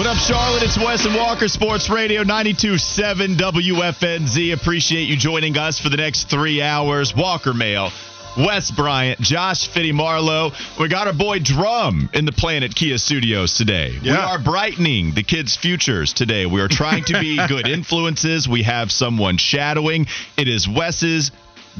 What 0.00 0.06
up, 0.06 0.16
Charlotte? 0.16 0.62
It's 0.62 0.78
Wes 0.78 1.04
and 1.04 1.14
Walker 1.14 1.46
Sports 1.46 1.90
Radio 1.90 2.24
92.7 2.24 3.36
WFNZ. 3.36 4.54
Appreciate 4.54 5.02
you 5.02 5.14
joining 5.14 5.58
us 5.58 5.78
for 5.78 5.90
the 5.90 5.98
next 5.98 6.30
three 6.30 6.62
hours. 6.62 7.14
Walker 7.14 7.52
Mail, 7.52 7.90
Wes 8.34 8.70
Bryant, 8.70 9.20
Josh 9.20 9.68
Fitty 9.68 9.92
Marlowe. 9.92 10.52
We 10.80 10.88
got 10.88 11.06
our 11.06 11.12
boy 11.12 11.40
Drum 11.40 12.08
in 12.14 12.24
the 12.24 12.32
Planet 12.32 12.74
Kia 12.74 12.96
Studios 12.96 13.52
today. 13.52 13.98
We 14.02 14.08
are 14.08 14.38
brightening 14.38 15.12
the 15.12 15.22
kids' 15.22 15.54
futures 15.54 16.14
today. 16.14 16.46
We 16.46 16.62
are 16.62 16.68
trying 16.68 17.04
to 17.04 17.20
be 17.20 17.36
good 17.48 17.68
influences. 17.68 18.48
We 18.48 18.62
have 18.62 18.90
someone 18.90 19.36
shadowing. 19.36 20.06
It 20.38 20.48
is 20.48 20.66
Wes's 20.66 21.30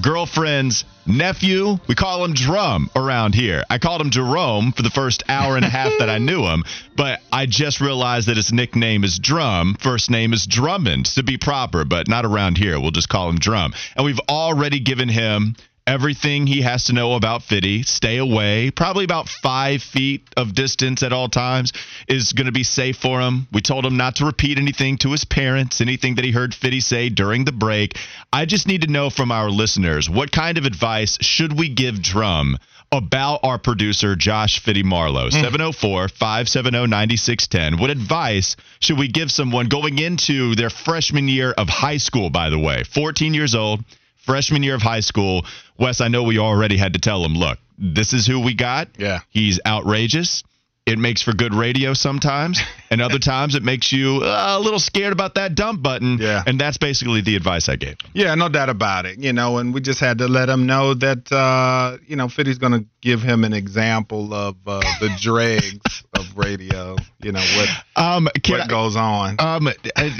girlfriend's 0.00 0.84
nephew. 1.06 1.78
We 1.86 1.94
call 1.94 2.24
him 2.24 2.34
Drum 2.34 2.90
around 2.94 3.34
here. 3.34 3.64
I 3.70 3.78
called 3.78 4.00
him 4.00 4.10
Jerome 4.10 4.72
for 4.72 4.82
the 4.82 4.90
first 4.90 5.22
hour 5.28 5.56
and 5.56 5.64
a 5.64 5.68
half 5.68 5.92
that 5.98 6.10
I 6.10 6.18
knew 6.30 6.44
him, 6.44 6.64
but 6.96 7.20
I 7.32 7.46
just 7.46 7.80
realized 7.80 8.28
that 8.28 8.36
his 8.36 8.52
nickname 8.52 9.04
is 9.04 9.18
Drum. 9.18 9.76
First 9.80 10.10
name 10.10 10.32
is 10.32 10.46
Drummond 10.46 11.06
to 11.06 11.22
be 11.22 11.36
proper, 11.36 11.84
but 11.84 12.08
not 12.08 12.24
around 12.24 12.58
here. 12.58 12.80
We'll 12.80 12.90
just 12.90 13.08
call 13.08 13.28
him 13.28 13.38
Drum. 13.38 13.72
And 13.96 14.04
we've 14.04 14.20
already 14.28 14.80
given 14.80 15.08
him 15.08 15.56
everything 15.86 16.46
he 16.46 16.62
has 16.62 16.84
to 16.84 16.92
know 16.92 17.14
about 17.14 17.42
Fitty. 17.42 17.82
Stay 17.82 18.18
away. 18.18 18.70
Probably 18.70 19.04
about 19.04 19.28
five 19.28 19.82
feet 19.82 20.22
of 20.36 20.54
distance 20.54 21.02
at 21.02 21.12
all 21.12 21.28
times 21.28 21.72
is 22.08 22.32
going 22.32 22.46
to 22.46 22.52
be 22.52 22.62
safe 22.62 22.96
for 22.96 23.20
him. 23.20 23.46
We 23.52 23.60
told 23.60 23.84
him 23.84 23.96
not 23.96 24.16
to 24.16 24.26
repeat 24.26 24.58
anything 24.58 24.98
to 24.98 25.12
his 25.12 25.24
parents, 25.24 25.80
anything 25.80 26.16
that 26.16 26.24
he 26.24 26.30
heard 26.30 26.54
Fitty 26.54 26.80
say 26.80 27.08
during 27.08 27.44
the 27.44 27.52
break. 27.52 27.96
I 28.32 28.44
just 28.44 28.66
need 28.66 28.82
to 28.82 28.90
know 28.90 29.10
from 29.10 29.32
our 29.32 29.50
listeners 29.50 30.08
what 30.08 30.32
kind 30.32 30.58
of 30.58 30.64
advice 30.64 31.18
should 31.20 31.58
we 31.58 31.68
give 31.68 32.02
Drum 32.02 32.56
about 32.92 33.40
our 33.44 33.58
producer, 33.58 34.16
Josh 34.16 34.60
Fitty 34.60 34.82
Marlowe? 34.82 35.30
Hmm. 35.30 35.42
704 35.42 36.08
570 36.08 36.86
9610. 36.86 37.78
What 37.78 37.90
advice 37.90 38.56
should 38.80 38.98
we 38.98 39.08
give 39.08 39.30
someone 39.30 39.68
going 39.68 39.98
into 39.98 40.54
their 40.54 40.70
freshman 40.70 41.28
year 41.28 41.52
of 41.52 41.68
high 41.68 41.98
school, 41.98 42.30
by 42.30 42.50
the 42.50 42.58
way? 42.58 42.82
14 42.84 43.34
years 43.34 43.54
old 43.54 43.84
freshman 44.30 44.62
year 44.62 44.76
of 44.76 44.82
high 44.82 45.00
school. 45.00 45.44
Wes, 45.76 46.00
I 46.00 46.08
know 46.08 46.22
we 46.22 46.38
already 46.38 46.76
had 46.76 46.92
to 46.92 47.00
tell 47.00 47.24
him, 47.24 47.34
look, 47.34 47.58
this 47.78 48.12
is 48.12 48.26
who 48.26 48.38
we 48.40 48.54
got. 48.54 48.88
Yeah. 48.96 49.20
He's 49.30 49.58
outrageous. 49.66 50.44
It 50.90 50.98
makes 50.98 51.22
for 51.22 51.32
good 51.32 51.54
radio 51.54 51.94
sometimes, 51.94 52.60
and 52.90 53.00
other 53.00 53.18
times 53.32 53.54
it 53.54 53.62
makes 53.62 53.92
you 53.92 54.20
uh, 54.22 54.56
a 54.58 54.60
little 54.60 54.78
scared 54.80 55.12
about 55.12 55.34
that 55.36 55.54
dump 55.54 55.82
button. 55.82 56.18
Yeah. 56.18 56.42
And 56.46 56.60
that's 56.60 56.78
basically 56.78 57.20
the 57.22 57.36
advice 57.36 57.68
I 57.68 57.76
gave. 57.76 57.96
Yeah, 58.12 58.34
no 58.34 58.48
doubt 58.48 58.68
about 58.68 59.06
it. 59.06 59.18
You 59.18 59.32
know, 59.32 59.58
and 59.58 59.72
we 59.72 59.80
just 59.80 60.00
had 60.00 60.18
to 60.18 60.26
let 60.28 60.48
him 60.48 60.66
know 60.66 60.94
that 60.94 61.30
uh, 61.32 61.98
you 62.06 62.16
know 62.16 62.28
Fitty's 62.28 62.58
going 62.58 62.72
to 62.72 62.84
give 63.00 63.20
him 63.22 63.44
an 63.44 63.52
example 63.52 64.34
of 64.34 64.56
uh, 64.66 64.80
the 65.00 65.10
dregs 65.20 66.02
of 66.18 66.26
radio. 66.36 66.96
You 67.22 67.32
know 67.32 67.40
what 67.40 67.68
Um, 67.96 68.24
what 68.24 68.60
I- 68.62 68.66
goes 68.66 68.96
on. 68.96 69.36
Um, 69.38 69.66
uh, 69.68 69.72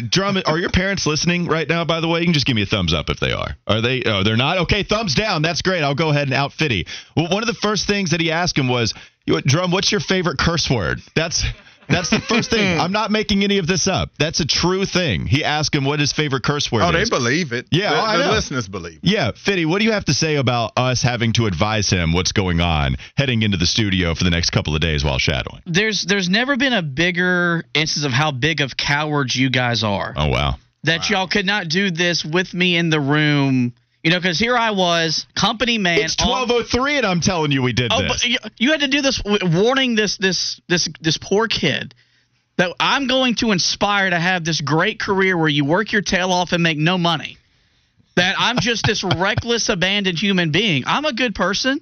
Drum, 0.09 0.37
are 0.47 0.59
your 0.59 0.71
parents 0.71 1.07
listening 1.07 1.47
right 1.47 1.69
now? 1.69 1.85
By 1.85 2.01
the 2.01 2.09
way, 2.09 2.21
you 2.21 2.27
can 2.27 2.35
just 2.35 2.47
give 2.47 2.57
me 2.57 2.63
a 2.63 2.67
thumbs 2.67 2.93
up 2.95 3.11
if 3.11 3.19
they 3.21 3.33
are. 3.33 3.57
Are 3.67 3.81
they? 3.81 4.03
Oh, 4.05 4.23
they're 4.23 4.37
not. 4.37 4.59
Okay, 4.59 4.83
thumbs 4.83 5.15
down. 5.15 5.43
That's 5.43 5.63
great. 5.63 5.83
I'll 5.83 5.95
go 5.95 6.11
ahead 6.11 6.25
and 6.29 6.35
out 6.35 6.53
Fitty. 6.53 6.87
Well, 7.17 7.29
one 7.29 7.43
of 7.43 7.47
the 7.49 7.55
first 7.61 7.87
things 7.87 8.11
that 8.11 8.21
he 8.21 8.31
asked 8.31 8.57
him 8.59 8.69
was, 8.69 8.93
"You- 8.95 9.01
"Drum, 9.45 9.71
what's 9.71 9.91
your 9.93 10.01
favorite 10.01 10.39
curse 10.39 10.69
word?" 10.71 11.01
That's 11.15 11.45
that's 11.89 12.11
the 12.11 12.21
first 12.21 12.51
thing. 12.51 12.79
I'm 12.81 12.93
not 12.93 13.11
making 13.11 13.43
any 13.43 13.59
of 13.59 13.67
this 13.67 13.89
up. 13.89 14.11
That's 14.19 14.39
a 14.41 14.47
true 14.47 14.85
thing. 14.87 15.27
He 15.27 15.43
asked 15.45 15.75
him 15.75 15.85
what 15.85 15.99
his 15.99 16.13
favorite 16.13 16.45
curse 16.45 16.71
word 16.71 16.83
is. 16.83 16.89
oh, 16.89 16.93
they 16.93 17.05
believe 17.09 17.53
it. 17.53 17.67
Yeah, 17.73 17.91
the, 17.91 17.97
oh, 17.97 18.05
I 18.05 18.17
the 18.17 18.27
know. 18.27 18.33
listeners 18.33 18.69
believe. 18.69 19.01
It. 19.03 19.11
Yeah, 19.11 19.33
Fitty, 19.33 19.67
what 19.67 19.81
do 19.81 19.85
you 19.85 19.93
have 19.93 20.05
to 20.05 20.15
say 20.15 20.37
about 20.37 20.73
us 20.77 21.03
having 21.03 21.33
to 21.35 21.47
advise 21.47 21.91
him 21.91 22.13
what's 22.13 22.33
going 22.33 22.61
on 22.61 22.97
heading 23.17 23.43
into 23.43 23.57
the 23.57 23.67
studio 23.67 24.15
for 24.15 24.23
the 24.25 24.31
next 24.31 24.51
couple 24.51 24.75
of 24.75 24.81
days 24.81 25.05
while 25.05 25.19
shadowing? 25.19 25.63
there's 25.67 26.05
there's 26.05 26.29
never 26.29 26.57
been 26.57 26.73
a 26.73 26.83
bigger 26.83 27.65
instance 27.75 28.05
of 28.07 28.13
how 28.13 28.31
big 28.31 28.61
of 28.61 28.77
cowards 28.77 29.35
you 29.35 29.51
guys 29.51 29.83
are. 29.83 30.15
Oh 30.17 30.29
wow. 30.29 30.55
that 30.85 31.11
y'all 31.11 31.27
could 31.29 31.47
not 31.47 31.69
do 31.69 31.91
this 31.91 32.25
with 32.25 32.55
me 32.55 32.77
in 32.77 32.91
the 32.91 33.01
room. 33.01 33.75
You 34.03 34.11
know, 34.11 34.19
because 34.19 34.39
here 34.39 34.57
I 34.57 34.71
was, 34.71 35.27
company 35.35 35.77
man. 35.77 35.99
It's 36.01 36.17
12:03, 36.17 36.99
and 36.99 37.07
I'm 37.07 37.21
telling 37.21 37.53
you, 37.53 37.61
we 37.63 37.73
did 37.75 37.93
Oh, 37.93 38.03
this. 38.03 38.09
but 38.11 38.25
you, 38.25 38.39
you 38.59 38.71
had 38.71 38.81
to 38.81 38.89
do 38.89 39.03
this 39.03 39.21
warning 39.25 39.95
this 39.95 40.17
this 40.17 40.61
this 40.69 40.89
this 41.01 41.19
poor 41.19 41.49
kid 41.49 41.95
that 42.57 42.75
I'm 42.81 43.07
going 43.07 43.35
to 43.37 43.53
inspire 43.53 44.09
to 44.11 44.19
have 44.19 44.45
this 44.45 44.61
great 44.61 45.01
career 45.01 45.37
where 45.37 45.49
you 45.49 45.65
work 45.65 45.93
your 45.93 46.03
tail 46.03 46.33
off 46.33 46.53
and 46.53 46.63
make 46.63 46.79
no 46.79 46.97
money. 46.99 47.37
That 48.17 48.37
I'm 48.39 48.59
just 48.59 48.87
this 48.87 49.05
reckless, 49.17 49.69
abandoned 49.69 50.19
human 50.19 50.51
being. 50.51 50.85
I'm 50.87 51.05
a 51.05 51.13
good 51.13 51.35
person. 51.35 51.81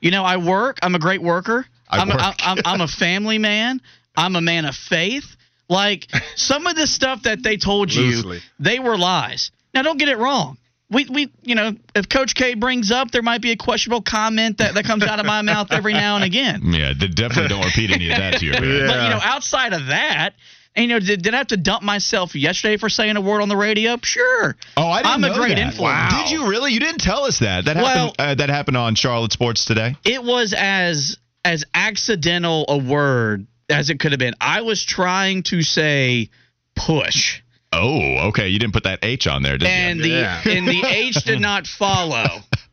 You 0.00 0.10
know, 0.10 0.24
I 0.24 0.38
work. 0.38 0.78
I'm 0.82 0.94
a 0.94 0.98
great 1.00 1.22
worker. 1.22 1.66
I 1.88 2.00
am 2.00 2.10
A, 2.10 2.14
work. 2.16 2.34
I'm, 2.40 2.58
I'm 2.64 2.80
a 2.80 2.88
family 2.88 3.38
man. 3.38 3.80
I'm 4.16 4.34
a 4.36 4.40
man 4.40 4.64
of 4.64 4.74
faith. 4.74 5.36
Like 5.68 6.08
some 6.34 6.66
of 6.66 6.74
the 6.74 6.86
stuff 6.86 7.22
that 7.24 7.42
they 7.44 7.56
told 7.56 7.92
you, 7.92 8.02
Loosely. 8.02 8.40
they 8.58 8.78
were 8.80 8.98
lies. 8.98 9.50
Now, 9.72 9.82
don't 9.82 9.98
get 9.98 10.08
it 10.08 10.18
wrong. 10.18 10.56
We, 10.90 11.06
we, 11.06 11.32
you 11.42 11.54
know, 11.54 11.72
if 11.94 12.08
Coach 12.08 12.34
K 12.34 12.54
brings 12.54 12.90
up, 12.90 13.10
there 13.12 13.22
might 13.22 13.40
be 13.42 13.52
a 13.52 13.56
questionable 13.56 14.02
comment 14.02 14.58
that, 14.58 14.74
that 14.74 14.84
comes 14.84 15.04
out 15.04 15.20
of 15.20 15.26
my 15.26 15.40
mouth 15.52 15.68
every 15.70 15.92
now 15.92 16.16
and 16.16 16.24
again. 16.24 16.62
yeah, 16.72 16.92
they 16.98 17.06
definitely 17.06 17.48
don't 17.48 17.64
repeat 17.64 17.90
any 17.92 18.10
of 18.10 18.18
that 18.18 18.38
to 18.40 18.46
you. 18.46 18.52
Yeah. 18.52 18.86
But 18.88 19.04
you 19.04 19.10
know, 19.10 19.20
outside 19.22 19.72
of 19.72 19.86
that, 19.86 20.30
and 20.74 20.84
you 20.86 20.94
know, 20.94 21.00
did, 21.00 21.22
did 21.22 21.34
I 21.34 21.38
have 21.38 21.48
to 21.48 21.56
dump 21.56 21.82
myself 21.82 22.34
yesterday 22.34 22.76
for 22.76 22.88
saying 22.88 23.16
a 23.16 23.20
word 23.20 23.40
on 23.40 23.48
the 23.48 23.56
radio? 23.56 23.96
Sure. 24.02 24.56
Oh, 24.76 24.88
I 24.88 25.02
didn't 25.02 25.14
I'm 25.14 25.20
know 25.20 25.32
a 25.32 25.36
great 25.36 25.56
that. 25.56 25.58
influence. 25.58 26.14
Did 26.14 26.30
you 26.30 26.48
really? 26.48 26.72
You 26.72 26.80
didn't 26.80 27.00
tell 27.00 27.24
us 27.24 27.38
that. 27.40 27.64
That 27.66 27.76
happened. 27.76 28.14
Well- 28.18 28.26
uh, 28.30 28.34
that 28.36 28.48
happened 28.50 28.76
on 28.76 28.94
Charlotte 28.94 29.32
Sports 29.32 29.64
today. 29.64 29.96
It 30.04 30.22
was 30.24 30.54
as 30.56 31.18
as 31.44 31.64
accidental 31.74 32.64
a 32.68 32.78
word 32.78 33.46
as 33.68 33.90
it 33.90 33.98
could 34.00 34.12
have 34.12 34.18
been. 34.18 34.34
I 34.40 34.62
was 34.62 34.84
trying 34.84 35.42
to 35.44 35.62
say 35.62 36.30
push, 36.76 37.42
Oh, 37.72 38.28
okay. 38.28 38.48
You 38.48 38.58
didn't 38.58 38.72
put 38.72 38.84
that 38.84 39.00
H 39.02 39.26
on 39.26 39.42
there, 39.42 39.56
did 39.58 39.68
and 39.68 39.98
you? 39.98 40.02
the 40.04 40.08
Yeah. 40.08 40.42
and 40.44 40.66
the 40.66 40.82
H 40.84 41.14
did 41.24 41.40
not 41.50 41.66
follow. 41.66 42.24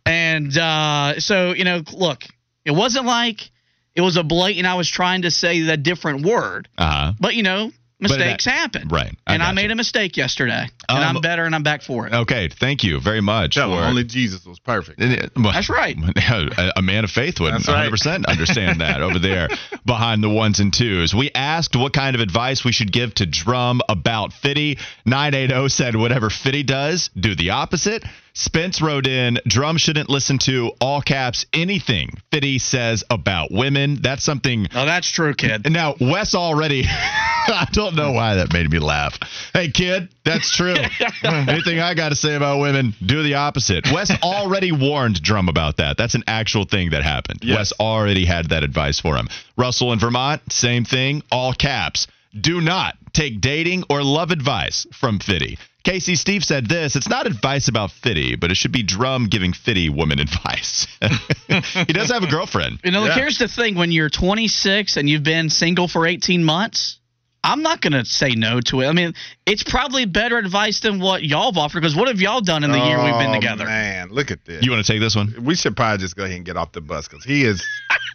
And 0.06 0.58
uh, 0.58 1.20
so 1.20 1.54
you 1.54 1.64
know, 1.64 1.82
look, 1.94 2.24
it 2.66 2.72
wasn't 2.72 3.06
like 3.06 3.52
it 3.96 4.02
was 4.02 4.18
a 4.18 4.24
blatant. 4.24 4.66
I 4.66 4.76
was 4.76 4.90
trying 4.90 5.24
to 5.24 5.32
say 5.32 5.62
that 5.64 5.84
different 5.84 6.26
word, 6.26 6.68
Uh 6.78 6.92
huh. 6.92 7.14
but 7.20 7.36
you 7.36 7.44
know. 7.44 7.72
But 8.00 8.12
Mistakes 8.12 8.46
that- 8.46 8.52
happen, 8.52 8.90
right. 8.90 9.12
I 9.26 9.34
and 9.34 9.42
I 9.42 9.48
gotcha. 9.48 9.56
made 9.56 9.72
a 9.72 9.76
mistake 9.76 10.18
yesterday, 10.18 10.70
and 10.88 11.04
Um, 11.04 11.16
I'm 11.16 11.22
better, 11.22 11.46
and 11.46 11.56
I'm 11.56 11.64
back 11.64 11.82
for 11.82 12.06
it. 12.06 12.14
Okay. 12.14 12.48
Thank 12.48 12.84
you 12.84 13.00
very 13.00 13.22
much. 13.22 13.56
Tell 13.56 13.72
them 13.72 13.80
for- 13.80 13.86
only 13.86 14.04
Jesus 14.04 14.46
was 14.46 14.60
perfect. 14.60 15.00
That's 15.00 15.68
right. 15.70 15.98
A, 16.30 16.74
a 16.76 16.82
man 16.84 17.06
of 17.06 17.10
faith 17.10 17.40
would 17.40 17.54
That's 17.54 17.66
100% 17.66 18.26
understand 18.28 18.82
that 18.82 19.02
over 19.02 19.18
there 19.18 19.48
behind 19.84 20.24
the 20.24 20.30
ones 20.30 20.60
and 20.60 20.72
twos. 20.72 21.16
We 21.16 21.32
asked 21.34 21.76
what 21.76 21.92
kind 21.92 22.16
of 22.16 22.22
advice 22.22 22.64
we 22.64 22.72
should 22.72 22.92
give 22.92 23.16
to 23.16 23.26
Drum 23.26 23.82
about 23.90 24.32
Fitty. 24.32 24.78
980 25.06 25.70
said 25.70 25.96
whatever 25.96 26.30
Fitty 26.30 26.62
does, 26.62 27.10
do 27.20 27.34
the 27.34 27.50
opposite. 27.50 28.04
Spence 28.38 28.84
wrote 28.84 29.08
in, 29.08 29.40
Drum 29.48 29.78
shouldn't 29.78 30.12
listen 30.12 30.38
to 30.40 30.72
all 30.80 31.02
caps 31.02 31.48
anything 31.54 32.12
Fitty 32.32 32.60
says 32.60 33.04
about 33.10 33.52
women. 33.52 33.98
That's 34.00 34.24
something. 34.24 34.68
Oh, 34.76 34.86
that's 34.86 35.10
true, 35.10 35.34
kid. 35.34 35.66
And 35.66 35.74
now 35.74 35.96
Wes 36.00 36.36
already. 36.36 36.84
I 36.88 37.68
don't 37.72 37.96
know 37.96 38.12
why 38.12 38.36
that 38.36 38.54
made 38.54 38.70
me 38.70 38.78
laugh. 38.78 39.18
Hey, 39.54 39.72
kid, 39.72 40.10
that's 40.24 40.56
true. 40.56 40.76
Anything 41.24 41.80
I 41.80 41.96
got 41.96 42.10
to 42.10 42.16
say 42.16 42.36
about 42.36 42.60
women, 42.60 42.94
do 43.04 43.24
the 43.24 43.36
opposite. 43.36 43.88
Wes 43.92 44.12
already 44.22 44.72
warned 44.72 45.20
Drum 45.24 45.50
about 45.50 45.78
that. 45.78 45.98
That's 45.98 46.14
an 46.14 46.24
actual 46.28 46.66
thing 46.66 46.92
that 46.92 47.02
happened. 47.02 47.40
Yes. 47.42 47.58
Wes 47.58 47.74
already 47.80 48.26
had 48.26 48.50
that 48.50 48.64
advice 48.64 49.00
for 49.00 49.16
him. 49.16 49.30
Russell 49.58 49.94
in 49.94 50.00
Vermont, 50.00 50.44
same 50.52 50.86
thing, 50.86 51.24
all 51.32 51.54
caps. 51.54 52.06
Do 52.40 52.62
not 52.62 52.96
take 53.14 53.42
dating 53.42 53.86
or 53.90 54.04
love 54.04 54.30
advice 54.30 54.86
from 54.94 55.18
Fitty. 55.18 55.58
Casey 55.88 56.16
Steve 56.16 56.44
said 56.44 56.68
this 56.68 56.98
It's 56.98 57.08
not 57.08 57.28
advice 57.28 57.70
about 57.70 57.92
Fitty, 57.92 58.36
but 58.36 58.52
it 58.52 58.56
should 58.56 58.74
be 58.74 58.84
Drum 58.84 59.28
giving 59.28 59.54
Fitty 59.54 59.88
woman 59.90 60.20
advice. 60.28 60.86
he 61.00 61.94
does 61.94 62.12
have 62.12 62.24
a 62.24 62.28
girlfriend. 62.28 62.80
You 62.84 62.92
know, 62.92 63.00
look, 63.02 63.10
Yeah. 63.16 63.16
here's 63.22 63.38
the 63.38 63.48
thing: 63.48 63.76
when 63.76 63.92
you're 63.94 64.10
26 64.10 64.98
and 64.98 65.10
you've 65.10 65.24
been 65.24 65.50
single 65.50 65.88
for 65.88 66.06
18 66.06 66.44
months, 66.44 67.00
I'm 67.42 67.62
not 67.62 67.80
gonna 67.80 68.04
say 68.04 68.32
no 68.32 68.60
to 68.62 68.82
it. 68.82 68.88
I 68.88 68.92
mean, 68.92 69.14
it's 69.46 69.64
probably 69.64 70.04
better 70.06 70.38
advice 70.38 70.82
than 70.82 71.00
what 71.00 71.24
y'all 71.24 71.52
have 71.54 71.58
offered. 71.58 71.80
Because 71.80 71.96
what 71.96 72.10
have 72.10 72.20
y'all 72.20 72.42
done 72.42 72.66
in 72.66 72.72
the 72.72 72.80
year 72.80 72.98
we've 73.02 73.14
been 73.18 73.32
Oh, 73.32 73.36
together? 73.36 73.64
Man, 73.66 74.10
look 74.10 74.30
at 74.32 74.44
this. 74.44 74.66
You 74.66 74.72
want 74.72 74.86
to 74.86 74.92
take 74.92 75.00
this 75.00 75.16
one? 75.16 75.36
we 75.42 75.56
should 75.56 75.78
probably 75.78 76.00
just 76.00 76.18
go 76.18 76.26
ahead 76.26 76.36
and 76.36 76.46
get 76.46 76.58
off 76.58 76.74
the 76.74 76.82
bus 76.82 77.08
because 77.08 77.24
he 77.24 77.46
is 77.46 77.64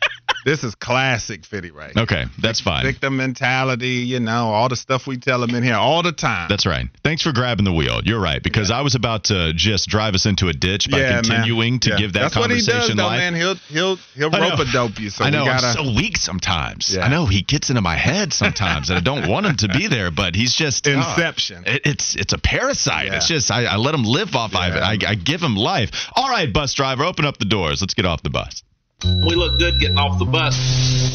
This 0.44 0.64
is 0.64 0.74
classic 0.74 1.44
Fitty 1.44 1.70
right 1.70 1.92
here. 1.94 2.02
Okay, 2.02 2.24
that's 2.40 2.60
fine. 2.60 2.84
Victim 2.84 3.16
mentality, 3.16 4.04
you 4.06 4.20
know, 4.20 4.48
all 4.52 4.68
the 4.68 4.76
stuff 4.76 5.06
we 5.06 5.16
tell 5.16 5.42
him 5.42 5.54
in 5.54 5.62
here 5.62 5.74
all 5.76 6.02
the 6.02 6.12
time. 6.12 6.48
That's 6.48 6.66
right. 6.66 6.86
Thanks 7.04 7.22
for 7.22 7.32
grabbing 7.32 7.64
the 7.64 7.72
wheel. 7.72 8.00
You're 8.04 8.20
right 8.20 8.42
because 8.42 8.70
I 8.70 8.80
was 8.82 8.94
about 8.94 9.24
to 9.24 9.52
just 9.54 9.88
drive 9.88 10.14
us 10.14 10.26
into 10.26 10.48
a 10.48 10.52
ditch 10.52 10.90
by 10.90 10.98
Yeah, 10.98 11.10
man. 11.12 11.22
continuing 11.24 11.80
to 11.80 11.90
Yeah. 11.90 11.96
give 11.98 12.12
that 12.14 12.22
That's 12.22 12.36
what 12.36 12.50
he 12.50 12.56
conversation 12.56 12.96
does, 12.96 12.96
though, 12.96 13.06
life. 13.06 13.18
man. 13.18 13.34
He'll 13.34 13.54
he'll 13.68 13.96
he'll 14.14 14.30
rope 14.30 14.58
a 14.58 14.64
dope 14.72 14.98
you. 14.98 15.10
So 15.10 15.24
I 15.24 15.30
know 15.30 15.44
gotta. 15.44 15.66
I'm 15.68 15.74
so 15.74 15.94
weak 15.94 16.16
sometimes. 16.16 16.94
Yeah. 16.94 17.04
I 17.04 17.08
know 17.08 17.26
he 17.26 17.42
gets 17.42 17.70
into 17.70 17.82
my 17.82 17.96
head 17.96 18.32
sometimes, 18.32 18.90
and 18.90 18.98
I 18.98 19.00
don't 19.02 19.28
want 19.28 19.46
him 19.46 19.56
to 19.56 19.68
be 19.68 19.86
there. 19.88 20.10
But 20.10 20.34
he's 20.34 20.54
just 20.54 20.86
oh, 20.88 20.92
Inception. 20.92 21.64
it- 21.66 21.82
it's 21.84 22.16
it's 22.16 22.32
a 22.32 22.38
parasite. 22.38 23.06
Yeah. 23.06 23.16
It's 23.16 23.28
just 23.28 23.50
I, 23.50 23.64
I 23.64 23.76
let 23.76 23.94
him 23.94 24.04
live 24.04 24.34
off 24.34 24.54
of 24.54 24.74
it. 24.74 24.78
I, 24.82 24.96
I 25.06 25.14
give 25.14 25.40
him 25.40 25.56
life. 25.56 25.90
All 26.14 26.28
right, 26.28 26.52
bus 26.52 26.74
driver, 26.74 27.04
open 27.04 27.24
up 27.24 27.38
the 27.38 27.44
doors. 27.44 27.80
Let's 27.80 27.94
get 27.94 28.06
off 28.06 28.22
the 28.22 28.30
bus. 28.30 28.62
We 29.04 29.34
look 29.34 29.58
good 29.58 29.80
getting 29.80 29.98
off 29.98 30.18
the 30.20 30.24
bus. 30.24 30.54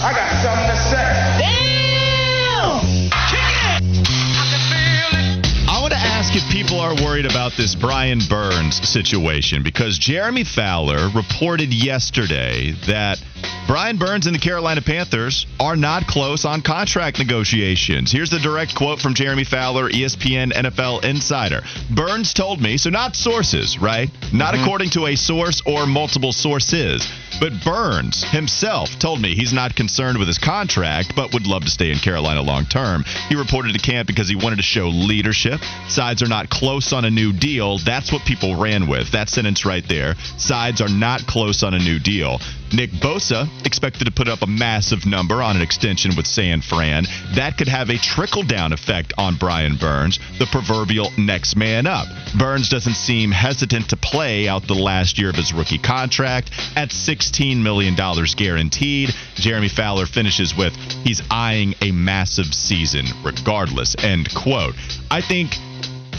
I 0.01 0.11
got 0.11 0.29
something 0.43 0.67
to 0.67 0.75
say. 0.75 1.07
Damn! 1.39 2.81
Kick 3.29 3.39
it! 3.39 4.07
I 4.35 4.43
can 4.51 4.61
feel 4.67 5.19
it. 5.19 5.69
I 5.69 5.81
want 5.81 5.93
to 5.93 5.99
ask 5.99 6.35
if 6.35 6.43
people 6.51 6.81
are 6.81 6.95
worried 6.95 7.25
about 7.25 7.53
this 7.55 7.75
Brian 7.75 8.19
Burns 8.27 8.75
situation 8.87 9.63
because 9.63 9.97
Jeremy 9.97 10.43
Fowler 10.43 11.07
reported 11.15 11.73
yesterday 11.73 12.71
that 12.87 13.23
Brian 13.67 13.97
Burns 13.97 14.27
and 14.27 14.35
the 14.35 14.39
Carolina 14.39 14.81
Panthers 14.81 15.45
are 15.59 15.75
not 15.75 16.07
close 16.07 16.45
on 16.45 16.61
contract 16.61 17.19
negotiations. 17.19 18.13
Here's 18.13 18.29
the 18.29 18.39
direct 18.39 18.73
quote 18.75 18.99
from 18.99 19.13
Jeremy 19.13 19.43
Fowler, 19.43 19.89
ESPN 19.89 20.53
NFL 20.53 21.03
insider. 21.03 21.61
Burns 21.93 22.33
told 22.33 22.61
me, 22.61 22.77
so 22.77 22.89
not 22.89 23.17
sources, 23.17 23.77
right? 23.77 24.09
Not 24.31 24.53
mm-hmm. 24.53 24.63
according 24.63 24.89
to 24.91 25.07
a 25.07 25.17
source 25.17 25.61
or 25.65 25.85
multiple 25.85 26.31
sources. 26.31 27.05
But 27.41 27.61
Burns 27.63 28.23
himself 28.23 28.97
told 28.99 29.21
me 29.21 29.35
he's 29.35 29.53
not 29.53 29.75
concerned 29.75 30.17
with 30.17 30.27
his 30.27 30.37
contract, 30.37 31.13
but 31.13 31.33
would 31.33 31.45
love 31.45 31.65
to 31.65 31.69
stay 31.69 31.91
in 31.91 31.99
Carolina 31.99 32.41
long 32.41 32.65
term. 32.65 33.03
He 33.27 33.35
reported 33.35 33.73
to 33.73 33.79
camp 33.79 34.07
because 34.07 34.29
he 34.29 34.35
wanted 34.35 34.55
to 34.55 34.63
show 34.63 34.87
leadership. 34.87 35.59
Sides 35.89 36.23
are 36.23 36.27
not 36.27 36.49
close 36.49 36.93
on 36.93 37.03
a 37.03 37.11
new 37.11 37.33
deal. 37.33 37.79
That's 37.79 38.13
what 38.13 38.23
people 38.25 38.55
ran 38.55 38.87
with. 38.87 39.11
That 39.11 39.29
sentence 39.29 39.65
right 39.65 39.87
there. 39.87 40.15
Sides 40.37 40.79
are 40.81 40.89
not 40.89 41.27
close 41.27 41.63
on 41.63 41.73
a 41.73 41.79
new 41.79 41.99
deal. 41.99 42.39
Nick 42.73 42.91
Bosa 42.91 43.47
expected 43.65 44.05
to 44.05 44.11
put 44.11 44.27
up 44.27 44.41
a 44.41 44.47
massive 44.47 45.05
number 45.05 45.41
on 45.41 45.55
an 45.55 45.61
extension 45.61 46.15
with 46.15 46.27
San 46.27 46.61
Fran. 46.61 47.05
That 47.35 47.57
could 47.57 47.67
have 47.67 47.89
a 47.89 47.97
trickle 47.97 48.43
down 48.43 48.73
effect 48.73 49.13
on 49.17 49.37
Brian 49.37 49.77
Burns, 49.77 50.19
the 50.39 50.45
proverbial 50.45 51.11
next 51.17 51.55
man 51.55 51.87
up. 51.87 52.07
Burns 52.37 52.69
doesn't 52.69 52.95
seem 52.95 53.31
hesitant 53.31 53.89
to 53.89 53.97
play 53.97 54.47
out 54.47 54.67
the 54.67 54.73
last 54.73 55.17
year 55.17 55.29
of 55.29 55.35
his 55.35 55.53
rookie 55.53 55.77
contract 55.77 56.51
at 56.75 56.89
$16 56.89 57.61
million 57.61 57.95
guaranteed. 58.35 59.09
Jeremy 59.35 59.69
Fowler 59.69 60.05
finishes 60.05 60.55
with, 60.55 60.73
he's 61.03 61.21
eyeing 61.29 61.73
a 61.81 61.91
massive 61.91 62.53
season 62.53 63.05
regardless. 63.23 63.95
End 63.99 64.33
quote. 64.33 64.75
I 65.09 65.21
think 65.21 65.51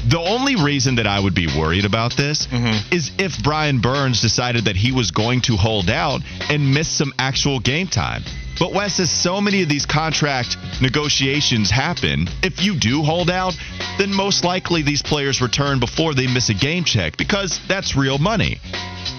the 0.06 0.20
only 0.20 0.56
reason 0.56 0.96
that 0.96 1.06
I 1.06 1.18
would 1.18 1.34
be 1.34 1.46
worried 1.46 1.84
about 1.84 2.16
this 2.16 2.46
mm-hmm. 2.46 2.94
is 2.94 3.10
if 3.18 3.42
Brian 3.42 3.80
Burns 3.80 4.20
decided 4.20 4.66
that 4.66 4.76
he 4.76 4.92
was 4.92 5.10
going 5.10 5.40
to 5.42 5.56
hold 5.56 5.90
out 5.90 6.20
and 6.48 6.72
miss 6.74 6.88
some 6.88 7.12
actual 7.18 7.60
game 7.60 7.88
time. 7.88 8.22
But 8.58 8.72
Wes, 8.72 8.98
as 8.98 9.10
so 9.10 9.40
many 9.40 9.62
of 9.62 9.68
these 9.68 9.86
contract 9.86 10.56
negotiations 10.82 11.70
happen, 11.70 12.28
if 12.42 12.62
you 12.62 12.76
do 12.76 13.02
hold 13.02 13.30
out, 13.30 13.56
then 13.98 14.12
most 14.12 14.44
likely 14.44 14.82
these 14.82 15.02
players 15.02 15.40
return 15.40 15.78
before 15.78 16.14
they 16.14 16.26
miss 16.26 16.48
a 16.48 16.54
game 16.54 16.84
check 16.84 17.16
because 17.16 17.60
that's 17.68 17.94
real 17.96 18.18
money. 18.18 18.58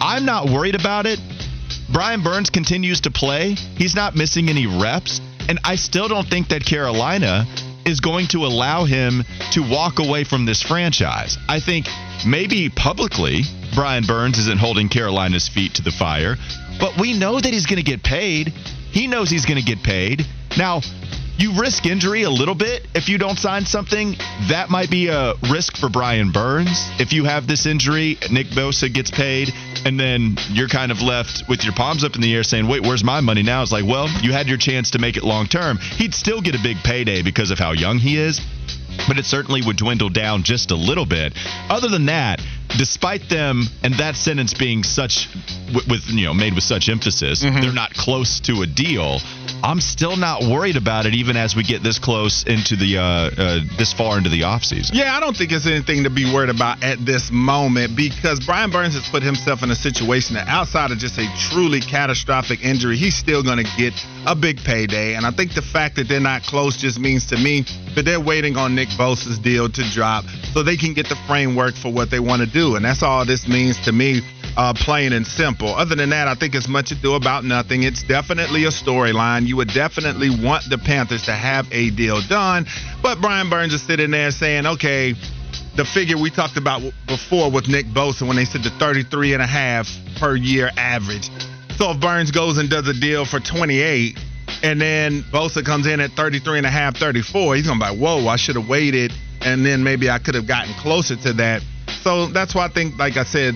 I'm 0.01 0.25
not 0.25 0.49
worried 0.49 0.75
about 0.75 1.05
it. 1.05 1.19
Brian 1.91 2.21
Burns 2.21 2.49
continues 2.49 3.01
to 3.01 3.11
play. 3.11 3.53
He's 3.53 3.95
not 3.95 4.15
missing 4.15 4.49
any 4.49 4.67
reps. 4.67 5.21
And 5.47 5.59
I 5.63 5.75
still 5.75 6.07
don't 6.07 6.27
think 6.27 6.49
that 6.49 6.63
Carolina 6.65 7.47
is 7.85 7.99
going 7.99 8.27
to 8.27 8.45
allow 8.45 8.85
him 8.85 9.23
to 9.51 9.61
walk 9.61 9.99
away 9.99 10.23
from 10.23 10.45
this 10.45 10.61
franchise. 10.61 11.37
I 11.47 11.59
think 11.59 11.87
maybe 12.25 12.69
publicly, 12.69 13.43
Brian 13.75 14.05
Burns 14.05 14.37
isn't 14.37 14.59
holding 14.59 14.89
Carolina's 14.89 15.47
feet 15.47 15.75
to 15.75 15.83
the 15.83 15.91
fire, 15.91 16.35
but 16.79 16.97
we 16.99 17.17
know 17.17 17.39
that 17.39 17.53
he's 17.53 17.65
going 17.65 17.77
to 17.77 17.83
get 17.83 18.03
paid. 18.03 18.49
He 18.91 19.07
knows 19.07 19.29
he's 19.29 19.45
going 19.45 19.59
to 19.59 19.65
get 19.65 19.83
paid. 19.83 20.25
Now, 20.57 20.81
you 21.39 21.53
risk 21.59 21.85
injury 21.85 22.23
a 22.23 22.29
little 22.29 22.53
bit 22.53 22.85
if 22.93 23.07
you 23.07 23.17
don't 23.17 23.37
sign 23.37 23.65
something. 23.65 24.15
That 24.49 24.69
might 24.69 24.89
be 24.89 25.07
a 25.07 25.35
risk 25.49 25.77
for 25.77 25.89
Brian 25.89 26.31
Burns. 26.31 26.89
If 26.99 27.13
you 27.13 27.23
have 27.23 27.47
this 27.47 27.65
injury, 27.65 28.17
Nick 28.29 28.47
Bosa 28.47 28.93
gets 28.93 29.09
paid, 29.09 29.49
and 29.85 29.97
then 29.97 30.35
you're 30.49 30.67
kind 30.67 30.91
of 30.91 31.01
left 31.01 31.43
with 31.47 31.63
your 31.63 31.73
palms 31.73 32.03
up 32.03 32.15
in 32.15 32.21
the 32.21 32.35
air 32.35 32.43
saying, 32.43 32.67
wait, 32.67 32.81
where's 32.81 33.05
my 33.05 33.21
money 33.21 33.41
now? 33.41 33.61
It's 33.61 33.71
like, 33.71 33.85
well, 33.85 34.09
you 34.21 34.33
had 34.33 34.47
your 34.49 34.57
chance 34.57 34.91
to 34.91 34.99
make 34.99 35.15
it 35.15 35.23
long 35.23 35.45
term. 35.45 35.77
He'd 35.77 36.13
still 36.13 36.41
get 36.41 36.55
a 36.55 36.61
big 36.61 36.77
payday 36.83 37.21
because 37.21 37.51
of 37.51 37.57
how 37.57 37.71
young 37.71 37.99
he 37.99 38.17
is 38.17 38.41
but 39.07 39.17
it 39.17 39.25
certainly 39.25 39.61
would 39.65 39.77
dwindle 39.77 40.09
down 40.09 40.43
just 40.43 40.71
a 40.71 40.75
little 40.75 41.05
bit. 41.05 41.33
Other 41.69 41.87
than 41.87 42.07
that, 42.07 42.41
despite 42.77 43.29
them 43.29 43.63
and 43.83 43.93
that 43.95 44.15
sentence 44.15 44.53
being 44.53 44.83
such 44.83 45.27
with, 45.73 45.87
with 45.87 46.09
you 46.09 46.25
know 46.25 46.33
made 46.33 46.53
with 46.53 46.63
such 46.63 46.89
emphasis, 46.89 47.43
mm-hmm. 47.43 47.61
they're 47.61 47.73
not 47.73 47.93
close 47.93 48.39
to 48.41 48.61
a 48.61 48.67
deal. 48.67 49.19
I'm 49.63 49.81
still 49.81 50.15
not 50.15 50.43
worried 50.43 50.77
about 50.77 51.05
it, 51.05 51.13
even 51.13 51.35
as 51.35 51.55
we 51.55 51.63
get 51.63 51.83
this 51.83 51.99
close 51.99 52.43
into 52.43 52.75
the 52.75 52.97
uh, 52.97 53.03
uh, 53.03 53.59
this 53.77 53.93
far 53.93 54.17
into 54.17 54.29
the 54.29 54.41
offseason. 54.41 54.91
Yeah, 54.93 55.15
I 55.15 55.19
don't 55.19 55.35
think 55.35 55.51
it's 55.51 55.67
anything 55.67 56.03
to 56.03 56.09
be 56.09 56.31
worried 56.31 56.49
about 56.49 56.83
at 56.83 57.05
this 57.05 57.29
moment 57.31 57.95
because 57.95 58.39
Brian 58.39 58.71
Burns 58.71 58.95
has 58.95 59.07
put 59.09 59.23
himself 59.23 59.63
in 59.63 59.71
a 59.71 59.75
situation 59.75 60.35
that 60.35 60.47
outside 60.47 60.91
of 60.91 60.97
just 60.97 61.17
a 61.17 61.27
truly 61.49 61.81
catastrophic 61.81 62.63
injury, 62.63 62.97
he's 62.97 63.15
still 63.15 63.43
going 63.43 63.57
to 63.57 63.69
get 63.77 63.93
a 64.25 64.35
big 64.35 64.57
payday. 64.57 65.15
And 65.15 65.25
I 65.25 65.31
think 65.31 65.53
the 65.53 65.61
fact 65.61 65.95
that 65.95 66.07
they're 66.07 66.19
not 66.19 66.43
close 66.43 66.77
just 66.77 66.99
means 66.99 67.25
to 67.27 67.37
me 67.37 67.65
that 67.95 68.03
they're 68.03 68.19
waiting 68.19 68.57
on 68.57 68.75
Nick 68.75 68.89
Bosa's 68.89 69.39
deal 69.39 69.69
to 69.69 69.83
drop 69.91 70.25
so 70.53 70.63
they 70.63 70.77
can 70.77 70.93
get 70.93 71.09
the 71.09 71.17
framework 71.27 71.75
for 71.75 71.91
what 71.91 72.09
they 72.09 72.19
want 72.19 72.41
to 72.41 72.47
do. 72.47 72.75
And 72.75 72.85
that's 72.85 73.03
all 73.03 73.25
this 73.25 73.47
means 73.47 73.79
to 73.85 73.91
me. 73.91 74.21
Uh, 74.57 74.73
plain 74.73 75.13
and 75.13 75.25
simple. 75.25 75.73
Other 75.73 75.95
than 75.95 76.09
that, 76.09 76.27
I 76.27 76.35
think 76.35 76.55
it's 76.55 76.67
much 76.67 76.91
ado 76.91 77.13
about 77.13 77.45
nothing. 77.45 77.83
It's 77.83 78.03
definitely 78.03 78.65
a 78.65 78.69
storyline. 78.69 79.45
You 79.45 79.55
would 79.57 79.69
definitely 79.69 80.29
want 80.29 80.63
the 80.69 80.77
Panthers 80.77 81.23
to 81.25 81.33
have 81.33 81.67
a 81.71 81.91
deal 81.91 82.19
done, 82.27 82.65
but 83.01 83.21
Brian 83.21 83.49
Burns 83.49 83.73
is 83.73 83.81
sitting 83.83 84.11
there 84.11 84.31
saying, 84.31 84.65
okay, 84.65 85.13
the 85.75 85.85
figure 85.85 86.17
we 86.17 86.29
talked 86.29 86.57
about 86.57 86.81
before 87.07 87.49
with 87.51 87.69
Nick 87.69 87.85
Bosa 87.85 88.27
when 88.27 88.35
they 88.35 88.43
said 88.43 88.63
the 88.63 88.69
33 88.71 89.33
and 89.33 89.41
a 89.41 89.47
half 89.47 89.87
per 90.19 90.35
year 90.35 90.71
average. 90.75 91.29
So 91.79 91.91
if 91.91 92.01
Burns 92.01 92.31
goes 92.31 92.57
and 92.57 92.69
does 92.69 92.89
a 92.89 92.93
deal 92.93 93.23
for 93.23 93.39
28 93.39 94.19
and 94.63 94.81
then 94.81 95.23
Bosa 95.31 95.63
comes 95.63 95.87
in 95.87 96.01
at 96.01 96.11
33 96.11 96.57
and 96.57 96.67
a 96.67 96.69
half, 96.69 96.97
34, 96.97 97.55
he's 97.55 97.67
going 97.67 97.79
to 97.79 97.85
be 97.85 97.91
like, 97.91 97.97
whoa, 97.97 98.27
I 98.27 98.35
should 98.35 98.57
have 98.57 98.67
waited 98.67 99.13
and 99.39 99.65
then 99.65 99.81
maybe 99.81 100.09
I 100.09 100.19
could 100.19 100.35
have 100.35 100.45
gotten 100.45 100.73
closer 100.73 101.15
to 101.15 101.31
that. 101.33 101.61
So 102.01 102.27
that's 102.27 102.53
why 102.53 102.65
I 102.65 102.67
think, 102.67 102.97
like 102.97 103.15
I 103.15 103.23
said, 103.23 103.55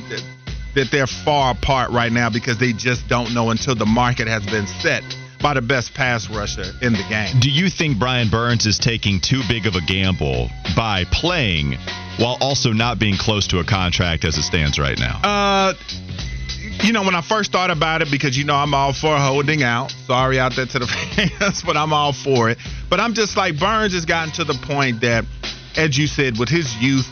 that 0.73 0.87
they're 0.89 1.05
far 1.05 1.51
apart 1.51 1.91
right 1.91 2.13
now 2.13 2.29
because 2.29 2.57
they 2.57 2.71
just 2.71 3.09
don't 3.09 3.33
know 3.33 3.49
until 3.49 3.75
the 3.75 3.85
market 3.85 4.29
has 4.29 4.45
been 4.45 4.67
set 4.67 5.03
by 5.41 5.53
the 5.53 5.61
best 5.61 5.93
pass 5.93 6.29
rusher 6.29 6.71
in 6.81 6.93
the 6.93 7.03
game. 7.09 7.41
Do 7.41 7.51
you 7.51 7.69
think 7.69 7.99
Brian 7.99 8.29
Burns 8.29 8.65
is 8.65 8.79
taking 8.79 9.19
too 9.19 9.41
big 9.49 9.67
of 9.67 9.75
a 9.75 9.81
gamble 9.81 10.49
by 10.77 11.03
playing 11.11 11.73
while 12.17 12.37
also 12.39 12.71
not 12.71 12.99
being 12.99 13.17
close 13.17 13.47
to 13.47 13.59
a 13.59 13.65
contract 13.65 14.23
as 14.23 14.37
it 14.37 14.43
stands 14.43 14.79
right 14.79 14.97
now? 14.97 15.19
Uh, 15.21 15.73
you 16.81 16.93
know, 16.93 17.03
when 17.03 17.15
I 17.15 17.21
first 17.21 17.51
thought 17.51 17.71
about 17.71 18.01
it, 18.01 18.09
because 18.09 18.37
you 18.37 18.43
know 18.43 18.55
I'm 18.55 18.73
all 18.73 18.93
for 18.93 19.17
holding 19.17 19.63
out. 19.63 19.91
Sorry 20.05 20.39
out 20.39 20.55
there 20.55 20.65
to 20.65 20.79
the 20.79 20.87
fans, 21.39 21.61
but 21.61 21.77
I'm 21.77 21.93
all 21.93 22.13
for 22.13 22.49
it. 22.49 22.57
But 22.89 22.99
I'm 22.99 23.13
just 23.13 23.37
like 23.37 23.59
Burns 23.59 23.93
has 23.93 24.05
gotten 24.05 24.33
to 24.33 24.43
the 24.43 24.53
point 24.53 25.01
that, 25.01 25.25
as 25.75 25.97
you 25.97 26.07
said, 26.07 26.37
with 26.37 26.49
his 26.49 26.75
youth, 26.77 27.07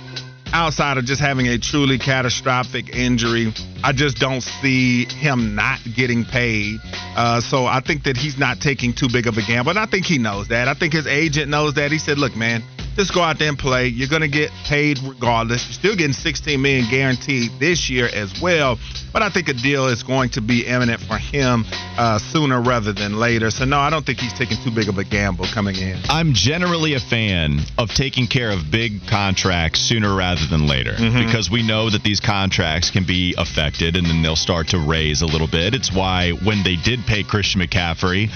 outside 0.53 0.97
of 0.97 1.05
just 1.05 1.21
having 1.21 1.47
a 1.47 1.57
truly 1.57 1.97
catastrophic 1.97 2.95
injury, 2.95 3.53
I 3.83 3.93
just 3.93 4.17
don't 4.17 4.41
see 4.41 5.05
him 5.05 5.55
not 5.55 5.79
getting 5.95 6.23
paid. 6.25 6.79
Uh, 7.15 7.41
so 7.41 7.65
I 7.65 7.81
think 7.81 8.03
that 8.03 8.17
he's 8.17 8.37
not 8.37 8.59
taking 8.59 8.93
too 8.93 9.07
big 9.11 9.27
of 9.27 9.37
a 9.37 9.41
gamble. 9.41 9.71
And 9.71 9.79
I 9.79 9.85
think 9.85 10.05
he 10.05 10.17
knows 10.17 10.49
that. 10.49 10.67
I 10.67 10.73
think 10.73 10.93
his 10.93 11.07
agent 11.07 11.49
knows 11.49 11.75
that. 11.75 11.91
He 11.91 11.97
said, 11.97 12.17
look, 12.17 12.35
man, 12.35 12.63
just 12.95 13.13
go 13.13 13.21
out 13.21 13.39
there 13.39 13.49
and 13.49 13.57
play. 13.57 13.87
You're 13.87 14.09
going 14.09 14.21
to 14.21 14.27
get 14.27 14.51
paid 14.65 14.99
regardless. 15.03 15.65
You're 15.65 15.73
still 15.73 15.95
getting 15.95 16.13
16 16.13 16.61
million 16.61 16.89
guaranteed 16.89 17.51
this 17.59 17.89
year 17.89 18.07
as 18.13 18.39
well. 18.41 18.77
But 19.13 19.23
I 19.23 19.29
think 19.29 19.47
a 19.49 19.53
deal 19.53 19.87
is 19.87 20.03
going 20.03 20.29
to 20.31 20.41
be 20.41 20.65
imminent 20.65 21.01
for 21.01 21.17
him 21.17 21.65
uh, 21.97 22.19
sooner 22.19 22.61
rather 22.61 22.93
than 22.93 23.17
later. 23.17 23.49
So 23.49 23.65
no, 23.65 23.77
I 23.79 23.89
don't 23.89 24.05
think 24.05 24.19
he's 24.19 24.33
taking 24.33 24.57
too 24.63 24.71
big 24.73 24.89
of 24.89 24.97
a 24.97 25.03
gamble 25.03 25.45
coming 25.53 25.75
in. 25.75 25.99
I'm 26.09 26.33
generally 26.33 26.93
a 26.93 26.99
fan 26.99 27.59
of 27.77 27.89
taking 27.89 28.27
care 28.27 28.51
of 28.51 28.69
big 28.71 29.07
contracts 29.09 29.79
sooner 29.79 30.13
rather 30.13 30.45
than 30.49 30.67
later 30.67 30.93
because 30.97 31.49
we 31.49 31.63
know 31.65 31.89
that 31.89 32.03
these 32.03 32.19
contracts 32.19 32.91
can 32.91 33.05
be 33.05 33.35
affected 33.37 33.70
and 33.95 34.05
then 34.05 34.21
they'll 34.21 34.35
start 34.35 34.67
to 34.69 34.79
raise 34.79 35.21
a 35.21 35.25
little 35.25 35.47
bit. 35.47 35.73
It's 35.73 35.91
why 35.91 36.31
when 36.31 36.63
they 36.63 36.75
did 36.75 37.05
pay 37.05 37.23
Christian 37.23 37.61
McCaffrey, 37.61 38.29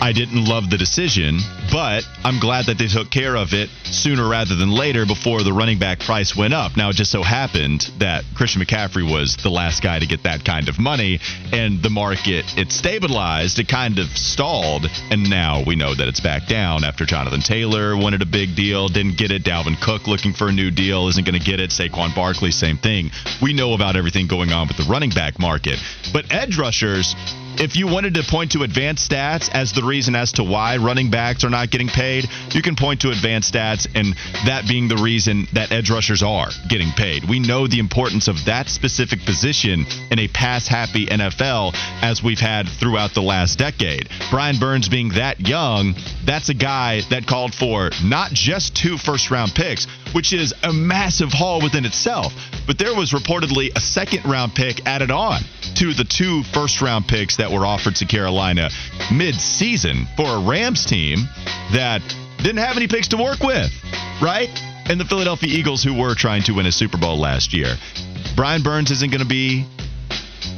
I 0.00 0.12
didn't 0.12 0.44
love 0.44 0.70
the 0.70 0.76
decision, 0.76 1.38
but 1.72 2.04
I'm 2.22 2.38
glad 2.38 2.66
that 2.66 2.78
they 2.78 2.86
took 2.86 3.10
care 3.10 3.36
of 3.36 3.54
it 3.54 3.70
sooner 3.84 4.28
rather 4.28 4.54
than 4.54 4.70
later 4.70 5.06
before 5.06 5.42
the 5.42 5.52
running 5.52 5.78
back 5.78 6.00
price 6.00 6.36
went 6.36 6.54
up. 6.54 6.76
Now, 6.76 6.90
it 6.90 6.96
just 6.96 7.10
so 7.10 7.22
happened 7.22 7.90
that 7.98 8.24
Christian 8.34 8.62
McCaffrey 8.62 9.10
was 9.10 9.36
the 9.36 9.50
last 9.50 9.82
guy 9.82 9.98
to 9.98 10.06
get 10.06 10.22
that 10.24 10.44
kind 10.44 10.68
of 10.68 10.78
money, 10.78 11.18
and 11.52 11.82
the 11.82 11.90
market, 11.90 12.44
it 12.56 12.70
stabilized, 12.72 13.58
it 13.58 13.68
kind 13.68 13.98
of 13.98 14.06
stalled, 14.08 14.86
and 15.10 15.28
now 15.28 15.64
we 15.66 15.76
know 15.76 15.94
that 15.94 16.08
it's 16.08 16.20
back 16.20 16.46
down 16.46 16.84
after 16.84 17.06
Jonathan 17.06 17.40
Taylor 17.40 17.96
wanted 17.96 18.22
a 18.22 18.26
big 18.26 18.54
deal, 18.54 18.88
didn't 18.88 19.16
get 19.16 19.30
it. 19.30 19.44
Dalvin 19.44 19.80
Cook 19.80 20.06
looking 20.06 20.34
for 20.34 20.48
a 20.48 20.52
new 20.52 20.70
deal, 20.70 21.08
isn't 21.08 21.26
going 21.26 21.38
to 21.38 21.44
get 21.44 21.58
it. 21.58 21.70
Saquon 21.70 22.14
Barkley, 22.14 22.50
same 22.50 22.76
thing. 22.76 23.10
We 23.42 23.54
know 23.54 23.72
about 23.74 23.96
everything 23.96 24.26
going 24.26 24.52
on 24.52 24.68
with 24.68 24.76
the 24.76 24.86
running 24.90 25.10
back 25.10 25.38
market. 25.38 25.78
But 26.12 26.32
edge 26.32 26.58
rushers, 26.58 27.14
if 27.58 27.74
you 27.76 27.86
wanted 27.86 28.14
to 28.14 28.22
point 28.22 28.52
to 28.52 28.62
advanced 28.62 29.10
stats 29.10 29.48
as 29.50 29.72
the 29.72 29.82
reason 29.82 30.14
as 30.14 30.32
to 30.32 30.44
why 30.44 30.76
running 30.76 31.10
backs 31.10 31.42
are 31.42 31.50
not 31.50 31.70
getting 31.70 31.88
paid, 31.88 32.28
you 32.50 32.60
can 32.60 32.76
point 32.76 33.00
to 33.00 33.10
advanced 33.10 33.54
stats 33.54 33.86
and 33.94 34.14
that 34.46 34.64
being 34.68 34.88
the 34.88 34.96
reason 34.96 35.46
that 35.54 35.72
edge 35.72 35.90
rushers 35.90 36.22
are 36.22 36.48
getting 36.68 36.90
paid. 36.92 37.24
We 37.24 37.40
know 37.40 37.66
the 37.66 37.78
importance 37.78 38.28
of 38.28 38.44
that 38.44 38.68
specific 38.68 39.24
position 39.24 39.86
in 40.10 40.18
a 40.18 40.28
pass 40.28 40.68
happy 40.68 41.06
NFL 41.06 41.74
as 42.02 42.22
we've 42.22 42.38
had 42.38 42.68
throughout 42.68 43.14
the 43.14 43.22
last 43.22 43.58
decade. 43.58 44.08
Brian 44.30 44.58
Burns 44.58 44.88
being 44.88 45.10
that 45.10 45.40
young, 45.40 45.94
that's 46.24 46.50
a 46.50 46.54
guy 46.54 47.00
that 47.10 47.26
called 47.26 47.54
for 47.54 47.90
not 48.04 48.32
just 48.32 48.76
two 48.76 48.98
first 48.98 49.30
round 49.30 49.54
picks, 49.54 49.86
which 50.12 50.32
is 50.32 50.52
a 50.62 50.72
massive 50.72 51.30
haul 51.32 51.62
within 51.62 51.84
itself, 51.84 52.34
but 52.66 52.78
there 52.78 52.94
was 52.94 53.12
reportedly 53.12 53.74
a 53.74 53.80
second 53.80 54.24
round 54.26 54.54
pick 54.54 54.86
added 54.86 55.10
on 55.10 55.40
to 55.76 55.92
the 55.92 56.04
two 56.04 56.42
first 56.54 56.80
round 56.80 57.06
picks 57.06 57.36
that 57.36 57.45
were 57.50 57.66
offered 57.66 57.96
to 57.96 58.06
Carolina 58.06 58.70
mid 59.12 59.34
season 59.36 60.06
for 60.16 60.26
a 60.26 60.40
Rams 60.40 60.86
team 60.86 61.18
that 61.72 62.02
didn't 62.38 62.58
have 62.58 62.76
any 62.76 62.88
picks 62.88 63.08
to 63.08 63.16
work 63.16 63.40
with, 63.40 63.72
right? 64.22 64.50
And 64.88 65.00
the 65.00 65.04
Philadelphia 65.04 65.48
Eagles, 65.48 65.82
who 65.82 65.94
were 65.94 66.14
trying 66.14 66.42
to 66.44 66.52
win 66.52 66.66
a 66.66 66.72
Super 66.72 66.98
Bowl 66.98 67.18
last 67.18 67.52
year. 67.52 67.76
Brian 68.36 68.62
Burns 68.62 68.90
isn't 68.90 69.10
going 69.10 69.22
to 69.22 69.28
be 69.28 69.66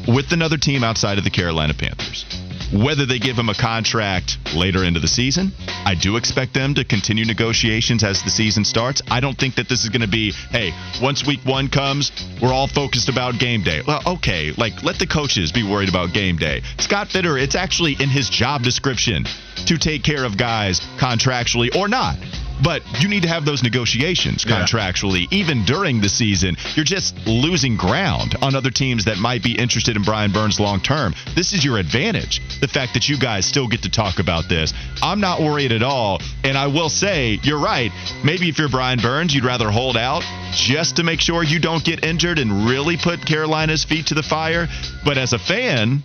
with 0.07 0.33
another 0.33 0.57
team 0.57 0.85
outside 0.85 1.19
of 1.19 1.25
the 1.25 1.31
Carolina 1.31 1.75
Panthers. 1.75 2.25
Whether 2.73 3.07
they 3.07 3.19
give 3.19 3.39
him 3.39 3.49
a 3.49 3.55
contract 3.55 4.37
later 4.55 4.85
into 4.85 5.01
the 5.01 5.09
season, 5.09 5.53
I 5.87 5.95
do 5.95 6.17
expect 6.17 6.53
them 6.53 6.75
to 6.75 6.85
continue 6.85 7.25
negotiations 7.25 8.05
as 8.05 8.23
the 8.23 8.31
season 8.31 8.65
starts. 8.65 9.01
I 9.11 9.21
don't 9.21 9.39
think 9.39 9.55
that 9.55 9.69
this 9.69 9.85
is 9.85 9.89
going 9.89 10.03
to 10.03 10.09
be, 10.09 10.33
hey, 10.51 10.73
once 11.03 11.27
week 11.27 11.41
one 11.45 11.69
comes, 11.69 12.13
we're 12.43 12.53
all 12.53 12.69
focused 12.69 13.09
about 13.09 13.39
game 13.39 13.63
day. 13.63 13.81
Well, 13.87 14.03
okay, 14.07 14.53
like 14.59 14.83
let 14.83 14.99
the 14.99 15.07
coaches 15.07 15.51
be 15.51 15.63
worried 15.63 15.89
about 15.89 16.13
game 16.13 16.37
day. 16.37 16.63
Scott 16.79 17.09
Fitterer, 17.09 17.41
it's 17.41 17.55
actually 17.55 17.97
in 17.99 18.11
his 18.11 18.29
job 18.29 18.63
description 18.63 19.25
to 19.67 19.79
take 19.79 20.05
care 20.05 20.25
of 20.25 20.37
guys 20.37 20.81
contractually 20.99 21.75
or 21.75 21.89
not. 21.89 22.17
But 22.63 22.83
you 23.01 23.09
need 23.09 23.23
to 23.23 23.29
have 23.29 23.45
those 23.45 23.63
negotiations 23.63 24.45
Yeah. 24.47 24.61
contractually, 24.61 25.27
even 25.31 25.65
during 25.65 26.01
the 26.01 26.09
season. 26.09 26.57
You're 26.75 26.85
just 26.85 27.15
losing 27.27 27.77
ground 27.77 28.35
on 28.43 28.55
other 28.55 28.71
teams 28.71 29.05
that 29.05 29.19
might 29.19 29.43
be 29.43 29.53
interested 29.53 29.97
in 29.97 30.03
Brian 30.03 30.33
Burns 30.33 30.59
long 30.59 30.81
term. 30.81 31.15
This 31.35 31.53
is 31.53 31.65
your 31.65 31.79
advantage. 31.79 32.41
The 32.61 32.69
fact 32.69 32.95
that 32.95 33.09
you 33.09 33.17
guys 33.17 33.47
still 33.47 33.69
get 33.69 33.83
to 33.83 33.89
talk 33.89 34.19
about 34.19 34.49
this. 34.49 34.73
I'm 35.03 35.21
not 35.21 35.41
worried 35.41 35.73
at 35.73 35.83
all. 35.83 36.21
And 36.45 36.57
I 36.59 36.67
will 36.67 36.89
say, 36.89 37.39
you're 37.43 37.59
right. 37.59 37.93
Maybe 38.25 38.49
if 38.49 38.59
you're 38.59 38.69
Brian 38.69 38.99
Burns, 38.99 39.35
you'd 39.35 39.45
rather 39.45 39.71
hold 39.71 39.97
out 39.97 40.25
just 40.53 40.97
to 40.97 41.03
make 41.05 41.21
sure 41.21 41.43
you 41.43 41.59
don't 41.59 41.85
get 41.85 42.05
injured 42.05 42.39
and 42.39 42.67
really 42.69 42.97
put 42.97 43.25
Carolina's 43.25 43.85
feet 43.85 44.07
to 44.07 44.15
the 44.15 44.23
fire. 44.23 44.69
But 45.05 45.19
as 45.19 45.33
a 45.33 45.39
fan, 45.39 46.03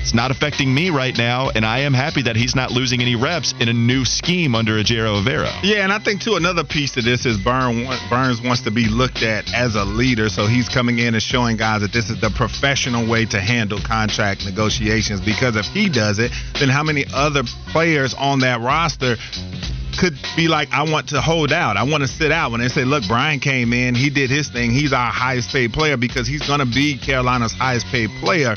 it's 0.00 0.14
not 0.14 0.30
affecting 0.30 0.72
me 0.74 0.88
right 0.90 1.16
now, 1.16 1.50
and 1.50 1.64
I 1.64 1.80
am 1.80 1.92
happy 1.92 2.22
that 2.22 2.34
he's 2.34 2.56
not 2.56 2.70
losing 2.70 3.02
any 3.02 3.16
reps 3.16 3.52
in 3.60 3.68
a 3.68 3.72
new 3.72 4.04
scheme 4.04 4.54
under 4.54 4.72
Ejiro 4.72 5.22
Evero. 5.22 5.52
Yeah, 5.62 5.84
and 5.84 5.92
I 5.92 5.98
think 5.98 6.22
too 6.22 6.36
another 6.36 6.64
piece 6.64 6.96
of 6.96 7.04
this 7.04 7.26
is 7.26 7.36
Burn, 7.36 7.86
Burns 8.08 8.40
wants 8.40 8.62
to 8.62 8.70
be 8.70 8.88
looked 8.88 9.22
at 9.22 9.52
as 9.54 9.74
a 9.74 9.84
leader, 9.84 10.30
so 10.30 10.46
he's 10.46 10.68
coming 10.68 10.98
in 10.98 11.14
and 11.14 11.22
showing 11.22 11.58
guys 11.58 11.82
that 11.82 11.92
this 11.92 12.08
is 12.08 12.20
the 12.20 12.30
professional 12.30 13.08
way 13.08 13.26
to 13.26 13.40
handle 13.40 13.78
contract 13.78 14.46
negotiations. 14.46 15.20
Because 15.20 15.54
if 15.56 15.66
he 15.66 15.90
does 15.90 16.18
it, 16.18 16.32
then 16.58 16.70
how 16.70 16.82
many 16.82 17.04
other 17.12 17.42
players 17.68 18.14
on 18.14 18.40
that 18.40 18.60
roster 18.60 19.16
could 20.00 20.14
be 20.34 20.48
like, 20.48 20.72
I 20.72 20.90
want 20.90 21.10
to 21.10 21.20
hold 21.20 21.52
out. 21.52 21.76
I 21.76 21.82
want 21.82 22.02
to 22.02 22.08
sit 22.08 22.32
out. 22.32 22.52
When 22.52 22.60
they 22.60 22.68
say, 22.68 22.84
look, 22.84 23.04
Brian 23.06 23.38
came 23.38 23.74
in, 23.74 23.94
he 23.94 24.08
did 24.08 24.30
his 24.30 24.48
thing. 24.48 24.70
He's 24.70 24.94
our 24.94 25.12
highest 25.12 25.50
paid 25.50 25.72
player 25.72 25.98
because 25.98 26.26
he's 26.26 26.46
going 26.46 26.60
to 26.60 26.66
be 26.66 26.96
Carolina's 26.96 27.52
highest 27.52 27.86
paid 27.86 28.08
player 28.20 28.56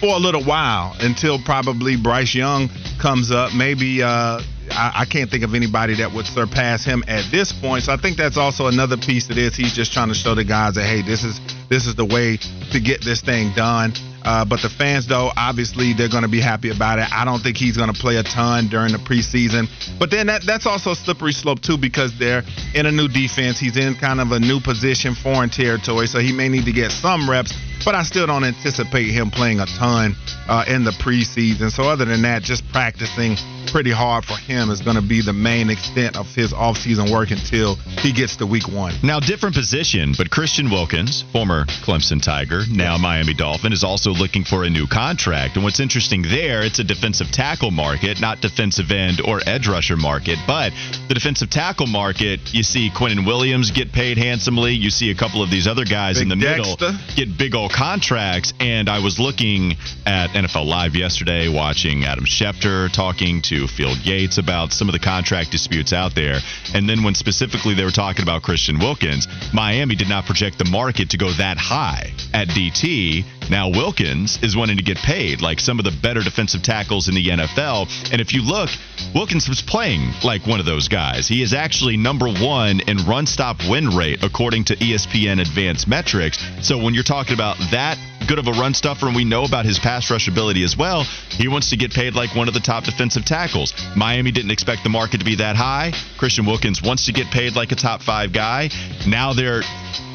for 0.00 0.16
a 0.16 0.18
little 0.18 0.44
while 0.44 0.96
until 1.00 1.38
probably 1.38 1.96
Bryce 1.96 2.34
Young 2.34 2.68
comes 3.00 3.30
up. 3.30 3.54
Maybe 3.54 4.02
uh, 4.02 4.40
I, 4.70 5.02
I 5.02 5.04
can't 5.04 5.30
think 5.30 5.44
of 5.44 5.54
anybody 5.54 5.96
that 5.96 6.12
would 6.12 6.26
surpass 6.26 6.84
him 6.84 7.04
at 7.06 7.30
this 7.30 7.52
point. 7.52 7.84
So 7.84 7.92
I 7.92 7.96
think 7.96 8.16
that's 8.16 8.36
also 8.36 8.66
another 8.66 8.96
piece 8.96 9.28
of 9.28 9.36
this. 9.36 9.54
He's 9.54 9.74
just 9.74 9.92
trying 9.92 10.08
to 10.08 10.14
show 10.14 10.34
the 10.34 10.44
guys 10.44 10.74
that 10.74 10.84
hey, 10.84 11.02
this 11.02 11.22
is 11.22 11.40
this 11.68 11.86
is 11.86 11.94
the 11.94 12.04
way 12.04 12.38
to 12.72 12.80
get 12.80 13.04
this 13.04 13.20
thing 13.20 13.52
done. 13.54 13.92
Uh, 14.22 14.44
but 14.44 14.60
the 14.60 14.68
fans, 14.68 15.06
though, 15.06 15.32
obviously 15.36 15.94
they're 15.94 16.08
going 16.08 16.24
to 16.24 16.28
be 16.28 16.40
happy 16.40 16.70
about 16.70 16.98
it. 16.98 17.06
I 17.10 17.24
don't 17.24 17.40
think 17.40 17.56
he's 17.56 17.76
going 17.76 17.92
to 17.92 17.98
play 17.98 18.16
a 18.16 18.22
ton 18.22 18.68
during 18.68 18.92
the 18.92 18.98
preseason. 18.98 19.68
But 19.98 20.10
then 20.10 20.26
that, 20.26 20.42
that's 20.44 20.66
also 20.66 20.90
a 20.90 20.96
slippery 20.96 21.32
slope 21.32 21.60
too 21.60 21.78
because 21.78 22.18
they're 22.18 22.42
in 22.74 22.86
a 22.86 22.92
new 22.92 23.08
defense. 23.08 23.58
He's 23.58 23.76
in 23.76 23.94
kind 23.94 24.20
of 24.20 24.32
a 24.32 24.40
new 24.40 24.60
position, 24.60 25.14
foreign 25.14 25.48
territory, 25.48 26.06
so 26.06 26.18
he 26.18 26.32
may 26.32 26.48
need 26.48 26.66
to 26.66 26.72
get 26.72 26.92
some 26.92 27.28
reps. 27.30 27.54
But 27.84 27.94
I 27.94 28.02
still 28.02 28.26
don't 28.26 28.44
anticipate 28.44 29.10
him 29.10 29.30
playing 29.30 29.60
a 29.60 29.66
ton 29.66 30.14
uh, 30.48 30.64
in 30.68 30.84
the 30.84 30.90
preseason. 30.90 31.70
So 31.70 31.84
other 31.84 32.04
than 32.04 32.22
that, 32.22 32.42
just 32.42 32.66
practicing 32.72 33.36
pretty 33.66 33.90
hard 33.92 34.24
for 34.24 34.36
him 34.36 34.70
is 34.70 34.80
going 34.80 34.96
to 34.96 35.02
be 35.02 35.22
the 35.22 35.32
main 35.32 35.70
extent 35.70 36.16
of 36.16 36.26
his 36.34 36.52
offseason 36.52 37.12
work 37.12 37.30
until 37.30 37.76
he 38.02 38.12
gets 38.12 38.36
to 38.36 38.46
week 38.46 38.66
one. 38.68 38.94
Now, 39.02 39.20
different 39.20 39.54
position, 39.54 40.12
but 40.16 40.30
Christian 40.30 40.70
Wilkins, 40.70 41.22
former 41.32 41.64
Clemson 41.86 42.22
Tiger, 42.22 42.62
now 42.70 42.98
Miami 42.98 43.34
Dolphin, 43.34 43.72
is 43.72 43.84
also 43.84 44.10
looking 44.10 44.44
for 44.44 44.64
a 44.64 44.70
new 44.70 44.86
contract. 44.86 45.54
And 45.54 45.64
what's 45.64 45.80
interesting 45.80 46.22
there, 46.22 46.62
it's 46.62 46.78
a 46.78 46.84
defensive 46.84 47.30
tackle 47.30 47.70
market, 47.70 48.20
not 48.20 48.40
defensive 48.40 48.90
end 48.90 49.20
or 49.20 49.40
edge 49.46 49.68
rusher 49.68 49.96
market. 49.96 50.38
But 50.46 50.72
the 51.08 51.14
defensive 51.14 51.50
tackle 51.50 51.86
market, 51.86 52.52
you 52.52 52.62
see 52.62 52.90
Quinnen 52.90 53.26
Williams 53.26 53.70
get 53.70 53.92
paid 53.92 54.18
handsomely. 54.18 54.72
You 54.72 54.90
see 54.90 55.10
a 55.10 55.14
couple 55.14 55.42
of 55.42 55.50
these 55.50 55.66
other 55.66 55.84
guys 55.84 56.18
Big 56.18 56.24
in 56.24 56.28
the 56.28 56.36
Dexter. 56.36 56.92
middle 56.92 57.00
get 57.16 57.38
big 57.38 57.54
old 57.54 57.69
contracts. 57.70 58.52
And 58.60 58.88
I 58.88 58.98
was 59.00 59.18
looking 59.18 59.72
at 60.06 60.30
NFL 60.30 60.66
Live 60.66 60.94
yesterday, 60.94 61.48
watching 61.48 62.04
Adam 62.04 62.24
Schefter 62.24 62.92
talking 62.92 63.42
to 63.42 63.66
Field 63.66 63.98
Yates 63.98 64.38
about 64.38 64.72
some 64.72 64.88
of 64.88 64.92
the 64.92 64.98
contract 64.98 65.50
disputes 65.50 65.92
out 65.92 66.14
there. 66.14 66.38
And 66.74 66.88
then 66.88 67.02
when 67.02 67.14
specifically 67.14 67.74
they 67.74 67.84
were 67.84 67.90
talking 67.90 68.22
about 68.22 68.42
Christian 68.42 68.78
Wilkins, 68.78 69.26
Miami 69.52 69.94
did 69.94 70.08
not 70.08 70.26
project 70.26 70.58
the 70.58 70.64
market 70.64 71.10
to 71.10 71.16
go 71.16 71.30
that 71.32 71.56
high 71.56 72.12
at 72.32 72.48
DT. 72.48 73.24
Now 73.50 73.68
Wilkins 73.68 74.38
is 74.42 74.56
wanting 74.56 74.76
to 74.76 74.82
get 74.82 74.96
paid 74.96 75.40
like 75.40 75.58
some 75.58 75.80
of 75.80 75.84
the 75.84 75.90
better 75.90 76.22
defensive 76.22 76.62
tackles 76.62 77.08
in 77.08 77.16
the 77.16 77.26
NFL. 77.26 78.12
And 78.12 78.20
if 78.20 78.32
you 78.32 78.42
look, 78.42 78.70
Wilkins 79.12 79.48
was 79.48 79.60
playing 79.60 80.12
like 80.22 80.46
one 80.46 80.60
of 80.60 80.66
those 80.66 80.86
guys. 80.86 81.26
He 81.26 81.42
is 81.42 81.52
actually 81.52 81.96
number 81.96 82.28
one 82.28 82.78
in 82.80 82.98
run 83.06 83.26
stop 83.26 83.56
win 83.68 83.88
rate 83.88 84.22
according 84.22 84.64
to 84.66 84.76
ESPN 84.76 85.40
advanced 85.40 85.88
metrics. 85.88 86.38
So 86.62 86.78
when 86.78 86.94
you're 86.94 87.02
talking 87.02 87.34
about 87.34 87.56
that 87.72 87.98
good 88.28 88.38
of 88.38 88.46
a 88.46 88.52
run 88.52 88.74
stuffer 88.74 89.06
and 89.06 89.16
we 89.16 89.24
know 89.24 89.44
about 89.44 89.64
his 89.64 89.80
pass 89.80 90.08
rush 90.10 90.28
ability 90.28 90.62
as 90.62 90.76
well, 90.76 91.02
he 91.30 91.48
wants 91.48 91.70
to 91.70 91.76
get 91.76 91.90
paid 91.90 92.14
like 92.14 92.36
one 92.36 92.46
of 92.46 92.54
the 92.54 92.60
top 92.60 92.84
defensive 92.84 93.24
tackles. 93.24 93.74
Miami 93.96 94.30
didn't 94.30 94.52
expect 94.52 94.84
the 94.84 94.90
market 94.90 95.18
to 95.18 95.24
be 95.24 95.34
that 95.36 95.56
high. 95.56 95.92
Christian 96.18 96.46
Wilkins 96.46 96.80
wants 96.82 97.06
to 97.06 97.12
get 97.12 97.26
paid 97.32 97.56
like 97.56 97.72
a 97.72 97.76
top 97.76 98.02
five 98.02 98.32
guy. 98.32 98.70
Now 99.08 99.32
they're 99.32 99.62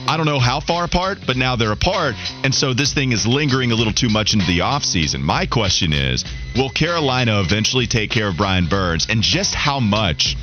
I 0.08 0.18
don't 0.18 0.28
know 0.28 0.40
how 0.40 0.60
far 0.60 0.84
apart, 0.84 1.20
but 1.26 1.36
now 1.36 1.56
they're 1.56 1.72
apart. 1.72 2.16
And 2.44 2.54
so 2.54 2.74
this 2.74 2.94
thing 2.94 3.12
is 3.12 3.26
lingering 3.26 3.72
a 3.72 3.76
little 3.76 3.94
too 3.94 4.10
much 4.10 4.34
into 4.34 4.46
the 4.46 4.60
offseason. 4.60 5.22
My 5.22 5.48
question 5.48 5.94
is 5.94 6.24
will 6.56 6.70
Carolina 6.70 7.42
eventually 7.42 7.88
take 7.88 8.12
care 8.12 8.28
of 8.28 8.38
Brian 8.38 8.68
Burns? 8.68 9.08
And 9.10 9.22
just 9.22 9.56
how 9.56 9.80
much, 9.80 10.38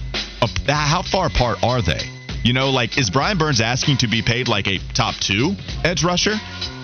how 0.66 1.02
far 1.02 1.26
apart 1.28 1.62
are 1.62 1.80
they? 1.80 2.00
You 2.42 2.52
know, 2.54 2.70
like, 2.70 2.98
is 2.98 3.08
Brian 3.08 3.38
Burns 3.38 3.60
asking 3.60 3.98
to 3.98 4.08
be 4.08 4.20
paid 4.20 4.48
like 4.48 4.66
a 4.66 4.78
top 4.94 5.14
two 5.14 5.54
edge 5.84 6.02
rusher? 6.02 6.34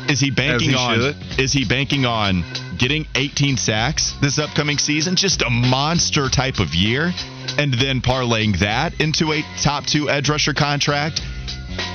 Is 0.08 0.20
he 0.20 0.30
banking 0.30 0.70
he 0.70 0.76
on? 0.76 1.00
should. 1.00 1.40
Is 1.40 1.52
he 1.52 1.64
banking 1.64 2.06
on 2.06 2.44
getting 2.78 3.06
18 3.16 3.56
sacks 3.56 4.14
this 4.22 4.38
upcoming 4.38 4.78
season? 4.78 5.16
Just 5.16 5.42
a 5.42 5.50
monster 5.50 6.28
type 6.28 6.60
of 6.60 6.74
year, 6.74 7.12
and 7.58 7.74
then 7.74 8.00
parlaying 8.00 8.60
that 8.60 9.00
into 9.00 9.32
a 9.32 9.42
top 9.60 9.84
two 9.84 10.08
edge 10.08 10.28
rusher 10.28 10.54
contract. 10.54 11.20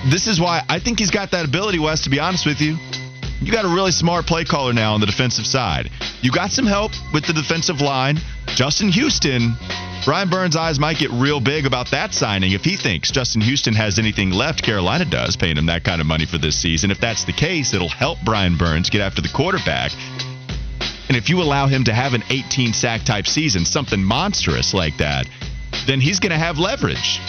This 0.10 0.28
is 0.28 0.40
why 0.40 0.64
I 0.68 0.80
think 0.80 1.00
he's 1.00 1.12
got 1.12 1.32
that 1.32 1.46
ability, 1.46 1.80
Wes. 1.80 2.02
To 2.02 2.10
be 2.10 2.20
honest 2.20 2.46
with 2.46 2.62
you, 2.62 2.78
you 3.42 3.52
got 3.52 3.66
a 3.66 3.68
really 3.68 3.92
smart 3.92 4.26
play 4.26 4.46
caller 4.46 4.74
now 4.74 4.94
on 4.94 5.00
the 5.00 5.06
defensive 5.06 5.46
side. 5.46 5.90
You 6.22 6.32
got 6.32 6.52
some 6.52 6.66
help 6.66 6.92
with 7.14 7.26
the 7.26 7.34
defensive 7.34 7.82
line. 7.82 8.18
Justin 8.48 8.90
Houston, 8.90 9.56
Brian 10.06 10.30
Burns' 10.30 10.56
eyes 10.56 10.80
might 10.80 10.98
get 10.98 11.12
real 11.12 11.40
big 11.40 11.66
about 11.66 11.92
that 11.92 12.14
signing 12.14 12.52
if 12.52 12.64
he 12.64 12.78
thinks 12.78 13.12
Justin 13.12 13.42
Houston 13.42 13.74
has 13.74 14.00
anything 14.00 14.32
left. 14.32 14.64
Carolina 14.64 15.06
does, 15.06 15.36
paying 15.36 15.58
him 15.58 15.66
that 15.66 15.84
kind 15.84 16.00
of 16.00 16.08
money 16.08 16.26
for 16.26 16.38
this 16.38 16.58
season. 16.58 16.92
If 16.92 17.00
that's 17.00 17.26
the 17.26 17.34
case, 17.34 17.74
it'll 17.74 17.90
help 17.90 18.20
Brian 18.24 18.58
Burns 18.58 18.90
get 18.90 19.02
after 19.02 19.22
the 19.22 19.30
quarterback. 19.34 19.92
And 21.08 21.18
if 21.18 21.30
you 21.30 21.42
allow 21.42 21.68
him 21.68 21.84
to 21.86 21.94
have 21.94 22.14
an 22.14 22.24
18 22.30 22.74
sack 22.74 23.04
type 23.04 23.28
season, 23.28 23.66
something 23.66 24.02
monstrous 24.02 24.74
like 24.74 24.98
that, 24.98 25.28
then 25.86 26.00
he's 26.00 26.20
going 26.20 26.32
to 26.32 26.38
have 26.38 26.58
leverage. 26.58 27.20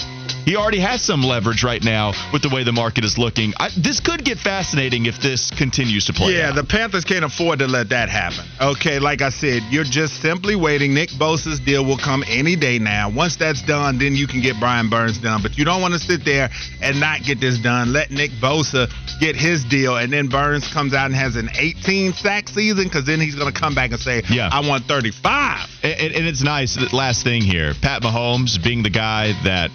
He 0.44 0.56
already 0.56 0.80
has 0.80 1.02
some 1.02 1.22
leverage 1.22 1.64
right 1.64 1.82
now 1.82 2.12
with 2.32 2.42
the 2.42 2.50
way 2.50 2.64
the 2.64 2.72
market 2.72 3.04
is 3.04 3.16
looking. 3.16 3.54
I, 3.58 3.70
this 3.78 4.00
could 4.00 4.24
get 4.24 4.38
fascinating 4.38 5.06
if 5.06 5.18
this 5.20 5.50
continues 5.50 6.04
to 6.06 6.12
play. 6.12 6.36
Yeah, 6.36 6.50
out. 6.50 6.54
the 6.54 6.64
Panthers 6.64 7.04
can't 7.04 7.24
afford 7.24 7.60
to 7.60 7.66
let 7.66 7.88
that 7.88 8.10
happen. 8.10 8.44
Okay, 8.60 8.98
like 8.98 9.22
I 9.22 9.30
said, 9.30 9.62
you're 9.70 9.84
just 9.84 10.20
simply 10.20 10.54
waiting. 10.54 10.92
Nick 10.92 11.10
Bosa's 11.10 11.60
deal 11.60 11.84
will 11.84 11.96
come 11.96 12.22
any 12.28 12.56
day 12.56 12.78
now. 12.78 13.10
Once 13.10 13.36
that's 13.36 13.62
done, 13.62 13.98
then 13.98 14.14
you 14.14 14.26
can 14.26 14.42
get 14.42 14.60
Brian 14.60 14.90
Burns 14.90 15.18
done. 15.18 15.40
But 15.42 15.56
you 15.56 15.64
don't 15.64 15.80
want 15.80 15.94
to 15.94 16.00
sit 16.00 16.24
there 16.24 16.50
and 16.82 17.00
not 17.00 17.22
get 17.22 17.40
this 17.40 17.58
done. 17.58 17.92
Let 17.92 18.10
Nick 18.10 18.30
Bosa 18.32 18.90
get 19.20 19.36
his 19.36 19.64
deal, 19.64 19.96
and 19.96 20.12
then 20.12 20.28
Burns 20.28 20.70
comes 20.72 20.92
out 20.92 21.06
and 21.06 21.14
has 21.14 21.36
an 21.36 21.48
18 21.56 22.12
sack 22.12 22.48
season 22.48 22.84
because 22.84 23.06
then 23.06 23.20
he's 23.20 23.34
going 23.34 23.52
to 23.52 23.58
come 23.58 23.74
back 23.74 23.92
and 23.92 24.00
say, 24.00 24.22
Yeah. 24.28 24.50
I 24.52 24.60
want 24.66 24.84
35. 24.84 25.68
And, 25.82 26.14
and 26.14 26.26
it's 26.26 26.42
nice. 26.42 26.76
Last 26.92 27.24
thing 27.24 27.42
here, 27.42 27.72
Pat 27.80 28.02
Mahomes 28.02 28.62
being 28.62 28.82
the 28.82 28.90
guy 28.90 29.32
that 29.44 29.70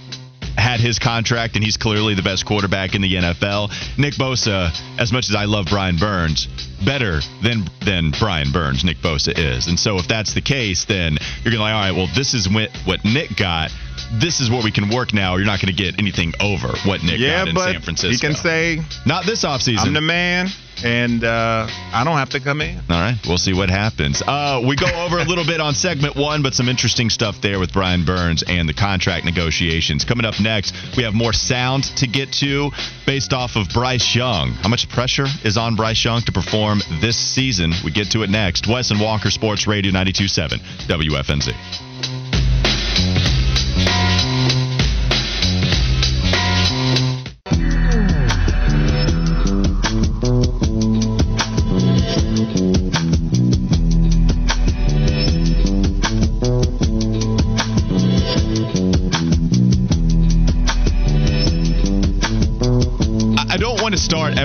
had 0.60 0.80
his 0.80 1.00
contract, 1.00 1.56
and 1.56 1.64
he's 1.64 1.78
clearly 1.78 2.14
the 2.14 2.22
best 2.22 2.46
quarterback 2.46 2.96
in 2.96 3.02
the 3.02 3.16
NFL. 3.16 3.72
Nick 3.98 4.16
Bosa, 4.16 4.70
as 5.00 5.12
much 5.12 5.30
as 5.30 5.36
I 5.36 5.46
love 5.46 5.68
Brian 5.70 5.98
Burns, 5.98 6.48
better 6.86 7.22
than 7.44 7.66
than 7.86 8.12
Brian 8.20 8.52
Burns, 8.52 8.84
Nick 8.84 8.98
Bosa 8.98 9.38
is. 9.38 9.68
And 9.68 9.80
so 9.80 9.98
if 9.98 10.08
that's 10.08 10.34
the 10.34 10.42
case, 10.42 10.86
then 10.86 11.18
you're 11.44 11.52
gonna 11.52 11.64
like, 11.64 11.74
all 11.74 11.82
right, 11.82 11.92
well, 11.92 12.10
this 12.16 12.34
is 12.34 12.50
what 12.50 12.70
what 12.86 13.04
Nick 13.04 13.36
got. 13.36 13.72
This 14.14 14.40
is 14.40 14.50
what 14.50 14.64
we 14.64 14.72
can 14.72 14.90
work 14.90 15.14
now. 15.14 15.36
You're 15.36 15.46
not 15.46 15.62
going 15.62 15.76
to 15.76 15.84
get 15.84 16.00
anything 16.00 16.34
over 16.40 16.70
what 16.86 17.04
Nick 17.04 17.20
yeah, 17.20 17.40
got 17.40 17.48
in 17.50 17.56
but 17.56 17.72
San 17.74 17.82
Francisco. 17.82 18.10
he 18.10 18.18
can 18.18 18.34
say, 18.34 18.80
not 19.06 19.26
this 19.26 19.44
offseason. 19.44 19.86
I'm 19.86 19.94
the 19.94 20.02
man, 20.02 20.48
and 20.84 21.24
uh, 21.24 21.68
I 21.70 22.04
don't 22.04 22.18
have 22.18 22.30
to 22.32 22.40
come 22.40 22.62
in. 22.62 22.78
All 22.90 23.00
right, 23.00 23.18
we'll 23.28 23.38
see 23.38 23.54
what 23.54 23.70
happens. 23.70 24.22
Uh, 24.26 24.62
we 24.66 24.76
go 24.76 24.88
over 24.88 25.20
a 25.20 25.24
little 25.24 25.46
bit 25.46 25.62
on 25.62 25.74
segment 25.74 26.16
one, 26.16 26.42
but 26.44 26.54
some 26.54 26.70
interesting 26.70 27.10
stuff 27.10 27.42
there 27.42 27.60
with 27.60 27.74
Brian 27.74 28.06
Burns 28.06 28.44
and 28.48 28.68
the 28.68 28.74
contract 28.74 29.26
negotiations. 29.26 30.06
Coming 30.06 30.26
up 30.26 30.40
next, 30.40 30.74
we 30.98 31.04
have 31.04 31.14
more 31.14 31.34
sound 31.34 31.84
to 31.98 32.08
get 32.08 32.32
to 32.34 32.72
based 33.06 33.34
off 33.34 33.56
of 33.56 33.70
Bryce 33.70 34.16
Young. 34.16 34.52
How 34.52 34.70
much 34.70 34.90
pressure 34.90 35.26
is 35.44 35.58
on 35.58 35.76
Bryce 35.76 36.04
Young 36.04 36.22
to 36.22 36.32
perform 36.32 36.80
this 37.02 37.18
season? 37.18 37.72
We 37.84 37.92
get 37.92 38.12
to 38.12 38.24
it 38.24 38.30
next. 38.30 38.68
Wes 38.68 38.92
and 38.92 39.00
Walker 39.00 39.30
Sports 39.30 39.68
Radio 39.68 39.92
92.7 39.92 40.60
WFNZ. 40.88 42.19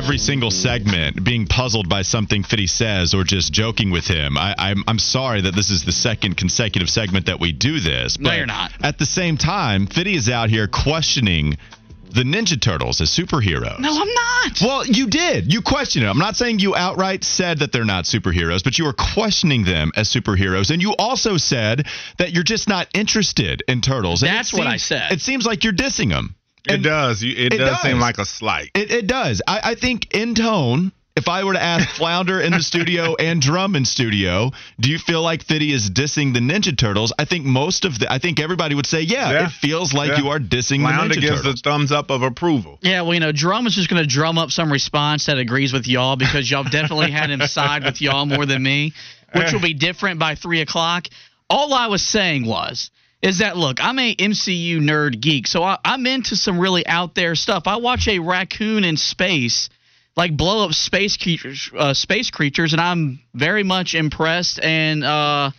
Every 0.04 0.18
single 0.18 0.50
segment 0.50 1.24
being 1.24 1.46
puzzled 1.46 1.88
by 1.88 2.02
something 2.02 2.42
Fitty 2.42 2.66
says 2.66 3.14
or 3.14 3.24
just 3.24 3.54
joking 3.54 3.90
with 3.90 4.06
him. 4.06 4.36
I, 4.36 4.54
I'm, 4.58 4.84
I'm 4.86 4.98
sorry 4.98 5.40
that 5.40 5.54
this 5.54 5.70
is 5.70 5.86
the 5.86 5.92
second 5.92 6.36
consecutive 6.36 6.90
segment 6.90 7.24
that 7.26 7.40
we 7.40 7.52
do 7.52 7.80
this. 7.80 8.18
No, 8.18 8.28
but 8.28 8.36
you're 8.36 8.44
not. 8.44 8.70
At 8.82 8.98
the 8.98 9.06
same 9.06 9.38
time, 9.38 9.86
Fitty 9.86 10.14
is 10.14 10.28
out 10.28 10.50
here 10.50 10.68
questioning 10.68 11.56
the 12.10 12.20
Ninja 12.20 12.60
Turtles 12.60 13.00
as 13.00 13.08
superheroes. 13.08 13.78
No, 13.78 13.98
I'm 13.98 14.08
not. 14.08 14.60
Well, 14.60 14.86
you 14.86 15.06
did. 15.06 15.50
You 15.50 15.62
questioned 15.62 16.04
it. 16.04 16.08
I'm 16.08 16.18
not 16.18 16.36
saying 16.36 16.58
you 16.58 16.76
outright 16.76 17.24
said 17.24 17.60
that 17.60 17.72
they're 17.72 17.86
not 17.86 18.04
superheroes, 18.04 18.62
but 18.62 18.78
you 18.78 18.84
were 18.84 18.92
questioning 18.92 19.64
them 19.64 19.90
as 19.96 20.10
superheroes. 20.10 20.70
And 20.70 20.82
you 20.82 20.94
also 20.98 21.38
said 21.38 21.86
that 22.18 22.32
you're 22.32 22.44
just 22.44 22.68
not 22.68 22.88
interested 22.92 23.62
in 23.66 23.80
turtles. 23.80 24.22
And 24.22 24.30
That's 24.30 24.52
what 24.52 24.66
I 24.66 24.76
said. 24.76 25.12
It 25.12 25.22
seems 25.22 25.46
like 25.46 25.64
you're 25.64 25.72
dissing 25.72 26.10
them. 26.10 26.36
It 26.66 26.78
does. 26.78 27.22
You, 27.22 27.32
it, 27.32 27.52
It 27.52 27.58
does, 27.58 27.70
does. 27.70 27.82
seem 27.82 27.98
like 28.00 28.18
a 28.18 28.24
slight. 28.24 28.70
It, 28.74 28.90
it 28.90 29.06
does. 29.06 29.42
I, 29.46 29.60
I 29.62 29.74
think 29.74 30.14
in 30.14 30.34
tone, 30.34 30.92
if 31.16 31.28
I 31.28 31.44
were 31.44 31.52
to 31.52 31.62
ask 31.62 31.88
Flounder 31.96 32.40
in 32.40 32.52
the 32.52 32.62
studio 32.62 33.14
and 33.16 33.40
Drum 33.40 33.76
in 33.76 33.84
studio, 33.84 34.50
do 34.80 34.90
you 34.90 34.98
feel 34.98 35.22
like 35.22 35.44
Fitty 35.44 35.70
is 35.72 35.90
dissing 35.90 36.32
the 36.34 36.40
Ninja 36.40 36.76
Turtles? 36.76 37.12
I 37.18 37.24
think 37.24 37.44
most 37.44 37.84
of 37.84 37.98
the, 38.00 38.10
I 38.12 38.18
think 38.18 38.40
everybody 38.40 38.74
would 38.74 38.86
say, 38.86 39.02
yeah, 39.02 39.30
Yeah. 39.30 39.44
it 39.46 39.50
feels 39.50 39.92
like 39.94 40.10
Yeah. 40.10 40.18
you 40.22 40.28
are 40.30 40.38
dissing 40.40 40.80
Flounder 40.80 41.14
the 41.14 41.20
Ninja 41.20 41.20
Turtles. 41.20 41.20
Flounder 41.20 41.20
gives 41.20 41.42
Turtles. 41.42 41.62
the 41.62 41.70
thumbs 41.70 41.92
up 41.92 42.10
of 42.10 42.22
approval. 42.22 42.78
Yeah, 42.82 43.02
well, 43.02 43.14
you 43.14 43.20
know, 43.20 43.30
Drum 43.30 43.66
is 43.66 43.74
just 43.74 43.88
going 43.88 44.02
to 44.02 44.08
drum 44.08 44.38
up 44.38 44.50
some 44.50 44.72
response 44.72 45.26
that 45.26 45.38
agrees 45.38 45.72
with 45.72 45.86
y'all 45.86 46.16
because 46.16 46.50
y'all 46.50 46.64
definitely 46.64 47.10
had 47.12 47.30
him 47.30 47.42
side 47.42 47.84
with 47.84 48.00
y'all 48.00 48.26
more 48.26 48.46
than 48.46 48.62
me, 48.62 48.92
which 49.34 49.52
will 49.52 49.60
be 49.60 49.74
different 49.74 50.18
by 50.18 50.34
three 50.34 50.62
o'clock. 50.62 51.06
All 51.48 51.74
I 51.74 51.86
was 51.88 52.02
saying 52.02 52.46
was, 52.46 52.90
is 53.24 53.38
that 53.38 53.56
look, 53.56 53.82
I'm 53.82 53.98
a 53.98 54.14
MCU 54.14 54.78
nerd 54.80 55.18
geek, 55.20 55.46
so 55.46 55.62
I, 55.62 55.78
I'm 55.84 56.06
into 56.06 56.36
some 56.36 56.58
really 56.60 56.86
out 56.86 57.14
there 57.14 57.34
stuff. 57.34 57.62
I 57.66 57.76
watch 57.76 58.06
a 58.06 58.18
raccoon 58.18 58.84
in 58.84 58.98
space, 58.98 59.70
like 60.14 60.36
blow 60.36 60.66
up 60.66 60.72
space 60.74 61.16
creatures, 61.16 61.70
uh, 61.76 61.94
space 61.94 62.30
creatures, 62.30 62.72
and 62.74 62.82
I'm 62.82 63.20
very 63.32 63.62
much 63.64 63.94
impressed 63.94 64.60
and 64.62 65.02
uh, 65.02 65.50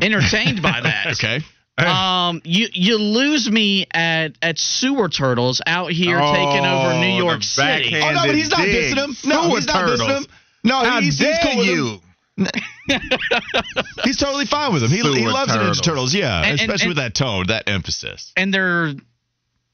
entertained 0.00 0.62
by 0.62 0.80
that. 0.82 1.06
okay. 1.12 1.40
Um, 1.78 2.40
you 2.44 2.68
you 2.72 2.98
lose 2.98 3.50
me 3.50 3.86
at 3.92 4.28
at 4.40 4.58
sewer 4.58 5.08
turtles 5.10 5.60
out 5.66 5.92
here 5.92 6.18
taking 6.18 6.64
over 6.64 6.94
Oh, 6.94 7.00
New 7.00 7.16
York 7.22 7.42
City. 7.42 7.94
Oh, 8.02 8.12
no, 8.12 8.26
but 8.26 8.34
he's 8.34 8.50
not 8.50 8.64
dig. 8.64 8.94
dissing 8.94 9.04
him. 9.04 9.16
No, 9.28 9.42
Sewer 9.42 9.56
he's 9.56 9.66
not 9.66 9.76
dissing 9.84 9.98
turtles. 10.06 10.24
him. 10.24 10.26
No, 10.64 10.74
How 10.84 11.00
he's, 11.00 11.18
he's 11.18 11.28
dare 11.28 11.38
cool 11.42 11.58
with 11.58 11.66
him. 11.68 12.00
you? 12.38 12.46
He's 14.04 14.16
totally 14.16 14.46
fine 14.46 14.72
with 14.72 14.82
him. 14.82 14.90
He, 14.90 14.96
he 14.96 15.26
loves 15.26 15.52
the 15.52 15.58
Ninja 15.58 15.82
Turtles. 15.82 16.14
Yeah, 16.14 16.36
And- 16.38 16.50
and- 16.52 16.60
especially 16.60 16.82
and- 16.84 16.88
with 16.90 16.96
that 16.98 17.14
tone, 17.14 17.46
that 17.48 17.64
emphasis. 17.68 18.32
And 18.36 18.52
their 18.52 18.94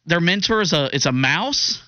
their 0.07 0.21
mentor 0.21 0.61
is 0.61 0.73
a 0.73 0.91
it's 0.95 1.07
a 1.07 1.13
mouse. 1.13 1.83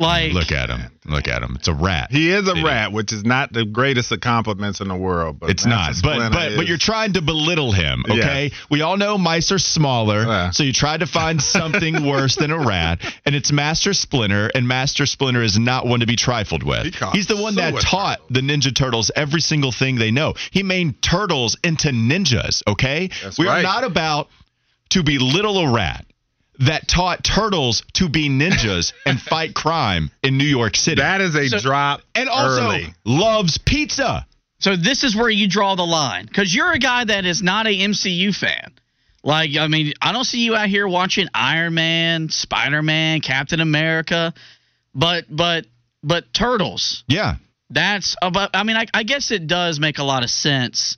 Like 0.00 0.32
Look 0.32 0.50
at 0.50 0.70
him. 0.70 0.80
Look 1.04 1.28
at 1.28 1.42
him. 1.42 1.56
It's 1.56 1.68
a 1.68 1.74
rat. 1.74 2.08
He 2.10 2.30
is 2.30 2.48
a 2.48 2.52
Fitty. 2.54 2.64
rat, 2.64 2.92
which 2.92 3.12
is 3.12 3.22
not 3.24 3.52
the 3.52 3.64
greatest 3.66 4.10
of 4.12 4.20
compliments 4.20 4.80
in 4.80 4.88
the 4.88 4.96
world. 4.96 5.38
But 5.40 5.50
It's 5.50 5.66
not, 5.66 5.88
Master 5.88 6.02
but 6.02 6.12
Splinter 6.14 6.30
but 6.30 6.56
but 6.56 6.66
you're 6.66 6.78
trying 6.78 7.12
to 7.14 7.22
belittle 7.22 7.72
him, 7.72 8.02
Yeah. 8.08 8.14
okay? 8.14 8.52
We 8.70 8.80
all 8.80 8.96
know 8.96 9.18
mice 9.18 9.52
are 9.52 9.58
smaller, 9.58 10.24
Yeah. 10.24 10.50
so 10.50 10.62
you 10.62 10.72
tried 10.72 11.00
to 11.00 11.06
find 11.06 11.40
something 11.58 12.06
worse 12.06 12.36
than 12.36 12.50
a 12.50 12.58
rat, 12.58 13.00
and 13.26 13.34
it's 13.34 13.52
Master 13.52 13.92
Splinter, 13.92 14.50
and 14.54 14.66
Master 14.66 15.04
Splinter 15.04 15.42
is 15.42 15.58
not 15.58 15.86
one 15.86 16.00
to 16.00 16.06
be 16.06 16.16
trifled 16.16 16.62
with. 16.62 16.94
He 16.94 17.06
He's 17.12 17.26
the 17.26 17.36
one 17.36 17.56
that 17.56 17.72
sewer 17.74 17.80
taught 17.82 18.20
the 18.30 18.40
Ninja 18.40 18.74
Turtles 18.74 19.10
every 19.14 19.40
single 19.42 19.72
thing 19.72 19.96
they 19.96 20.10
know. 20.10 20.34
He 20.50 20.62
made 20.62 21.02
turtles 21.02 21.56
into 21.62 21.88
ninjas, 21.88 22.62
okay? 22.66 23.10
That's 23.22 23.38
we 23.38 23.46
are 23.48 23.62
not 23.62 23.84
about 23.84 24.28
to 24.90 25.02
belittle 25.02 25.58
a 25.58 25.72
rat 25.72 26.06
that 26.60 26.86
taught 26.88 27.22
turtles 27.24 27.82
to 27.94 28.08
be 28.08 28.28
ninjas 28.28 28.92
and 29.06 29.20
fight 29.32 29.54
crime 29.54 30.10
in 30.22 30.38
New 30.38 30.44
York 30.44 30.76
City. 30.76 31.00
that 31.00 31.20
is 31.20 31.34
a 31.34 31.48
So- 31.48 31.58
drop 31.60 32.02
and 32.14 32.28
also 32.28 32.62
early. 32.62 32.94
loves 33.04 33.58
pizza. 33.58 34.26
so 34.58 34.76
this 34.76 35.02
is 35.04 35.14
where 35.16 35.30
you 35.30 35.48
draw 35.48 35.74
the 35.74 35.86
line 35.86 36.26
because 36.26 36.54
you're 36.54 36.72
a 36.72 36.78
guy 36.78 37.04
that 37.04 37.24
is 37.24 37.42
not 37.42 37.66
a 37.66 37.70
MCU 37.70 38.34
fan. 38.34 38.72
Like 39.22 39.50
I 39.58 39.66
mean, 39.68 39.92
I 40.00 40.12
don't 40.12 40.24
see 40.24 40.40
you 40.44 40.54
out 40.56 40.68
here 40.68 40.88
watching 40.88 41.28
Iron 41.34 41.74
Man, 41.74 42.30
Spider 42.30 42.82
Man, 42.82 43.20
Captain 43.20 43.60
America, 43.60 44.32
but 44.94 45.24
but 45.28 45.66
but 46.02 46.32
turtles. 46.32 47.04
Yeah. 47.06 47.36
That's 47.68 48.16
about. 48.22 48.50
I 48.54 48.64
mean, 48.64 48.76
I, 48.76 48.86
I 48.94 49.02
guess 49.04 49.30
it 49.30 49.46
does 49.46 49.78
make 49.78 49.98
a 49.98 50.02
lot 50.04 50.24
of 50.24 50.30
sense, 50.30 50.96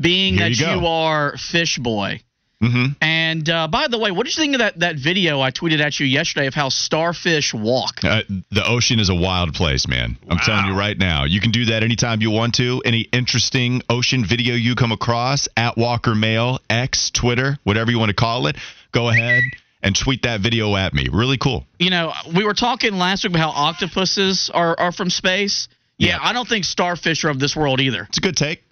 being 0.00 0.34
Here 0.34 0.48
that 0.50 0.58
you 0.58 0.80
you 0.80 0.86
are 0.86 1.36
Fish 1.38 1.78
Boy. 1.78 2.20
Mm-hmm. 2.62 2.92
And 3.00 3.48
uh, 3.48 3.68
by 3.68 3.88
the 3.88 3.98
way, 3.98 4.10
what 4.10 4.26
did 4.26 4.36
you 4.36 4.42
think 4.42 4.54
of 4.54 4.58
that, 4.58 4.80
that 4.80 4.96
video 4.96 5.40
I 5.40 5.50
tweeted 5.50 5.80
at 5.80 5.98
you 5.98 6.06
yesterday 6.06 6.46
of 6.46 6.52
how 6.54 6.68
starfish 6.68 7.54
walk? 7.54 8.04
Uh, 8.04 8.22
the 8.50 8.66
ocean 8.66 9.00
is 9.00 9.08
a 9.08 9.14
wild 9.14 9.54
place, 9.54 9.88
man. 9.88 10.18
I'm 10.28 10.38
telling 10.38 10.66
you 10.66 10.74
right 10.78 10.96
now. 10.96 11.24
You 11.24 11.40
can 11.40 11.52
do 11.52 11.66
that 11.66 11.82
anytime 11.82 12.20
you 12.20 12.30
want 12.30 12.54
to. 12.56 12.82
Any 12.84 13.00
interesting 13.12 13.80
ocean 13.88 14.24
video 14.26 14.54
you 14.54 14.74
come 14.74 14.92
across 14.92 15.48
at 15.56 15.78
Walker 15.78 16.14
Mail, 16.14 16.58
X, 16.68 17.10
Twitter, 17.10 17.56
whatever 17.64 17.90
you 17.90 17.98
want 17.98 18.10
to 18.10 18.14
call 18.14 18.46
it, 18.46 18.56
go 18.92 19.08
ahead 19.08 19.42
and 19.82 19.96
tweet 19.96 20.24
that 20.24 20.40
video 20.42 20.76
at 20.76 20.92
me. 20.92 21.08
Really 21.10 21.38
cool. 21.38 21.64
You 21.78 21.88
know, 21.88 22.12
we 22.36 22.44
were 22.44 22.52
talking 22.52 22.92
last 22.94 23.24
week 23.24 23.32
about 23.32 23.54
how 23.54 23.68
octopuses 23.68 24.50
are, 24.52 24.78
are 24.78 24.92
from 24.92 25.08
space. 25.08 25.68
Yeah, 25.96 26.08
Yeah. 26.08 26.18
I 26.20 26.34
don't 26.34 26.46
think 26.48 26.66
starfish 26.66 27.24
are 27.24 27.30
of 27.30 27.38
this 27.38 27.56
world 27.56 27.80
either. 27.80 28.02
It's 28.02 28.18
a 28.18 28.20
good 28.20 28.36
take. 28.36 28.62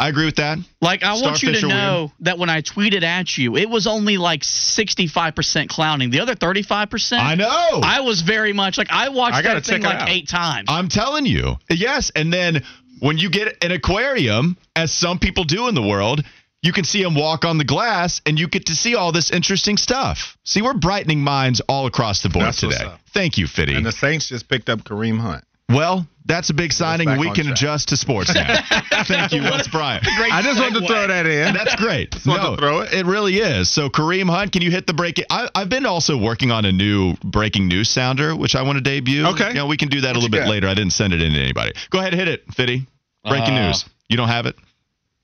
I 0.00 0.08
agree 0.08 0.24
with 0.24 0.36
that. 0.36 0.56
Like, 0.80 1.02
I 1.02 1.12
want 1.20 1.42
you 1.42 1.52
to 1.52 1.58
are 1.58 1.60
weird. 1.60 1.68
know 1.68 2.12
that 2.20 2.38
when 2.38 2.48
I 2.48 2.62
tweeted 2.62 3.02
at 3.02 3.36
you, 3.36 3.54
it 3.58 3.68
was 3.68 3.86
only 3.86 4.16
like 4.16 4.40
65% 4.40 5.68
clowning. 5.68 6.08
The 6.08 6.20
other 6.20 6.34
35%, 6.34 7.18
I 7.18 7.34
know. 7.34 7.80
I 7.82 8.00
was 8.00 8.22
very 8.22 8.54
much 8.54 8.78
like, 8.78 8.88
I 8.90 9.10
watched 9.10 9.36
I 9.36 9.42
that 9.42 9.66
thing 9.66 9.82
like 9.82 9.96
out. 9.96 10.08
eight 10.08 10.26
times. 10.26 10.68
I'm 10.70 10.88
telling 10.88 11.26
you. 11.26 11.56
Yes. 11.68 12.10
And 12.16 12.32
then 12.32 12.64
when 13.00 13.18
you 13.18 13.28
get 13.28 13.62
an 13.62 13.72
aquarium, 13.72 14.56
as 14.74 14.90
some 14.90 15.18
people 15.18 15.44
do 15.44 15.68
in 15.68 15.74
the 15.74 15.82
world, 15.82 16.24
you 16.62 16.72
can 16.72 16.84
see 16.84 17.02
them 17.02 17.14
walk 17.14 17.44
on 17.44 17.58
the 17.58 17.64
glass 17.64 18.22
and 18.24 18.38
you 18.38 18.48
get 18.48 18.66
to 18.66 18.74
see 18.74 18.94
all 18.94 19.12
this 19.12 19.30
interesting 19.30 19.76
stuff. 19.76 20.38
See, 20.44 20.62
we're 20.62 20.72
brightening 20.72 21.22
minds 21.22 21.60
all 21.68 21.84
across 21.84 22.22
the 22.22 22.30
board 22.30 22.46
That's 22.46 22.60
today. 22.60 22.90
Thank 23.12 23.36
you, 23.36 23.46
Fitty. 23.46 23.74
And 23.74 23.84
the 23.84 23.92
Saints 23.92 24.28
just 24.28 24.48
picked 24.48 24.70
up 24.70 24.80
Kareem 24.80 25.18
Hunt. 25.18 25.44
Well, 25.70 26.06
that's 26.26 26.50
a 26.50 26.54
big 26.54 26.72
signing. 26.72 27.18
We 27.18 27.30
can 27.32 27.44
track. 27.44 27.52
adjust 27.56 27.88
to 27.88 27.96
sports 27.96 28.34
now. 28.34 28.60
Thank 29.04 29.32
you, 29.32 29.42
Wes 29.42 29.66
Bryant. 29.68 30.04
I 30.06 30.42
just 30.42 30.60
wanted 30.60 30.80
to 30.80 30.86
throw 30.86 31.06
that 31.06 31.26
in. 31.26 31.54
That's 31.54 31.74
great. 31.76 32.14
wanted 32.26 32.42
no, 32.42 32.50
to 32.56 32.60
throw 32.60 32.80
it. 32.80 32.92
It 32.92 33.06
really 33.06 33.36
is. 33.38 33.68
So 33.70 33.88
Kareem 33.88 34.28
Hunt, 34.28 34.52
can 34.52 34.62
you 34.62 34.70
hit 34.70 34.86
the 34.86 34.94
break? 34.94 35.20
I, 35.30 35.48
I've 35.54 35.68
been 35.68 35.86
also 35.86 36.16
working 36.16 36.50
on 36.50 36.64
a 36.64 36.72
new 36.72 37.14
breaking 37.24 37.68
news 37.68 37.88
sounder, 37.88 38.36
which 38.36 38.54
I 38.54 38.62
want 38.62 38.76
to 38.76 38.82
debut. 38.82 39.26
Okay. 39.28 39.48
You 39.48 39.54
know, 39.54 39.66
we 39.66 39.76
can 39.76 39.88
do 39.88 40.02
that 40.02 40.08
What 40.08 40.16
a 40.16 40.18
little 40.18 40.30
bit 40.30 40.44
got? 40.44 40.50
later. 40.50 40.68
I 40.68 40.74
didn't 40.74 40.92
send 40.92 41.12
it 41.12 41.22
in 41.22 41.32
to 41.32 41.38
anybody. 41.40 41.72
Go 41.90 41.98
ahead, 41.98 42.12
hit 42.14 42.28
it, 42.28 42.44
Fitty. 42.54 42.86
Breaking 43.24 43.54
Uh, 43.54 43.66
news. 43.68 43.84
You 44.08 44.16
don't 44.16 44.28
have 44.28 44.46
it? 44.46 44.56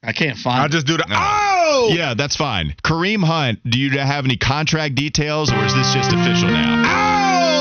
I 0.03 0.13
can't 0.13 0.37
find. 0.39 0.61
I'll 0.63 0.69
just 0.69 0.87
do 0.87 0.97
the 0.97 1.05
No. 1.09 1.17
oh 1.19 1.91
Yeah, 1.93 2.15
that's 2.15 2.37
fine. 2.37 2.75
Kareem 2.85 3.25
Hunt, 3.25 3.59
do 3.69 3.79
you 3.79 3.91
have 3.99 4.25
any 4.25 4.37
contract 4.37 4.95
details, 4.95 5.53
or 5.53 5.65
is 5.65 5.75
this 5.75 5.93
just 5.95 6.13
official 6.13 6.49
now? 6.51 6.83
oh 6.87 7.06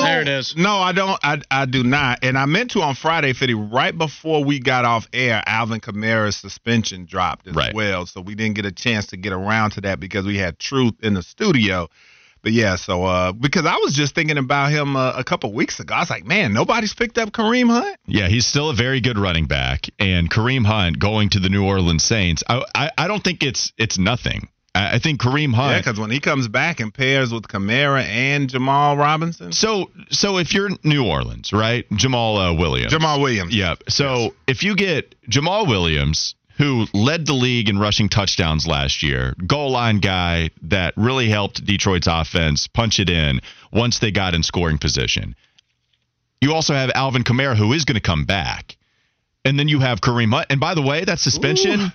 There 0.06 0.22
it 0.22 0.28
is. 0.28 0.56
No, 0.56 0.78
I 0.78 0.91
don't. 0.91 1.20
I 1.24 1.41
I 1.52 1.65
do 1.65 1.84
not. 1.84 2.20
And 2.24 2.38
I 2.38 2.46
meant 2.46 2.72
to 2.72 2.82
on 2.82 2.96
Friday, 2.96 3.34
Fitty, 3.34 3.54
right 3.54 3.98
before 3.98 4.44
we 4.44 4.60
got 4.60 4.86
off 4.86 5.08
air, 5.13 5.41
Alvin 5.46 5.80
Kamara's 5.82 6.36
suspension 6.38 7.06
dropped 7.06 7.48
as 7.48 7.56
Right. 7.56 7.74
well. 7.74 8.06
So 8.06 8.22
we 8.22 8.36
didn't 8.36 8.56
get 8.56 8.65
a 8.65 8.72
chance 8.72 9.08
to 9.08 9.18
get 9.18 9.34
around 9.34 9.72
to 9.72 9.82
that 9.82 10.00
because 10.00 10.26
we 10.26 10.38
had 10.38 10.60
Truth 10.60 10.96
in 11.04 11.13
the 11.13 11.24
studio. 11.24 11.89
But 12.41 12.52
yeah, 12.54 12.76
so 12.76 13.04
uh, 13.04 13.32
because 13.32 13.65
I 13.65 13.78
was 13.78 13.94
just 13.94 14.13
thinking 14.13 14.38
about 14.38 14.70
him 14.70 14.96
uh, 14.96 15.13
a 15.15 15.24
couple 15.24 15.52
weeks 15.52 15.80
ago, 15.80 15.96
I 15.96 16.02
was 16.02 16.12
like, 16.12 16.26
man, 16.26 16.54
nobody's 16.54 16.94
picked 16.94 17.18
up 17.18 17.32
Kareem 17.32 17.70
Hunt. 17.72 17.98
Yeah, 18.06 18.28
he's 18.28 18.46
still 18.46 18.70
a 18.70 18.76
very 18.76 19.02
good 19.02 19.18
running 19.18 19.46
back, 19.48 19.88
and 19.98 20.30
Kareem 20.30 20.63
Hunt 20.63 21.00
going 21.00 21.30
to 21.30 21.39
the 21.39 21.50
New 21.50 21.65
Orleans 21.65 22.04
Saints. 22.04 22.44
I 22.48 22.63
I, 22.76 22.91
I 23.00 23.08
don't 23.08 23.24
think 23.24 23.41
it's 23.41 23.74
it's 23.80 23.98
nothing. 23.98 24.48
I, 24.75 24.99
think 24.99 25.21
Kareem 25.21 25.51
Yeah, 25.51 25.57
Hunt. 25.57 25.85
because 25.85 25.99
when 25.99 26.11
he 26.11 26.19
comes 26.19 26.47
back 26.47 26.79
and 26.79 26.93
pairs 26.93 27.31
with 27.31 27.43
Kamara 27.47 28.03
and 28.03 28.49
Jamal 28.49 28.97
Robinson, 28.97 29.53
so 29.53 29.89
so 30.09 30.38
if 30.38 30.53
you're 30.53 30.69
New 30.83 31.05
Orleans, 31.05 31.53
right? 31.53 31.85
Jamal 31.91 32.38
uh, 32.38 32.53
Williams. 32.53 32.93
Jamaal 32.93 33.21
Williams. 33.21 33.55
Yeah. 33.55 33.75
So 33.88 34.35
if 34.47 34.63
you 34.63 34.75
get 34.75 35.15
Jamaal 35.29 35.67
Williams, 35.67 36.35
who 36.57 36.85
led 36.93 37.25
the 37.25 37.33
league 37.33 37.69
in 37.69 37.77
rushing 37.77 38.09
touchdowns 38.09 38.67
last 38.67 39.03
year, 39.03 39.33
goal 39.45 39.71
line 39.71 39.99
guy 39.99 40.49
that 40.63 40.93
really 40.97 41.29
helped 41.29 41.63
Detroit's 41.65 42.07
offense 42.07 42.67
punch 42.67 42.99
it 42.99 43.09
in 43.09 43.41
once 43.71 43.99
they 43.99 44.11
got 44.11 44.33
in 44.33 44.43
scoring 44.43 44.77
position. 44.77 45.35
You 46.41 46.53
also 46.53 46.73
have 46.73 46.91
Alvin 46.95 47.23
Kamara, 47.23 47.55
who 47.55 47.73
is 47.73 47.85
going 47.85 47.95
to 47.95 48.01
come 48.01 48.25
back. 48.25 48.77
And 49.43 49.59
then 49.59 49.67
you 49.67 49.79
have 49.79 50.01
Kareem 50.01 50.33
Hunt. 50.33 50.47
And 50.49 50.59
by 50.59 50.73
the 50.75 50.81
way, 50.81 51.03
that 51.05 51.19
suspension, 51.19 51.91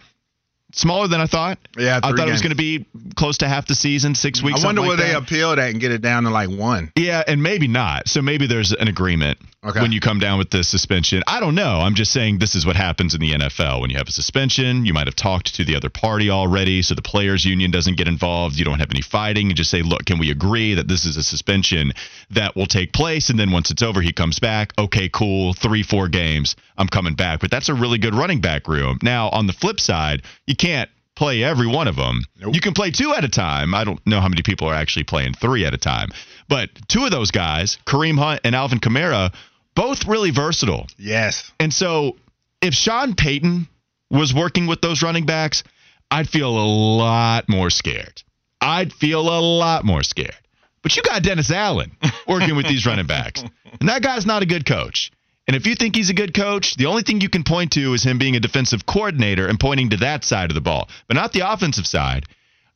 smaller 0.72 1.08
than 1.08 1.20
I 1.20 1.26
thought. 1.26 1.58
Yeah, 1.76 2.00
I 2.02 2.10
thought 2.10 2.28
it 2.28 2.32
was 2.32 2.42
going 2.42 2.50
to 2.50 2.56
be 2.56 2.86
close 3.14 3.38
to 3.38 3.48
half 3.48 3.66
the 3.66 3.74
season, 3.74 4.14
six 4.14 4.42
weeks. 4.42 4.62
I 4.62 4.66
wonder 4.66 4.80
something 4.80 4.98
will 4.98 5.04
like 5.04 5.12
they 5.12 5.34
appeal 5.34 5.56
that 5.56 5.70
and 5.70 5.80
get 5.80 5.92
it 5.92 6.02
down 6.02 6.24
to 6.24 6.30
like 6.30 6.50
one. 6.50 6.92
Yeah, 6.96 7.22
and 7.26 7.42
maybe 7.42 7.68
not. 7.68 8.08
So 8.08 8.22
maybe 8.22 8.46
there's 8.46 8.72
an 8.72 8.88
agreement 8.88 9.38
Okay. 9.62 9.82
when 9.82 9.92
you 9.92 10.00
come 10.00 10.18
down 10.18 10.38
with 10.38 10.48
the 10.48 10.64
suspension. 10.64 11.22
I 11.26 11.38
don't 11.38 11.54
know. 11.54 11.80
I'm 11.80 11.94
just 11.94 12.12
saying 12.12 12.38
this 12.38 12.54
is 12.54 12.64
what 12.64 12.76
happens 12.76 13.14
in 13.14 13.20
the 13.20 13.32
NFL. 13.32 13.82
When 13.82 13.90
you 13.90 13.98
have 13.98 14.08
a 14.08 14.12
suspension, 14.12 14.86
you 14.86 14.94
might 14.94 15.06
have 15.06 15.16
talked 15.16 15.54
to 15.56 15.66
the 15.66 15.76
other 15.76 15.90
party 15.90 16.30
already, 16.30 16.80
so 16.80 16.94
the 16.94 17.02
players' 17.02 17.44
union 17.44 17.70
doesn't 17.70 17.98
get 17.98 18.08
involved. 18.08 18.56
You 18.56 18.64
don't 18.64 18.78
have 18.78 18.90
any 18.90 19.02
fighting. 19.02 19.48
You 19.48 19.54
just 19.54 19.70
say, 19.70 19.82
look, 19.82 20.06
can 20.06 20.18
we 20.18 20.30
agree 20.30 20.72
that 20.74 20.88
this 20.88 21.04
is 21.04 21.18
a 21.18 21.22
suspension 21.22 21.92
that 22.30 22.56
will 22.56 22.64
take 22.64 22.94
place? 22.94 23.28
And 23.28 23.38
then 23.38 23.50
once 23.50 23.70
it's 23.70 23.82
over, 23.82 24.00
he 24.00 24.14
comes 24.14 24.38
back. 24.38 24.72
Okay, 24.78 25.10
cool. 25.10 25.52
Three, 25.52 25.82
four 25.82 26.08
games. 26.08 26.56
I'm 26.78 26.88
coming 26.88 27.14
back. 27.14 27.40
But 27.40 27.50
that's 27.50 27.68
a 27.68 27.74
really 27.74 27.98
good 27.98 28.14
running 28.14 28.40
back 28.40 28.66
room. 28.66 28.98
Now, 29.02 29.28
on 29.28 29.46
the 29.46 29.52
flip 29.52 29.78
side, 29.78 30.22
you 30.46 30.56
can't 30.56 30.88
play 31.16 31.44
every 31.44 31.66
one 31.66 31.86
of 31.86 31.96
them. 31.96 32.24
Nope. 32.40 32.54
You 32.54 32.62
can 32.62 32.72
play 32.72 32.90
two 32.90 33.12
at 33.12 33.24
a 33.24 33.28
time. 33.28 33.74
I 33.74 33.84
don't 33.84 34.00
know 34.06 34.22
how 34.22 34.28
many 34.28 34.40
people 34.40 34.68
are 34.68 34.74
actually 34.74 35.04
playing 35.04 35.34
three 35.34 35.66
at 35.66 35.74
a 35.74 35.78
time. 35.78 36.08
But 36.48 36.70
two 36.88 37.04
of 37.04 37.10
those 37.10 37.30
guys, 37.30 37.76
Kareem 37.86 38.18
Hunt 38.18 38.40
and 38.42 38.54
Alvin 38.54 38.80
Kamara, 38.80 39.34
both 39.74 40.06
really 40.06 40.30
versatile. 40.30 40.86
Yes. 40.98 41.50
And 41.58 41.72
so 41.72 42.16
if 42.60 42.74
Sean 42.74 43.14
Payton 43.14 43.68
was 44.10 44.34
working 44.34 44.66
with 44.66 44.80
those 44.80 45.02
running 45.02 45.26
backs, 45.26 45.62
I'd 46.10 46.28
feel 46.28 46.48
a 46.48 46.66
lot 46.66 47.48
more 47.48 47.70
scared. 47.70 48.22
I'd 48.60 48.92
feel 48.92 49.20
a 49.20 49.40
lot 49.40 49.84
more 49.84 50.02
scared. 50.02 50.34
But 50.82 50.96
you 50.96 51.02
got 51.02 51.22
Dennis 51.22 51.50
Allen 51.50 51.92
working 52.26 52.56
with 52.56 52.66
these 52.66 52.86
running 52.86 53.06
backs. 53.06 53.44
And 53.80 53.88
that 53.88 54.02
guy's 54.02 54.26
not 54.26 54.42
a 54.42 54.46
good 54.46 54.66
coach. 54.66 55.12
And 55.46 55.56
if 55.56 55.66
you 55.66 55.74
think 55.74 55.96
he's 55.96 56.10
a 56.10 56.14
good 56.14 56.34
coach, 56.34 56.76
the 56.76 56.86
only 56.86 57.02
thing 57.02 57.20
you 57.20 57.28
can 57.28 57.42
point 57.42 57.72
to 57.72 57.92
is 57.92 58.04
him 58.04 58.18
being 58.18 58.36
a 58.36 58.40
defensive 58.40 58.86
coordinator 58.86 59.46
and 59.46 59.58
pointing 59.58 59.90
to 59.90 59.96
that 59.98 60.24
side 60.24 60.50
of 60.50 60.54
the 60.54 60.60
ball, 60.60 60.88
but 61.08 61.16
not 61.16 61.32
the 61.32 61.50
offensive 61.52 61.86
side. 61.86 62.24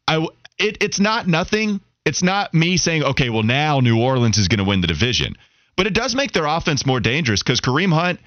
I 0.09 0.27
it, 0.59 0.79
it's 0.83 1.01
not 1.01 1.27
nothing. 1.27 1.81
It's 2.05 2.23
not 2.23 2.53
me 2.53 2.77
saying, 2.77 3.05
okay, 3.05 3.31
well 3.31 3.43
now 3.43 3.81
New 3.81 4.01
Orleans 4.01 4.39
is 4.39 4.49
going 4.49 4.59
to 4.59 4.65
win 4.65 4.81
the 4.81 4.87
division, 4.87 5.37
but 5.77 5.87
it 5.87 5.95
does 5.95 6.15
make 6.15 6.33
their 6.33 6.47
offense 6.47 6.87
more 6.87 7.01
dangerous 7.01 7.43
because 7.43 7.61
Kareem 7.61 7.93
Hunt 7.93 8.21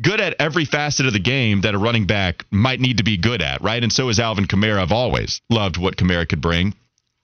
good 0.00 0.20
at 0.20 0.36
every 0.38 0.64
facet 0.64 1.06
of 1.06 1.12
the 1.12 1.18
game 1.18 1.62
that 1.62 1.74
a 1.74 1.78
running 1.78 2.06
back 2.06 2.44
might 2.50 2.80
need 2.80 2.98
to 2.98 3.04
be 3.04 3.16
good 3.16 3.40
at, 3.42 3.62
right? 3.62 3.82
And 3.82 3.92
so 3.92 4.08
is 4.08 4.20
Alvin 4.20 4.46
Kamara. 4.46 4.80
I've 4.80 4.92
always 4.92 5.40
loved 5.48 5.76
what 5.76 5.96
Kamara 5.96 6.28
could 6.28 6.40
bring. 6.40 6.74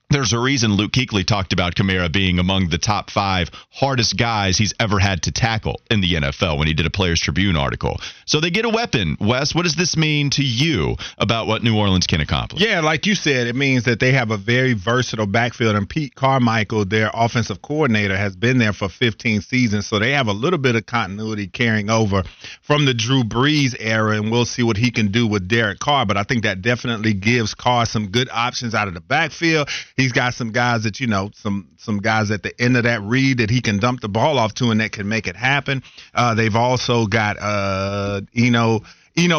There's 0.09 0.33
a 0.33 0.39
reason 0.39 0.75
Luke 0.75 0.93
Kuechly 0.93 1.27
talked 1.27 1.53
about 1.53 1.75
Kamara 1.75 2.13
being 2.13 2.39
among 2.39 2.69
the 2.69 2.79
top 2.79 3.11
five 3.11 3.51
hardest 3.73 4.17
guys 4.17 4.57
he's 4.57 4.73
ever 4.79 5.01
had 5.01 5.25
to 5.25 5.33
tackle 5.33 5.81
in 5.91 6.01
the 6.01 6.15
NFL 6.15 6.59
when 6.59 6.69
he 6.69 6.75
did 6.75 6.87
a 6.87 6.91
Players 6.91 7.21
Tribune 7.21 7.57
article. 7.57 7.99
So 8.25 8.41
they 8.41 8.51
get 8.51 8.65
a 8.65 8.69
weapon. 8.69 9.17
Wes, 9.19 9.53
what 9.53 9.65
does 9.65 9.75
this 9.75 9.97
mean 9.97 10.31
to 10.31 10.45
you 10.45 10.95
about 11.19 11.49
what 11.49 11.65
New 11.65 11.77
Orleans 11.77 12.07
can 12.07 12.21
accomplish? 12.21 12.63
Yeah, 12.63 12.83
like 12.83 13.05
you 13.07 13.17
said, 13.17 13.49
it 13.49 13.57
means 13.57 13.83
that 13.87 13.99
they 13.99 14.13
have 14.13 14.31
a 14.31 14.37
very 14.37 14.75
versatile 14.75 15.27
backfield. 15.27 15.75
And 15.75 15.89
Pete 15.89 16.15
Carmichael, 16.15 16.85
their 16.85 17.11
offensive 17.13 17.61
coordinator, 17.61 18.17
has 18.17 18.37
been 18.37 18.59
there 18.59 18.73
for 18.73 18.89
15 18.89 19.41
seasons. 19.41 19.89
So 19.89 19.99
they 19.99 20.13
have 20.13 20.29
a 20.29 20.33
little 20.33 20.61
bit 20.61 20.77
of 20.77 20.87
continuity 20.87 21.49
carrying 21.49 21.91
over 21.91 22.23
from 22.63 22.85
the 22.85 22.95
Drew 22.95 23.25
Brees 23.25 23.75
era. 23.81 24.19
And 24.19 24.31
we'll 24.31 24.45
see 24.45 24.63
what 24.63 24.77
he 24.77 24.93
can 24.93 25.11
do 25.11 25.27
with 25.27 25.49
Derek 25.49 25.81
Carr. 25.81 26.07
But 26.07 26.17
I 26.17 26.23
think 26.23 26.45
that 26.45 26.63
definitely 26.63 27.13
gives 27.13 27.55
Carr 27.55 27.87
some 27.87 28.07
good 28.13 28.29
options 28.31 28.73
out 28.73 28.87
of 28.87 28.95
the 28.95 29.01
backfield. 29.01 29.69
He's 29.97 30.13
got 30.13 30.35
some 30.35 30.53
guys 30.53 30.83
that, 30.83 31.01
you 31.01 31.07
know, 31.07 31.31
some 31.35 31.71
some 31.79 31.99
guys 31.99 32.31
at 32.31 32.43
the 32.43 32.59
end 32.61 32.77
of 32.77 32.85
that 32.85 33.01
read 33.03 33.39
that 33.39 33.49
he 33.49 33.63
can 33.63 33.79
dump 33.79 34.01
the 34.01 34.09
ball 34.09 34.39
off 34.39 34.53
to 34.55 34.71
and 34.71 34.81
that 34.81 34.93
can 34.93 35.09
make 35.09 35.27
it 35.27 35.37
happen. 35.37 35.83
Uh, 36.15 36.35
they've 36.35 36.55
also 36.55 37.07
got, 37.07 37.39
uh, 37.41 38.21
you 38.33 38.51
know, 38.51 38.83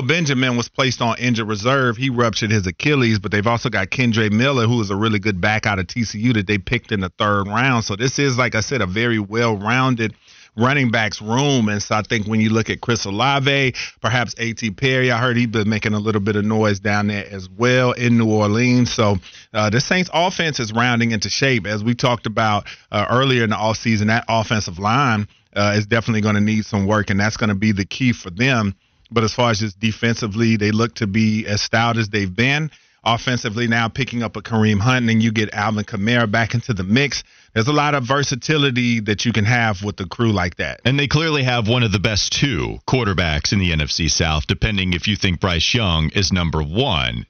Benjamin 0.01 0.57
was 0.57 0.67
placed 0.67 0.99
on 1.01 1.19
injured 1.19 1.47
reserve. 1.47 1.95
He 1.95 2.09
ruptured 2.09 2.49
his 2.49 2.65
Achilles, 2.65 3.19
but 3.19 3.31
they've 3.31 3.45
also 3.45 3.69
got 3.69 3.91
Kendre 3.91 4.31
Miller, 4.31 4.65
who 4.65 4.81
is 4.81 4.89
a 4.89 4.95
really 4.95 5.19
good 5.19 5.39
back 5.39 5.67
out 5.67 5.77
of 5.77 5.85
TCU 5.85 6.33
that 6.33 6.47
they 6.47 6.57
picked 6.57 6.91
in 6.91 7.01
the 7.01 7.09
third 7.09 7.47
round. 7.47 7.85
So 7.85 7.95
this 7.95 8.17
is, 8.17 8.37
like 8.37 8.55
I 8.55 8.61
said, 8.61 8.81
a 8.81 8.87
very 8.87 9.19
well-rounded 9.19 10.15
running 10.57 10.89
backs 10.91 11.21
room. 11.21 11.69
And 11.69 11.81
so 11.81 11.95
I 11.95 12.01
think 12.01 12.27
when 12.27 12.41
you 12.41 12.49
look 12.49 12.69
at 12.69 12.81
Chris 12.81 13.05
Olave, 13.05 13.73
perhaps 14.01 14.35
A.T. 14.37 14.71
Perry, 14.71 15.11
I 15.11 15.19
heard 15.19 15.37
he's 15.37 15.47
been 15.47 15.69
making 15.69 15.93
a 15.93 15.99
little 15.99 16.21
bit 16.21 16.35
of 16.35 16.43
noise 16.43 16.79
down 16.79 17.07
there 17.07 17.25
as 17.29 17.47
well 17.49 17.91
in 17.91 18.17
New 18.17 18.29
Orleans. 18.29 18.91
So 18.91 19.17
uh, 19.53 19.69
the 19.69 19.79
Saints 19.79 20.09
offense 20.13 20.59
is 20.59 20.73
rounding 20.73 21.11
into 21.11 21.29
shape. 21.29 21.67
As 21.67 21.83
we 21.83 21.95
talked 21.95 22.25
about 22.25 22.65
uh, 22.91 23.05
earlier 23.09 23.43
in 23.43 23.51
the 23.51 23.55
offseason, 23.55 24.07
that 24.07 24.25
offensive 24.27 24.79
line 24.79 25.27
uh, 25.55 25.75
is 25.77 25.85
definitely 25.85 26.21
going 26.21 26.35
to 26.35 26.41
need 26.41 26.65
some 26.65 26.87
work, 26.87 27.09
and 27.09 27.19
that's 27.19 27.37
going 27.37 27.49
to 27.49 27.55
be 27.55 27.71
the 27.71 27.85
key 27.85 28.13
for 28.13 28.29
them. 28.29 28.75
But 29.09 29.23
as 29.23 29.33
far 29.33 29.51
as 29.51 29.59
just 29.59 29.79
defensively, 29.79 30.57
they 30.57 30.71
look 30.71 30.95
to 30.95 31.07
be 31.07 31.45
as 31.47 31.61
stout 31.61 31.97
as 31.97 32.09
they've 32.09 32.33
been. 32.33 32.71
Offensively, 33.03 33.67
now 33.67 33.87
picking 33.87 34.21
up 34.21 34.35
a 34.35 34.41
Kareem 34.41 34.79
Hunt, 34.79 35.09
and 35.09 35.23
you 35.23 35.31
get 35.31 35.53
Alvin 35.53 35.85
Kamara 35.85 36.29
back 36.29 36.53
into 36.53 36.73
the 36.73 36.83
mix. 36.83 37.23
There's 37.57 37.67
a 37.67 37.73
lot 37.73 37.95
of 37.95 38.03
versatility 38.03 38.99
that 38.99 39.25
you 39.25 39.33
can 39.33 39.45
have 39.45 39.81
with 39.83 39.97
the 39.97 40.05
crew 40.05 40.31
like 40.31 40.57
that. 40.57 40.79
And 40.85 40.99
they 40.99 41.07
clearly 41.07 41.41
have 41.41 41.67
one 41.67 41.81
of 41.81 41.91
the 41.91 41.97
best 41.97 42.31
two 42.31 42.77
quarterbacks 42.87 43.51
in 43.51 43.57
the 43.57 43.71
NFC 43.71 44.11
South, 44.11 44.45
depending 44.45 44.93
if 44.93 45.07
you 45.07 45.15
think 45.15 45.39
Bryce 45.39 45.73
Young 45.73 46.11
is 46.11 46.31
number 46.31 46.61
one. 46.61 47.25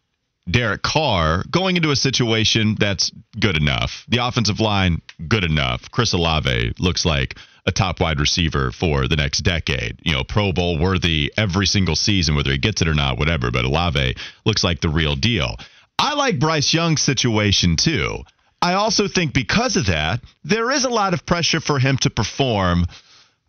Derek 0.52 0.82
Carr 0.82 1.46
going 1.50 1.78
into 1.78 1.92
a 1.92 1.96
situation 1.96 2.76
that's 2.78 3.10
good 3.40 3.56
enough. 3.56 4.04
The 4.10 4.18
offensive 4.18 4.60
line, 4.60 5.02
good 5.30 5.46
enough. 5.46 5.90
Chris 5.92 6.12
Olave 6.12 6.74
looks 6.78 7.06
like 7.06 7.38
a 7.66 7.72
top 7.72 8.02
wide 8.02 8.20
receiver 8.20 8.74
for 8.74 9.08
the 9.08 9.16
next 9.16 9.44
decade. 9.44 9.98
You 10.04 10.12
know, 10.12 10.26
Pro 10.26 10.52
Bowl 10.52 10.78
worthy 10.78 11.32
every 11.38 11.68
single 11.68 11.96
season, 11.96 12.36
whether 12.36 12.52
he 12.52 12.58
gets 12.58 12.82
it 12.82 12.90
or 12.90 12.96
not, 12.96 13.18
whatever. 13.18 13.50
But 13.50 13.64
Olave 13.64 14.18
looks 14.44 14.66
like 14.66 14.82
the 14.82 14.90
real 14.90 15.16
deal. 15.16 15.56
I 15.98 16.16
like 16.16 16.38
Bryce 16.38 16.74
Young's 16.74 17.02
situation 17.02 17.78
too. 17.78 18.24
I 18.62 18.74
also 18.74 19.08
think 19.08 19.34
because 19.34 19.78
of 19.78 19.88
that, 19.88 20.22
there 20.44 20.72
is 20.72 20.84
a 20.84 20.90
lot 20.90 21.14
of 21.14 21.26
pressure 21.26 21.60
for 21.60 21.80
him 21.80 21.98
to 22.00 22.10
perform 22.10 22.86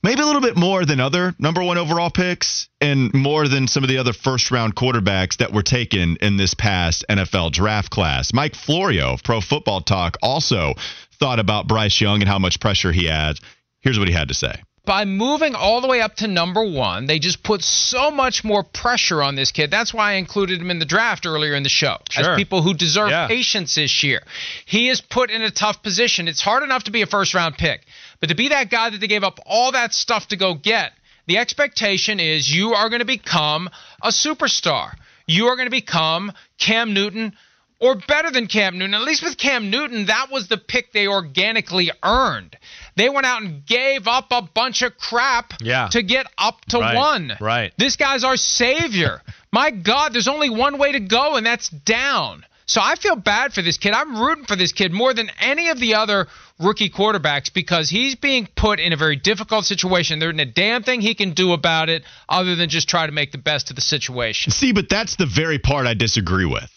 maybe 0.03 0.21
a 0.21 0.27
little 0.27 0.43
bit 0.43 0.57
more 0.57 0.85
than 0.85 1.01
other 1.01 1.35
number 1.39 1.63
one 1.63 1.79
overall 1.79 2.11
picks 2.11 2.69
and 2.81 3.13
more 3.15 3.49
than 3.49 3.67
some 3.67 3.83
of 3.83 3.89
the 3.89 3.99
other 3.99 4.13
first 4.13 4.51
round 4.51 4.75
quarterbacks 4.75 5.39
that 5.39 5.53
were 5.53 5.63
taken 5.63 6.17
in 6.21 6.37
this 6.37 6.55
past 6.55 7.05
NFL 7.09 7.53
draft 7.53 7.91
class. 7.91 8.33
Mike 8.33 8.55
Florio 8.55 9.15
of 9.15 9.23
Pro 9.23 9.41
Football 9.41 9.81
Talk 9.81 10.17
also 10.23 10.75
thought 11.19 11.41
about 11.41 11.67
Bryce 11.67 12.01
Young 12.01 12.21
and 12.21 12.29
how 12.29 12.39
much 12.39 12.61
pressure 12.61 12.93
he 12.93 13.07
had. 13.07 13.39
Here's 13.81 13.99
what 13.99 14.09
he 14.09 14.15
had 14.15 14.29
to 14.29 14.35
say. 14.35 14.63
By 14.89 15.05
moving 15.05 15.55
all 15.55 15.83
the 15.83 15.87
way 15.87 16.01
up 16.01 16.17
to 16.17 16.27
number 16.27 16.65
one, 16.65 17.05
they 17.07 17.19
just 17.19 17.43
put 17.43 17.63
so 17.63 18.11
much 18.11 18.43
more 18.43 18.63
pressure 18.65 19.23
on 19.23 19.35
this 19.35 19.53
kid. 19.53 19.71
That's 19.71 19.93
why 19.93 20.13
I 20.13 20.15
included 20.15 20.63
him 20.63 20.71
in 20.71 20.79
the 20.79 20.87
draft 20.87 21.27
earlier 21.27 21.55
in 21.55 21.63
the 21.63 21.69
show 21.69 21.99
Sure. 22.11 22.33
as 22.33 22.37
people 22.39 22.63
who 22.63 22.73
deserve 22.73 23.11
Yeah. 23.11 23.27
patience 23.29 23.75
this 23.75 24.03
year. 24.03 24.23
He 24.65 24.89
is 24.89 25.03
put 25.03 25.31
in 25.31 25.43
a 25.43 25.51
tough 25.51 25.83
position. 25.83 26.27
It's 26.27 26.41
hard 26.41 26.63
enough 26.63 26.85
to 26.85 26.91
be 26.91 27.03
a 27.03 27.07
first 27.07 27.35
round 27.35 27.59
pick, 27.59 27.83
but 28.19 28.31
to 28.31 28.35
be 28.35 28.49
that 28.49 28.71
guy 28.71 28.89
that 28.89 28.99
they 28.99 29.07
gave 29.09 29.25
up 29.25 29.39
all 29.45 29.73
that 29.73 29.93
stuff 29.93 30.29
to 30.29 30.37
go 30.37 30.55
get. 30.55 30.95
The 31.27 31.37
expectation 31.37 32.19
is 32.19 32.51
you 32.51 32.73
are 32.73 32.89
going 32.89 33.01
to 33.01 33.05
become 33.05 33.69
a 34.03 34.09
superstar. 34.09 34.95
You 35.27 35.49
are 35.49 35.57
going 35.57 35.67
to 35.67 35.71
become 35.71 36.33
Cam 36.59 36.95
Newton 36.95 37.35
or 37.81 37.95
better 37.95 38.31
than 38.31 38.47
Cam 38.47 38.79
Newton. 38.79 38.95
At 38.95 39.03
least 39.03 39.23
with 39.23 39.37
Cam 39.37 39.71
Newton, 39.71 40.07
that 40.07 40.31
was 40.33 40.49
the 40.49 40.57
pick 40.57 40.93
they 40.93 41.07
organically 41.07 41.91
earned. 42.03 42.57
They 42.99 43.09
went 43.09 43.27
out 43.27 43.43
and 43.43 43.65
gave 43.65 44.09
up 44.09 44.27
a 44.33 44.43
bunch 44.43 44.83
of 44.83 44.99
crap 44.99 45.55
Yeah. 45.61 45.89
to 45.93 46.03
get 46.03 46.27
up 46.37 46.65
to 46.67 46.79
Right, 46.81 46.97
one. 46.97 47.37
right. 47.41 47.73
This 47.79 47.95
guy's 47.97 48.25
our 48.25 48.37
savior. 48.37 49.23
My 49.53 49.71
God, 49.71 50.13
there's 50.13 50.29
only 50.29 50.51
one 50.51 50.79
way 50.79 50.93
to 50.93 51.01
go, 51.01 51.37
and 51.37 51.47
that's 51.47 51.69
down. 51.69 52.45
So 52.67 52.83
I 52.83 52.97
feel 52.97 53.17
bad 53.17 53.55
for 53.55 53.63
this 53.63 53.79
kid. 53.79 53.93
I'm 53.95 54.21
rooting 54.21 54.45
for 54.45 54.57
this 54.57 54.73
kid 54.73 54.93
more 54.93 55.15
than 55.15 55.31
any 55.41 55.71
of 55.71 55.79
the 55.81 55.95
other 55.95 56.27
rookie 56.59 56.91
quarterbacks 56.91 57.51
because 57.55 57.89
he's 57.89 58.15
being 58.15 58.47
put 58.57 58.79
in 58.79 58.93
a 58.93 58.97
very 58.97 59.17
difficult 59.17 59.65
situation. 59.65 60.19
There 60.19 60.29
isn't 60.29 60.41
a 60.41 60.45
damn 60.45 60.83
thing 60.83 61.01
he 61.01 61.15
can 61.15 61.33
do 61.33 61.53
about 61.53 61.89
it 61.89 62.03
other 62.29 62.57
than 62.57 62.69
just 62.69 62.89
try 62.89 63.07
to 63.07 63.13
make 63.13 63.33
the 63.33 63.39
best 63.39 63.71
of 63.71 63.77
the 63.77 63.81
situation. 63.83 64.53
See, 64.53 64.73
but 64.73 64.91
that's 64.91 65.17
the 65.17 65.25
very 65.25 65.59
part 65.59 65.87
I 65.87 65.95
disagree 65.95 66.45
with. 66.45 66.69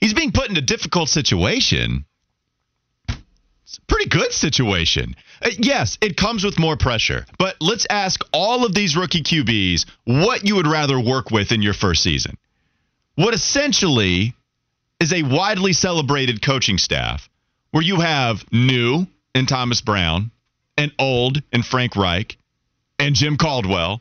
He's 0.00 0.14
being 0.14 0.30
put 0.32 0.48
in 0.50 0.56
a 0.56 0.60
difficult 0.60 1.08
situation. 1.08 2.04
Pretty 3.88 4.08
good 4.08 4.32
situation. 4.32 5.14
Uh, 5.42 5.50
yes, 5.58 5.98
it 6.00 6.16
comes 6.16 6.44
with 6.44 6.58
more 6.58 6.76
pressure, 6.76 7.26
but 7.38 7.56
let's 7.60 7.86
ask 7.90 8.20
all 8.32 8.64
of 8.64 8.74
these 8.74 8.96
rookie 8.96 9.22
QBs 9.22 9.86
what 10.04 10.46
you 10.46 10.56
would 10.56 10.66
rather 10.66 10.98
work 10.98 11.30
with 11.30 11.52
in 11.52 11.62
your 11.62 11.74
first 11.74 12.02
season. 12.02 12.36
What 13.14 13.34
essentially 13.34 14.34
is 15.00 15.12
a 15.12 15.22
widely 15.22 15.72
celebrated 15.72 16.42
coaching 16.42 16.78
staff 16.78 17.28
where 17.70 17.82
you 17.82 18.00
have 18.00 18.44
new 18.52 19.06
in 19.34 19.46
Thomas 19.46 19.80
Brown 19.80 20.30
and 20.76 20.92
old 20.98 21.42
in 21.52 21.62
Frank 21.62 21.96
Reich 21.96 22.36
and 22.98 23.14
Jim 23.14 23.36
Caldwell 23.36 24.00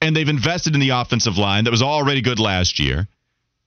and 0.00 0.14
they've 0.14 0.28
invested 0.28 0.74
in 0.74 0.80
the 0.80 0.90
offensive 0.90 1.38
line 1.38 1.64
that 1.64 1.70
was 1.70 1.82
already 1.82 2.20
good 2.20 2.38
last 2.38 2.78
year, 2.78 3.08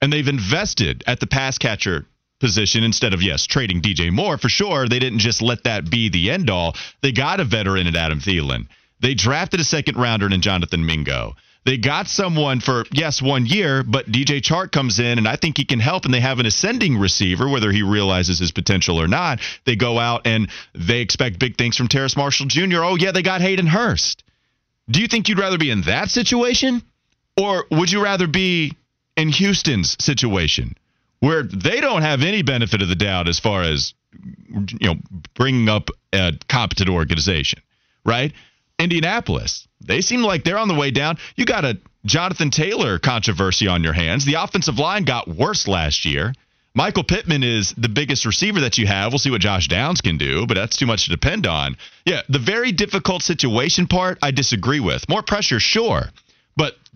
and 0.02 0.12
they've 0.12 0.28
invested 0.28 1.04
at 1.08 1.20
the 1.20 1.28
pass 1.28 1.58
catcher 1.58 2.06
position 2.40 2.84
instead 2.84 3.14
of 3.14 3.22
yes 3.22 3.46
trading 3.46 3.82
DJ 3.82 4.12
Moore 4.12 4.38
for 4.38 4.50
sure. 4.50 4.88
They 4.88 5.00
didn't 5.00 5.20
just 5.20 5.42
let 5.42 5.64
that 5.64 5.90
be 5.90 6.10
the 6.10 6.32
end 6.32 6.50
all. 6.50 6.76
They 7.02 7.12
got 7.12 7.40
a 7.40 7.44
veteran 7.44 7.88
in 7.88 7.96
Adam 7.96 8.20
Thielen. 8.20 8.68
They 9.00 9.14
drafted 9.14 9.60
a 9.60 9.64
second 9.64 9.98
rounder 9.98 10.28
in 10.32 10.42
Jonathan 10.42 10.86
Mingo. 10.86 11.36
They 11.66 11.78
got 11.78 12.08
someone 12.08 12.62
for 12.62 12.86
yes 12.92 13.22
one 13.22 13.46
year, 13.46 13.84
but 13.84 14.08
DJ 14.08 14.42
Chark 14.42 14.72
comes 14.72 15.00
in 15.00 15.18
and 15.18 15.28
I 15.28 15.36
think 15.36 15.58
he 15.58 15.66
can 15.66 15.80
help. 15.80 16.06
And 16.06 16.14
they 16.14 16.22
have 16.22 16.40
an 16.40 16.46
ascending 16.46 16.98
receiver, 16.98 17.50
whether 17.50 17.72
he 17.72 17.84
realizes 17.84 18.40
his 18.40 18.52
potential 18.52 19.00
or 19.00 19.08
not. 19.08 19.40
They 19.66 19.76
go 19.76 20.00
out 20.00 20.26
and 20.26 20.50
they 20.74 21.02
expect 21.02 21.38
big 21.38 21.58
things 21.58 21.76
from 21.76 21.88
Terrace 21.88 22.16
Marshall 22.16 22.48
Jr. 22.48 22.84
Oh 22.84 22.96
yeah, 22.96 23.12
they 23.12 23.22
got 23.22 23.42
Hayden 23.42 23.68
Hurst. 23.68 24.24
Do 24.90 25.02
you 25.02 25.08
think 25.08 25.30
you'd 25.30 25.40
rather 25.40 25.58
be 25.58 25.70
in 25.70 25.82
that 25.82 26.10
situation? 26.10 26.82
Or 27.38 27.66
would 27.72 27.92
you 27.92 28.04
rather 28.04 28.28
be 28.28 28.76
in 29.16 29.30
Houston's 29.30 29.96
situation 30.04 30.76
where 31.20 31.44
they 31.44 31.82
don't 31.82 32.02
have 32.02 32.22
any 32.22 32.42
benefit 32.42 32.82
of 32.82 32.88
the 32.88 32.96
doubt 32.96 33.28
as 33.28 33.40
far 33.40 33.64
as 33.64 33.94
you 34.54 34.88
know 34.88 34.96
bringing 35.34 35.70
up 35.70 35.90
a 36.14 36.34
competent 36.48 36.90
organization, 36.90 37.62
right? 38.06 38.34
Indianapolis, 38.80 39.68
they 39.82 40.02
seem 40.02 40.22
like 40.22 40.44
they're 40.44 40.58
on 40.58 40.70
the 40.70 40.76
way 40.76 40.92
down. 40.92 41.18
You 41.36 41.46
got 41.46 41.66
a 41.66 41.78
Jonathan 42.06 42.50
Taylor 42.50 42.98
controversy 42.98 43.68
on 43.68 43.84
your 43.84 43.94
hands. 43.94 44.26
The 44.26 44.36
offensive 44.36 44.80
line 44.80 45.04
got 45.04 45.28
worse 45.28 45.68
last 45.68 46.06
year. 46.06 46.34
Michael 46.74 47.04
Pittman 47.04 47.44
is 47.44 47.74
the 47.74 47.90
biggest 47.90 48.26
receiver 48.26 48.62
that 48.62 48.78
you 48.78 48.88
have. 48.88 49.12
We'll 49.12 49.20
see 49.20 49.32
what 49.32 49.42
Josh 49.42 49.68
Downs 49.68 50.02
can 50.02 50.18
do, 50.18 50.46
but 50.46 50.54
that's 50.54 50.78
too 50.78 50.86
much 50.86 51.06
to 51.06 51.10
depend 51.10 51.46
on. 51.46 51.76
Yeah, 52.06 52.22
the 52.30 52.40
very 52.40 52.72
difficult 52.72 53.24
situation 53.24 53.88
part, 53.88 54.20
I 54.22 54.32
disagree 54.32 54.80
with. 54.80 55.10
More 55.10 55.24
pressure, 55.24 55.60
sure. 55.60 56.04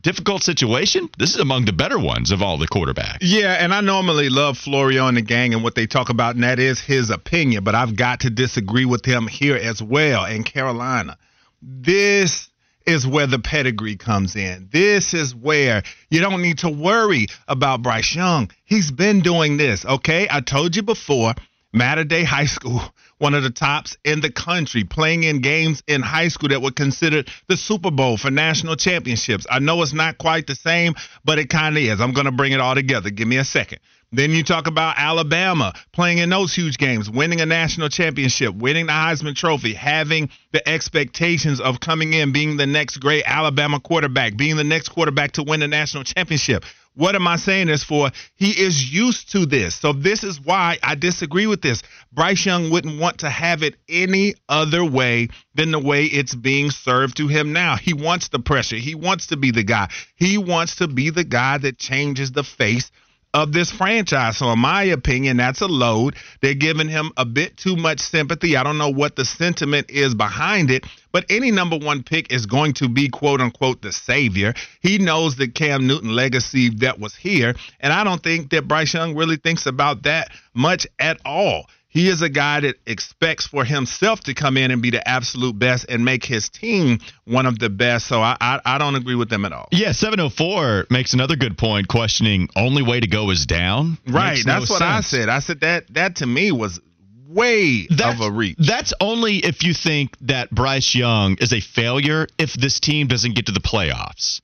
Difficult 0.03 0.43
situation, 0.43 1.09
this 1.17 1.33
is 1.33 1.39
among 1.39 1.63
the 1.63 1.71
better 1.71 1.97
ones 1.97 2.31
of 2.31 2.41
all 2.41 2.57
the 2.57 2.67
quarterbacks. 2.67 3.19
Yeah, 3.21 3.53
and 3.53 3.73
I 3.73 3.79
normally 3.79 4.27
love 4.27 4.57
Florio 4.57 5.07
and 5.07 5.15
the 5.15 5.21
gang 5.21 5.53
and 5.53 5.63
what 5.63 5.75
they 5.75 5.87
talk 5.87 6.09
about, 6.09 6.35
and 6.35 6.43
that 6.43 6.59
is 6.59 6.81
his 6.81 7.09
opinion. 7.09 7.63
But 7.63 7.73
I've 7.73 7.95
got 7.95 8.19
to 8.19 8.29
disagree 8.29 8.83
with 8.83 9.05
him 9.05 9.27
here 9.27 9.55
as 9.55 9.81
well 9.81 10.25
in 10.25 10.43
Carolina. 10.43 11.17
This 11.61 12.49
is 12.85 13.07
where 13.07 13.27
the 13.27 13.39
pedigree 13.39 13.95
comes 13.95 14.35
in. 14.35 14.67
This 14.73 15.13
is 15.13 15.33
where 15.33 15.83
you 16.09 16.19
don't 16.19 16.41
need 16.41 16.57
to 16.59 16.69
worry 16.69 17.27
about 17.47 17.81
Bryce 17.81 18.13
Young. 18.13 18.51
He's 18.65 18.91
been 18.91 19.21
doing 19.21 19.55
this, 19.55 19.85
okay? 19.85 20.27
I 20.29 20.41
told 20.41 20.75
you 20.75 20.83
before, 20.83 21.33
Mater 21.71 22.03
Dei 22.03 22.25
High 22.25 22.47
School, 22.47 22.81
one 23.23 23.33
of 23.33 23.41
the 23.41 23.49
tops 23.49 23.95
in 24.03 24.19
the 24.19 24.29
country, 24.29 24.83
playing 24.83 25.23
in 25.23 25.39
games 25.39 25.81
in 25.87 26.01
high 26.01 26.27
school 26.27 26.49
that 26.49 26.61
were 26.61 26.71
considered 26.71 27.29
the 27.47 27.55
Super 27.55 27.89
Bowl 27.89 28.17
for 28.17 28.29
national 28.29 28.75
championships. 28.75 29.47
I 29.49 29.59
know 29.59 29.81
it's 29.81 29.93
not 29.93 30.17
quite 30.17 30.45
the 30.45 30.55
same, 30.55 30.93
but 31.23 31.39
it 31.39 31.47
kind 31.47 31.77
of 31.77 31.81
is. 31.81 32.01
I'm 32.01 32.11
going 32.11 32.25
to 32.25 32.33
bring 32.33 32.51
it 32.51 32.59
all 32.59 32.75
together. 32.75 33.09
Give 33.11 33.25
me 33.25 33.37
a 33.37 33.45
second. 33.45 33.79
Then 34.11 34.31
you 34.31 34.43
talk 34.43 34.67
about 34.67 34.95
Alabama 34.97 35.73
playing 35.93 36.17
in 36.17 36.29
those 36.29 36.53
huge 36.53 36.77
games, 36.77 37.09
winning 37.09 37.39
a 37.39 37.45
national 37.45 37.87
championship, 37.87 38.53
winning 38.55 38.87
the 38.87 38.91
Heisman 38.91 39.35
Trophy, 39.35 39.73
having 39.73 40.29
the 40.51 40.67
expectations 40.67 41.61
of 41.61 41.79
coming 41.79 42.11
in, 42.11 42.33
being 42.33 42.57
the 42.57 42.67
next 42.67 42.97
great 42.97 43.23
Alabama 43.25 43.79
quarterback, 43.79 44.35
being 44.35 44.57
the 44.57 44.65
next 44.65 44.89
quarterback 44.89 45.31
to 45.31 45.43
win 45.43 45.61
the 45.61 45.67
national 45.69 46.03
championship. 46.03 46.65
What 46.95 47.15
am 47.15 47.27
I 47.27 47.37
saying 47.37 47.67
this 47.67 47.83
for? 47.83 48.11
He 48.35 48.51
is 48.51 48.93
used 48.93 49.31
to 49.31 49.45
this. 49.45 49.75
So 49.75 49.93
this 49.93 50.23
is 50.23 50.39
why 50.39 50.77
I 50.83 50.95
disagree 50.95 51.47
with 51.47 51.61
this. 51.61 51.81
Bryce 52.11 52.45
Young 52.45 52.69
wouldn't 52.69 52.99
want 52.99 53.19
to 53.19 53.29
have 53.29 53.63
it 53.63 53.75
any 53.89 54.35
other 54.47 54.85
way 54.85 55.29
than 55.55 55.71
the 55.71 55.79
way 55.79 56.05
it's 56.05 56.35
being 56.35 56.69
served 56.69 57.17
to 57.17 57.27
him 57.27 57.51
now. 57.51 57.75
He 57.75 57.93
wants 57.93 58.27
the 58.27 58.39
pressure. 58.39 58.75
He 58.75 58.93
wants 58.93 59.27
to 59.27 59.37
be 59.37 59.51
the 59.51 59.63
guy. 59.63 59.89
He 60.15 60.37
wants 60.37 60.75
to 60.75 60.87
be 60.87 61.09
the 61.09 61.23
guy 61.23 61.57
that 61.57 61.79
changes 61.79 62.31
the 62.31 62.43
face 62.43 62.91
of 63.33 63.51
this 63.51 63.71
franchise. 63.71 64.37
So, 64.37 64.51
in 64.51 64.59
my 64.59 64.83
opinion, 64.83 65.37
that's 65.37 65.61
a 65.61 65.67
load. 65.67 66.15
They're 66.41 66.53
giving 66.53 66.87
him 66.87 67.11
a 67.17 67.25
bit 67.25 67.57
too 67.57 67.75
much 67.75 67.99
sympathy. 67.99 68.55
I 68.55 68.63
don't 68.63 68.77
know 68.77 68.89
what 68.89 69.15
the 69.15 69.25
sentiment 69.25 69.89
is 69.89 70.13
behind 70.13 70.69
it, 70.69 70.85
but 71.11 71.25
any 71.29 71.51
number 71.51 71.77
one 71.77 72.03
pick 72.03 72.31
is 72.31 72.45
going 72.45 72.73
to 72.73 72.87
be, 72.87 73.09
quote 73.09 73.41
unquote, 73.41 73.81
the 73.81 73.91
savior. 73.91 74.53
He 74.81 74.97
knows 74.97 75.35
the 75.35 75.47
Cam 75.47 75.87
Newton 75.87 76.15
legacy 76.15 76.69
that 76.77 76.99
was 76.99 77.15
here, 77.15 77.55
and 77.79 77.91
I 77.91 78.03
don't 78.03 78.21
think 78.21 78.51
that 78.51 78.67
Bryce 78.67 78.93
Young 78.93 79.15
really 79.15 79.37
thinks 79.37 79.65
about 79.65 80.03
that 80.03 80.29
much 80.53 80.85
at 80.99 81.19
all. 81.25 81.67
He 81.93 82.09
is 82.09 82.23
a 82.23 82.29
guy 82.29 82.59
that 82.61 82.75
expects 82.87 83.45
for 83.45 83.63
himself 83.63 84.21
to 84.21 84.33
come 84.33 84.57
in 84.57 84.71
and 84.71 84.81
be 84.81 84.89
the 84.89 85.07
absolute 85.07 85.57
best 85.57 85.85
and 85.87 86.03
make 86.03 86.25
his 86.25 86.49
team 86.49 86.97
one 87.25 87.45
of 87.45 87.59
the 87.59 87.69
best. 87.69 88.07
So 88.07 88.19
I 88.19 88.35
I, 88.41 88.59
I 88.65 88.77
don't 88.79 88.95
agree 88.95 89.15
with 89.15 89.29
them 89.29 89.45
at 89.45 89.53
all. 89.53 89.67
Yeah, 89.71 89.91
704 89.91 90.87
makes 90.89 91.13
another 91.13 91.35
good 91.35 91.55
point 91.55 91.87
questioning 91.87 92.49
only 92.55 92.81
way 92.81 92.99
to 92.99 93.07
go 93.07 93.29
is 93.29 93.45
down. 93.45 93.99
Right. 94.07 94.43
No 94.43 94.59
That's 94.59 94.71
what 94.71 94.81
I 94.81 95.01
said. 95.01 95.29
I 95.29 95.39
said 95.39 95.61
that 95.61 95.93
that 95.93 96.15
to 96.17 96.25
me 96.25 96.51
was 96.51 96.81
way 97.27 97.87
That's, 97.87 98.19
of 98.19 98.21
a 98.21 98.31
reach. 98.31 98.57
That's 98.57 98.93
only 98.99 99.37
if 99.37 99.63
you 99.63 99.75
think 99.75 100.17
that 100.21 100.49
Bryce 100.49 100.95
Young 100.95 101.37
is 101.39 101.53
a 101.53 101.59
failure 101.59 102.27
if 102.39 102.53
this 102.53 102.79
team 102.79 103.07
doesn't 103.07 103.35
get 103.35 103.45
to 103.47 103.51
the 103.51 103.59
playoffs. 103.59 104.41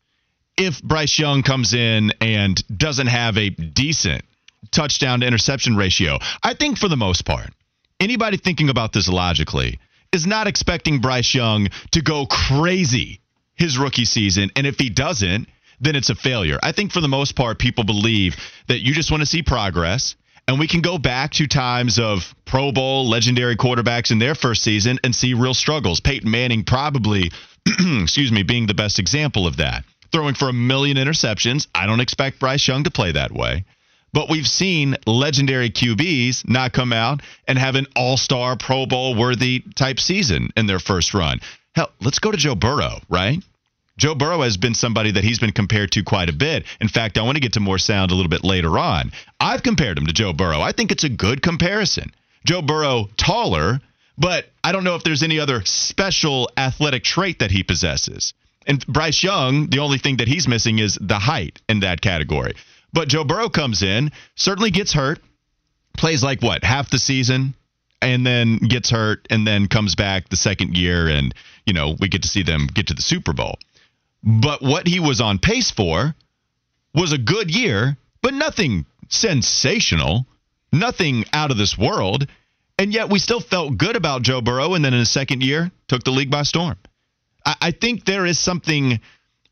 If 0.56 0.84
Bryce 0.84 1.18
Young 1.18 1.42
comes 1.42 1.74
in 1.74 2.12
and 2.22 2.62
doesn't 2.76 3.08
have 3.08 3.38
a 3.38 3.50
decent 3.50 4.24
touchdown 4.72 5.22
to 5.22 5.28
interception 5.28 5.76
ratio, 5.76 6.18
I 6.44 6.54
think 6.54 6.78
for 6.78 6.88
the 6.88 6.98
most 6.98 7.26
part, 7.26 7.50
anybody 8.00 8.38
thinking 8.38 8.70
about 8.70 8.94
this 8.94 9.08
logically 9.08 9.80
is 10.12 10.26
not 10.26 10.48
expecting 10.48 11.00
Bryce 11.02 11.34
Young 11.34 11.68
to 11.92 12.02
go 12.02 12.26
crazy 12.26 13.22
his 13.56 13.78
rookie 13.78 14.06
season. 14.06 14.50
And 14.56 14.66
if 14.66 14.80
he 14.80 14.90
doesn't, 14.90 15.48
then 15.80 15.96
it's 15.96 16.10
a 16.10 16.16
failure. 16.16 16.58
I 16.64 16.72
think 16.72 16.92
for 16.92 17.02
the 17.02 17.08
most 17.08 17.36
part, 17.36 17.60
people 17.60 17.84
believe 17.84 18.36
that 18.68 18.80
you 18.80 18.94
just 18.94 19.12
want 19.12 19.22
to 19.22 19.28
see 19.28 19.44
progress. 19.44 20.16
And 20.48 20.58
we 20.58 20.68
can 20.68 20.82
go 20.82 20.98
back 20.98 21.34
to 21.34 21.48
times 21.48 22.00
of 22.00 22.34
Pro 22.46 22.72
Bowl 22.72 23.08
legendary 23.08 23.56
quarterbacks 23.56 24.12
in 24.12 24.18
their 24.18 24.34
first 24.34 24.64
season 24.64 24.98
and 25.04 25.14
see 25.14 25.36
real 25.36 25.54
struggles. 25.54 26.00
Peyton 26.00 26.32
Manning 26.32 26.64
probably, 26.64 27.32
excuse 28.02 28.32
me, 28.32 28.42
being 28.42 28.66
the 28.66 28.74
best 28.74 28.98
example 28.98 29.46
of 29.46 29.58
that. 29.58 29.84
Throwing 30.12 30.34
for 30.34 30.50
a 30.50 30.54
million 30.54 30.98
interceptions. 30.98 31.68
I 31.76 31.86
don't 31.86 32.00
expect 32.00 32.40
Bryce 32.40 32.68
Young 32.68 32.84
to 32.86 32.92
play 32.92 33.12
that 33.12 33.32
way. 33.32 33.66
But 34.14 34.30
we've 34.30 34.48
seen 34.48 34.96
legendary 35.06 35.70
QBs 35.70 36.48
not 36.48 36.74
come 36.74 36.94
out 36.94 37.22
and 37.48 37.58
have 37.58 37.76
an 37.76 37.88
all 37.96 38.18
star 38.18 38.56
Pro 38.58 38.86
Bowl 38.86 39.16
worthy 39.16 39.64
type 39.76 40.00
season 40.00 40.50
in 40.58 40.66
their 40.66 40.80
first 40.80 41.14
run. 41.14 41.40
Hell, 41.76 41.92
let's 42.02 42.20
go 42.20 42.32
to 42.32 42.38
Joe 42.38 42.56
Burrow, 42.56 43.02
right? 43.10 43.44
Joe 43.98 44.16
Burrow 44.16 44.42
has 44.42 44.58
been 44.58 44.74
somebody 44.74 45.12
that 45.12 45.26
he's 45.26 45.40
been 45.40 45.52
compared 45.52 45.92
to 45.92 46.04
quite 46.04 46.30
a 46.30 46.34
bit. 46.34 46.66
In 46.80 46.88
fact, 46.88 47.18
I 47.18 47.22
want 47.22 47.36
to 47.36 47.42
get 47.42 47.54
to 47.54 47.60
more 47.60 47.78
sound 47.78 48.12
a 48.12 48.16
little 48.16 48.30
bit 48.30 48.46
later 48.46 48.80
on. 48.80 49.12
I've 49.40 49.62
compared 49.62 49.98
him 49.98 50.06
to 50.06 50.14
Joe 50.14 50.32
Burrow. 50.32 50.62
I 50.62 50.72
think 50.72 50.92
it's 50.92 51.04
a 51.04 51.10
good 51.10 51.42
comparison. 51.42 52.12
Joe 52.46 52.62
Burrow, 52.62 53.10
taller, 53.18 53.82
but 54.18 54.46
I 54.64 54.72
don't 54.72 54.86
know 54.86 54.96
if 54.96 55.04
there's 55.04 55.22
any 55.22 55.40
other 55.40 55.64
special 55.66 56.50
athletic 56.56 57.04
trait 57.04 57.40
that 57.40 57.52
he 57.52 57.62
possesses. 57.62 58.34
And 58.66 58.86
Bryce 58.88 59.22
Young, 59.22 59.68
the 59.68 59.80
only 59.80 59.98
thing 59.98 60.18
that 60.18 60.28
he's 60.28 60.48
missing 60.48 60.80
is 60.80 60.98
the 61.00 61.20
height 61.20 61.62
in 61.68 61.82
that 61.82 62.00
category. 62.02 62.54
But 62.92 63.08
Joe 63.08 63.24
Burrow 63.24 63.50
comes 63.50 63.84
in, 63.84 64.12
certainly 64.36 64.72
gets 64.72 64.94
hurt, 64.94 65.20
plays 65.96 66.24
like 66.24 66.42
what, 66.42 66.64
half 66.64 66.90
the 66.90 67.00
season, 67.00 67.54
and 68.02 68.26
then 68.26 68.58
gets 68.58 68.90
hurt, 68.90 69.28
and 69.30 69.46
then 69.46 69.68
comes 69.68 69.96
back 69.96 70.30
the 70.30 70.38
second 70.38 70.78
year, 70.78 71.08
and, 71.08 71.36
you 71.66 71.74
know, 71.74 71.96
we 72.00 72.08
get 72.08 72.22
to 72.24 72.28
see 72.28 72.44
them 72.44 72.68
get 72.68 72.88
to 72.88 72.94
the 72.94 73.02
Super 73.02 73.34
Bowl. 73.34 73.58
but 74.24 74.62
what 74.62 74.88
he 74.88 75.00
was 75.00 75.22
on 75.22 75.40
pace 75.40 75.72
for 75.72 76.14
was 76.94 77.14
a 77.14 77.18
good 77.18 77.54
year, 77.54 77.98
but 78.22 78.34
nothing 78.34 78.86
sensational, 79.08 80.26
nothing 80.72 81.26
out 81.34 81.52
of 81.52 81.58
this 81.58 81.78
world. 81.78 82.28
And 82.78 82.94
yet 82.94 83.10
we 83.10 83.20
still 83.20 83.40
felt 83.42 83.78
good 83.78 83.96
about 83.96 84.22
Joe 84.22 84.42
Burrow, 84.42 84.74
and 84.74 84.84
then 84.84 84.94
in 84.94 85.00
his 85.00 85.12
second 85.12 85.44
year, 85.44 85.72
took 85.88 86.04
the 86.04 86.12
league 86.12 86.32
by 86.32 86.44
storm. 86.44 86.78
I, 87.46 87.56
I 87.62 87.72
think 87.72 88.06
there 88.06 88.26
is 88.26 88.40
something 88.40 89.00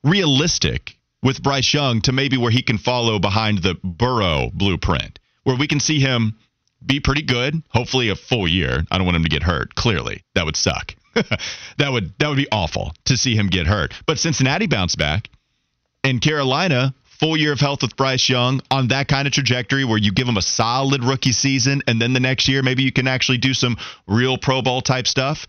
realistic 0.03 0.96
with 1.27 1.43
Bryce 1.43 1.73
Young 1.73 1.99
to 2.03 2.13
maybe 2.13 2.37
where 2.37 2.51
he 2.51 2.61
can 2.61 2.77
follow 2.77 3.19
behind 3.19 3.57
the 3.57 3.75
Burrow 3.83 4.49
blueprint, 4.53 5.19
where 5.43 5.57
we 5.57 5.67
can 5.67 5.81
see 5.81 5.99
him 5.99 6.37
be 6.85 7.01
pretty 7.01 7.21
good, 7.21 7.61
hopefully 7.67 8.07
a 8.07 8.15
full 8.15 8.47
year. 8.47 8.85
I 8.89 8.97
don't 8.97 9.05
want 9.05 9.17
him 9.17 9.23
to 9.23 9.29
get 9.29 9.43
hurt, 9.43 9.75
clearly. 9.75 10.23
That 10.35 10.45
would 10.45 10.55
suck. 10.55 10.95
that 11.13 11.91
would 11.91 12.17
that 12.19 12.29
would 12.29 12.37
be 12.37 12.47
awful 12.49 12.93
to 13.05 13.17
see 13.17 13.35
him 13.35 13.47
get 13.47 13.67
hurt. 13.67 13.93
But 14.05 14.19
Cincinnati 14.19 14.67
bounced 14.67 14.97
back 14.97 15.29
and 16.01 16.21
Carolina 16.21 16.95
full 17.03 17.35
year 17.35 17.51
of 17.51 17.59
health 17.59 17.81
with 17.81 17.97
Bryce 17.97 18.29
Young 18.29 18.61
on 18.71 18.87
that 18.87 19.09
kind 19.09 19.27
of 19.27 19.33
trajectory 19.33 19.83
where 19.83 19.97
you 19.97 20.13
give 20.13 20.29
him 20.29 20.37
a 20.37 20.41
solid 20.41 21.03
rookie 21.03 21.33
season 21.33 21.81
and 21.87 22.01
then 22.01 22.13
the 22.13 22.21
next 22.21 22.47
year 22.47 22.63
maybe 22.63 22.83
you 22.83 22.93
can 22.93 23.05
actually 23.05 23.39
do 23.39 23.53
some 23.53 23.75
real 24.07 24.37
Pro 24.37 24.61
Bowl 24.61 24.79
type 24.79 25.07
stuff. 25.07 25.45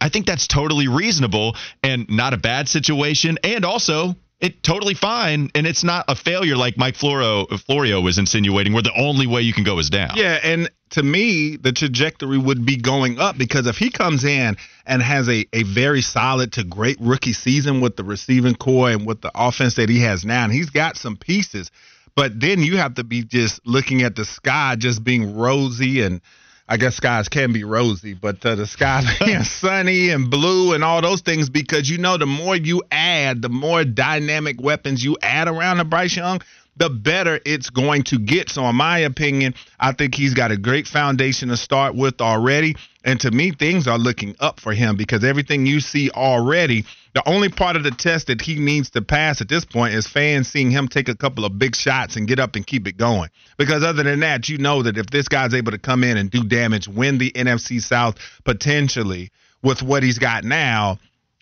I 0.00 0.10
think 0.10 0.26
that's 0.26 0.46
totally 0.46 0.86
reasonable 0.86 1.56
and 1.82 2.08
not 2.08 2.34
a 2.34 2.36
bad 2.36 2.68
situation. 2.68 3.38
And 3.42 3.64
also, 3.64 4.14
it 4.40 4.62
totally 4.62 4.94
fine, 4.94 5.50
and 5.54 5.66
it's 5.66 5.82
not 5.82 6.04
a 6.06 6.14
failure 6.14 6.56
like 6.56 6.76
Mike 6.76 6.94
Florio, 6.94 7.46
Florio 7.46 8.00
was 8.00 8.18
insinuating, 8.18 8.72
where 8.72 8.82
the 8.82 8.96
only 8.96 9.26
way 9.26 9.42
you 9.42 9.52
can 9.52 9.64
go 9.64 9.78
is 9.78 9.90
down. 9.90 10.12
Yeah, 10.14 10.38
and 10.42 10.70
to 10.90 11.02
me, 11.02 11.56
the 11.56 11.72
trajectory 11.72 12.38
would 12.38 12.64
be 12.64 12.76
going 12.76 13.18
up 13.18 13.36
because 13.36 13.66
if 13.66 13.76
he 13.76 13.90
comes 13.90 14.24
in 14.24 14.56
and 14.86 15.02
has 15.02 15.28
a, 15.28 15.44
a 15.52 15.64
very 15.64 16.02
solid 16.02 16.52
to 16.52 16.64
great 16.64 16.98
rookie 17.00 17.32
season 17.32 17.80
with 17.80 17.96
the 17.96 18.04
receiving 18.04 18.54
corps 18.54 18.90
and 18.90 19.06
with 19.06 19.20
the 19.20 19.32
offense 19.34 19.74
that 19.74 19.88
he 19.88 20.00
has 20.00 20.24
now, 20.24 20.44
and 20.44 20.52
he's 20.52 20.70
got 20.70 20.96
some 20.96 21.16
pieces, 21.16 21.72
but 22.14 22.38
then 22.38 22.62
you 22.62 22.76
have 22.76 22.94
to 22.94 23.04
be 23.04 23.24
just 23.24 23.66
looking 23.66 24.02
at 24.02 24.14
the 24.14 24.24
sky 24.24 24.76
just 24.76 25.02
being 25.02 25.36
rosy 25.36 26.02
and– 26.02 26.20
I 26.70 26.76
guess 26.76 26.96
skies 26.96 27.30
can 27.30 27.52
be 27.52 27.64
rosy, 27.64 28.12
but 28.12 28.44
uh, 28.44 28.54
the 28.54 28.66
sky 28.66 29.02
being 29.24 29.42
sunny 29.44 30.10
and 30.10 30.30
blue 30.30 30.74
and 30.74 30.84
all 30.84 31.00
those 31.00 31.22
things 31.22 31.48
because 31.48 31.88
you 31.88 31.96
know 31.96 32.18
the 32.18 32.26
more 32.26 32.54
you 32.54 32.82
add, 32.90 33.40
the 33.40 33.48
more 33.48 33.84
dynamic 33.84 34.60
weapons 34.60 35.02
you 35.02 35.16
add 35.22 35.48
around 35.48 35.78
the 35.78 35.84
Bryce 35.84 36.14
Young, 36.14 36.42
the 36.76 36.90
better 36.90 37.40
it's 37.44 37.70
going 37.70 38.04
to 38.04 38.18
get. 38.18 38.50
So, 38.50 38.64
in 38.66 38.76
my 38.76 38.98
opinion, 39.00 39.54
I 39.80 39.92
think 39.92 40.14
he's 40.14 40.34
got 40.34 40.52
a 40.52 40.56
great 40.56 40.86
foundation 40.86 41.48
to 41.48 41.56
start 41.56 41.94
with 41.94 42.20
already. 42.20 42.76
And 43.08 43.18
to 43.20 43.30
me, 43.30 43.52
things 43.52 43.88
are 43.88 43.96
looking 43.96 44.36
up 44.38 44.60
for 44.60 44.74
him 44.74 44.96
because 44.96 45.24
everything 45.24 45.64
you 45.64 45.80
see 45.80 46.10
already, 46.10 46.84
the 47.14 47.26
only 47.26 47.48
part 47.48 47.74
of 47.74 47.82
the 47.82 47.90
test 47.90 48.26
that 48.26 48.42
he 48.42 48.58
needs 48.58 48.90
to 48.90 49.00
pass 49.00 49.40
at 49.40 49.48
this 49.48 49.64
point 49.64 49.94
is 49.94 50.06
fans 50.06 50.46
seeing 50.46 50.70
him 50.70 50.88
take 50.88 51.08
a 51.08 51.16
couple 51.16 51.46
of 51.46 51.58
big 51.58 51.74
shots 51.74 52.16
and 52.16 52.28
get 52.28 52.38
up 52.38 52.54
and 52.54 52.66
keep 52.66 52.86
it 52.86 52.98
going. 52.98 53.30
Because 53.56 53.82
other 53.82 54.02
than 54.02 54.20
that, 54.20 54.50
you 54.50 54.58
know 54.58 54.82
that 54.82 54.98
if 54.98 55.06
this 55.06 55.26
guy's 55.26 55.54
able 55.54 55.72
to 55.72 55.78
come 55.78 56.04
in 56.04 56.18
and 56.18 56.30
do 56.30 56.44
damage, 56.44 56.86
win 56.86 57.16
the 57.16 57.30
NFC 57.30 57.80
South 57.80 58.16
potentially 58.44 59.30
with 59.62 59.82
what 59.82 60.02
he's 60.02 60.18
got 60.18 60.44
now, 60.44 60.98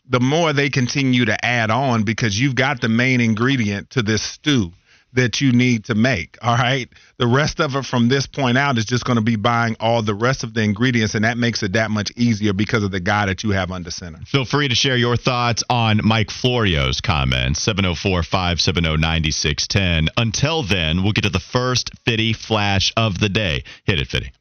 the 0.08 0.20
more 0.20 0.52
they 0.52 0.70
continue 0.70 1.24
to 1.24 1.44
add 1.44 1.72
on 1.72 2.04
because 2.04 2.40
you've 2.40 2.54
got 2.54 2.80
the 2.80 2.88
main 2.88 3.20
ingredient 3.20 3.90
to 3.90 4.02
this 4.02 4.22
stew 4.22 4.70
that 5.12 5.40
you 5.40 5.52
need 5.52 5.84
to 5.86 5.94
make. 5.94 6.36
All 6.42 6.56
right. 6.56 6.88
The 7.18 7.26
rest 7.26 7.60
of 7.60 7.74
it 7.74 7.84
from 7.84 8.08
this 8.08 8.26
point 8.26 8.58
out 8.58 8.78
is 8.78 8.84
just 8.84 9.04
going 9.04 9.16
to 9.16 9.22
be 9.22 9.36
buying 9.36 9.76
all 9.80 10.02
the 10.02 10.14
rest 10.14 10.44
of 10.44 10.54
the 10.54 10.62
ingredients, 10.62 11.14
and 11.14 11.24
that 11.24 11.38
makes 11.38 11.62
it 11.62 11.72
that 11.72 11.90
much 11.90 12.12
easier 12.16 12.52
because 12.52 12.82
of 12.82 12.90
the 12.90 13.00
guy 13.00 13.26
that 13.26 13.42
you 13.42 13.50
have 13.50 13.70
under 13.70 13.90
center. 13.90 14.18
Feel 14.26 14.44
free 14.44 14.68
to 14.68 14.74
share 14.74 14.96
your 14.96 15.16
thoughts 15.16 15.64
on 15.70 16.00
Mike 16.04 16.30
Florio's 16.30 17.00
comments, 17.00 17.62
704 17.62 18.22
570 18.22 18.96
9610. 18.98 20.08
Until 20.16 20.62
then, 20.62 21.02
we'll 21.02 21.12
get 21.12 21.22
to 21.22 21.30
the 21.30 21.40
first 21.40 21.90
Fitty 22.04 22.32
flash 22.32 22.92
of 22.96 23.18
the 23.18 23.28
day. 23.28 23.64
Hit 23.84 24.00
it, 24.00 24.08
Fitty. 24.08 24.32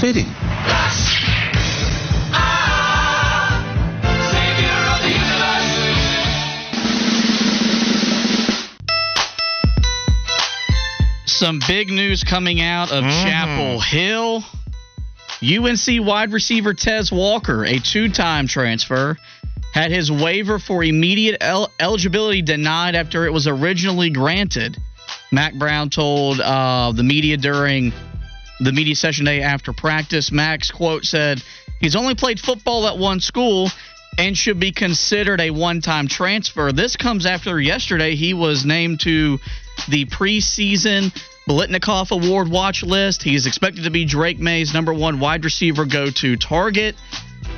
Fitty. 0.00 0.26
Some 11.40 11.58
big 11.66 11.88
news 11.88 12.22
coming 12.22 12.60
out 12.60 12.92
of 12.92 13.02
mm-hmm. 13.02 13.26
Chapel 13.26 13.80
Hill. 13.80 14.44
UNC 15.42 16.06
wide 16.06 16.34
receiver 16.34 16.74
Tez 16.74 17.10
Walker, 17.10 17.64
a 17.64 17.78
two 17.78 18.10
time 18.10 18.46
transfer, 18.46 19.16
had 19.72 19.90
his 19.90 20.12
waiver 20.12 20.58
for 20.58 20.84
immediate 20.84 21.38
el- 21.40 21.70
eligibility 21.80 22.42
denied 22.42 22.94
after 22.94 23.24
it 23.24 23.32
was 23.32 23.46
originally 23.46 24.10
granted. 24.10 24.76
Mack 25.32 25.54
Brown 25.54 25.88
told 25.88 26.42
uh, 26.42 26.92
the 26.94 27.04
media 27.04 27.38
during 27.38 27.94
the 28.60 28.72
media 28.72 28.94
session 28.94 29.24
day 29.24 29.40
after 29.40 29.72
practice. 29.72 30.30
Max, 30.30 30.70
quote, 30.70 31.06
said, 31.06 31.42
He's 31.80 31.96
only 31.96 32.16
played 32.16 32.38
football 32.38 32.86
at 32.86 32.98
one 32.98 33.20
school 33.20 33.70
and 34.18 34.36
should 34.36 34.60
be 34.60 34.72
considered 34.72 35.40
a 35.40 35.48
one 35.48 35.80
time 35.80 36.06
transfer. 36.06 36.70
This 36.70 36.96
comes 36.96 37.24
after 37.24 37.58
yesterday 37.58 38.14
he 38.14 38.34
was 38.34 38.66
named 38.66 39.00
to 39.00 39.38
the 39.88 40.04
preseason 40.04 41.10
Biletnikoff 41.48 42.10
Award 42.10 42.48
watch 42.48 42.82
list. 42.82 43.22
He 43.22 43.34
is 43.34 43.46
expected 43.46 43.84
to 43.84 43.90
be 43.90 44.04
Drake 44.04 44.38
Maye's 44.38 44.74
number 44.74 44.92
one 44.92 45.20
wide 45.20 45.44
receiver 45.44 45.84
go 45.84 46.10
to 46.10 46.36
target. 46.36 46.96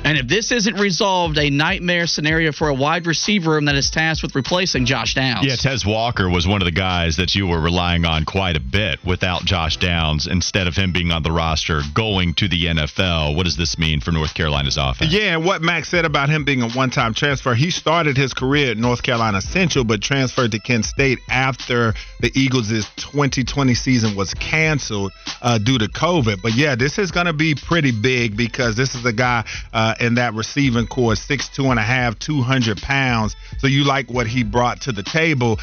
And 0.03 0.17
if 0.17 0.27
this 0.27 0.51
isn't 0.51 0.79
resolved, 0.79 1.37
a 1.37 1.49
nightmare 1.49 2.07
scenario 2.07 2.51
for 2.51 2.67
a 2.67 2.73
wide 2.73 3.07
receiver 3.07 3.51
room 3.51 3.65
that 3.65 3.75
is 3.75 3.89
tasked 3.89 4.21
with 4.21 4.35
replacing 4.35 4.85
Josh 4.85 5.13
Downs. 5.13 5.45
Yeah, 5.45 5.55
Tez 5.55 5.85
Walker 5.85 6.29
was 6.29 6.45
one 6.45 6.61
of 6.61 6.65
the 6.65 6.71
guys 6.71 7.15
that 7.17 7.35
you 7.35 7.47
were 7.47 7.59
relying 7.59 8.03
on 8.03 8.25
quite 8.25 8.57
a 8.57 8.59
bit 8.59 8.99
without 9.05 9.45
Josh 9.45 9.77
Downs 9.77 10.27
instead 10.27 10.67
of 10.67 10.75
him 10.75 10.91
being 10.91 11.11
on 11.11 11.23
the 11.23 11.31
roster 11.31 11.81
going 11.93 12.33
to 12.35 12.49
the 12.49 12.65
NFL. 12.65 13.35
What 13.35 13.43
does 13.43 13.55
this 13.55 13.77
mean 13.77 14.01
for 14.01 14.11
North 14.11 14.33
Carolina's 14.33 14.77
offense? 14.77 15.13
Yeah, 15.13 15.35
and 15.35 15.45
what 15.45 15.61
Max 15.61 15.87
said 15.87 16.03
about 16.03 16.29
him 16.29 16.43
being 16.43 16.61
a 16.61 16.69
one 16.71 16.89
time 16.89 17.13
transfer, 17.13 17.55
he 17.55 17.71
started 17.71 18.17
his 18.17 18.33
career 18.33 18.71
at 18.71 18.77
North 18.77 19.03
Carolina 19.03 19.41
Central, 19.41 19.85
but 19.85 20.01
transferred 20.01 20.51
to 20.51 20.59
Kent 20.59 20.85
State 20.85 21.19
after 21.29 21.93
the 22.19 22.31
Eagles' 22.35 22.67
2020 22.97 23.73
season 23.73 24.15
was 24.15 24.33
canceled 24.33 25.13
uh, 25.41 25.57
due 25.57 25.77
to 25.77 25.87
COVID. 25.87 26.41
But 26.41 26.55
yeah, 26.55 26.75
this 26.75 26.97
is 26.97 27.11
going 27.11 27.27
to 27.27 27.33
be 27.33 27.55
pretty 27.55 27.91
big 27.91 28.35
because 28.35 28.75
this 28.75 28.95
is 28.95 29.05
a 29.05 29.13
guy. 29.13 29.45
Uh, 29.73 29.95
in 29.99 30.15
that 30.15 30.35
receiving 30.35 30.85
corps, 30.85 31.15
six 31.15 31.49
two 31.49 31.65
and 31.65 31.79
a 31.79 31.83
half, 31.83 32.19
two 32.19 32.41
hundred 32.41 32.79
pounds. 32.81 33.35
So 33.57 33.65
you 33.65 33.83
like 33.83 34.09
what 34.11 34.27
he 34.27 34.43
brought 34.43 34.81
to 34.81 34.91
the 34.91 35.01
table. 35.01 35.59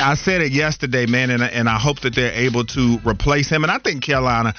I 0.00 0.14
said 0.14 0.40
it 0.40 0.52
yesterday, 0.52 1.04
man, 1.04 1.30
and, 1.30 1.42
and 1.42 1.68
I 1.68 1.78
hope 1.78 2.00
that 2.00 2.14
they're 2.14 2.32
able 2.32 2.64
to 2.64 2.98
replace 3.04 3.50
him. 3.50 3.62
And 3.62 3.70
I 3.70 3.78
think 3.78 4.02
Carolina 4.02 4.54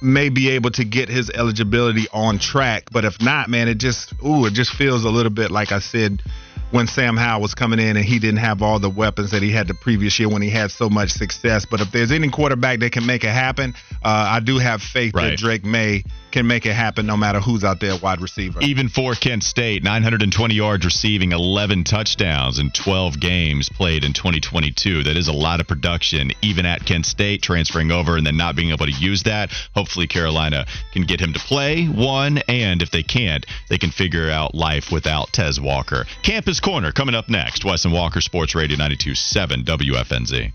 may 0.00 0.28
be 0.28 0.50
able 0.50 0.70
to 0.70 0.84
get 0.84 1.08
his 1.08 1.30
eligibility 1.30 2.06
on 2.12 2.38
track. 2.38 2.84
But 2.90 3.04
if 3.04 3.20
not, 3.20 3.48
man, 3.48 3.68
it 3.68 3.78
just 3.78 4.12
ooh, 4.24 4.46
it 4.46 4.54
just 4.54 4.72
feels 4.72 5.04
a 5.04 5.10
little 5.10 5.30
bit 5.30 5.50
like 5.50 5.72
I 5.72 5.80
said 5.80 6.22
when 6.70 6.86
Sam 6.86 7.16
Howell 7.16 7.40
was 7.40 7.54
coming 7.54 7.78
in 7.78 7.96
and 7.96 8.04
he 8.04 8.18
didn't 8.18 8.40
have 8.40 8.62
all 8.62 8.78
the 8.78 8.90
weapons 8.90 9.30
that 9.30 9.42
he 9.42 9.50
had 9.50 9.68
the 9.68 9.74
previous 9.74 10.18
year 10.18 10.28
when 10.28 10.42
he 10.42 10.50
had 10.50 10.70
so 10.70 10.90
much 10.90 11.10
success. 11.10 11.64
But 11.64 11.80
if 11.80 11.90
there's 11.92 12.12
any 12.12 12.28
quarterback 12.28 12.80
that 12.80 12.92
can 12.92 13.06
make 13.06 13.24
it 13.24 13.30
happen, 13.30 13.74
uh, 14.02 14.28
I 14.30 14.40
do 14.40 14.58
have 14.58 14.82
faith 14.82 15.14
right. 15.14 15.30
that 15.30 15.38
Drake 15.38 15.64
Maye 15.64 16.04
can 16.30 16.46
make 16.46 16.66
it 16.66 16.74
happen 16.74 17.06
no 17.06 17.16
matter 17.16 17.40
who's 17.40 17.64
out 17.64 17.80
there 17.80 17.96
wide 17.96 18.20
receiver. 18.20 18.60
Even 18.62 18.88
for 18.88 19.14
Kent 19.14 19.42
State, 19.42 19.82
920 19.82 20.54
yards 20.54 20.84
receiving, 20.84 21.32
11 21.32 21.84
touchdowns 21.84 22.58
in 22.58 22.70
12 22.70 23.20
games 23.20 23.68
played 23.68 24.04
in 24.04 24.12
2022. 24.12 25.04
That 25.04 25.16
is 25.16 25.28
a 25.28 25.32
lot 25.32 25.60
of 25.60 25.66
production, 25.66 26.32
even 26.42 26.66
at 26.66 26.84
Kent 26.84 27.06
State, 27.06 27.42
transferring 27.42 27.90
over 27.90 28.16
and 28.16 28.26
then 28.26 28.36
not 28.36 28.56
being 28.56 28.70
able 28.70 28.86
to 28.86 28.92
use 28.92 29.22
that. 29.24 29.50
Hopefully, 29.74 30.06
Carolina 30.06 30.66
can 30.92 31.02
get 31.02 31.20
him 31.20 31.32
to 31.32 31.38
play 31.38 31.86
one, 31.86 32.38
and 32.48 32.82
if 32.82 32.90
they 32.90 33.02
can't, 33.02 33.46
they 33.68 33.78
can 33.78 33.90
figure 33.90 34.30
out 34.30 34.54
life 34.54 34.90
without 34.92 35.32
Tez 35.32 35.60
Walker. 35.60 36.04
Campus 36.22 36.60
Corner 36.60 36.92
coming 36.92 37.14
up 37.14 37.28
next. 37.28 37.64
Wes 37.64 37.84
and 37.84 37.94
Walker 37.94 38.20
Sports 38.20 38.54
Radio 38.54 38.76
92.7 38.76 39.64
WFNZ. 39.64 40.52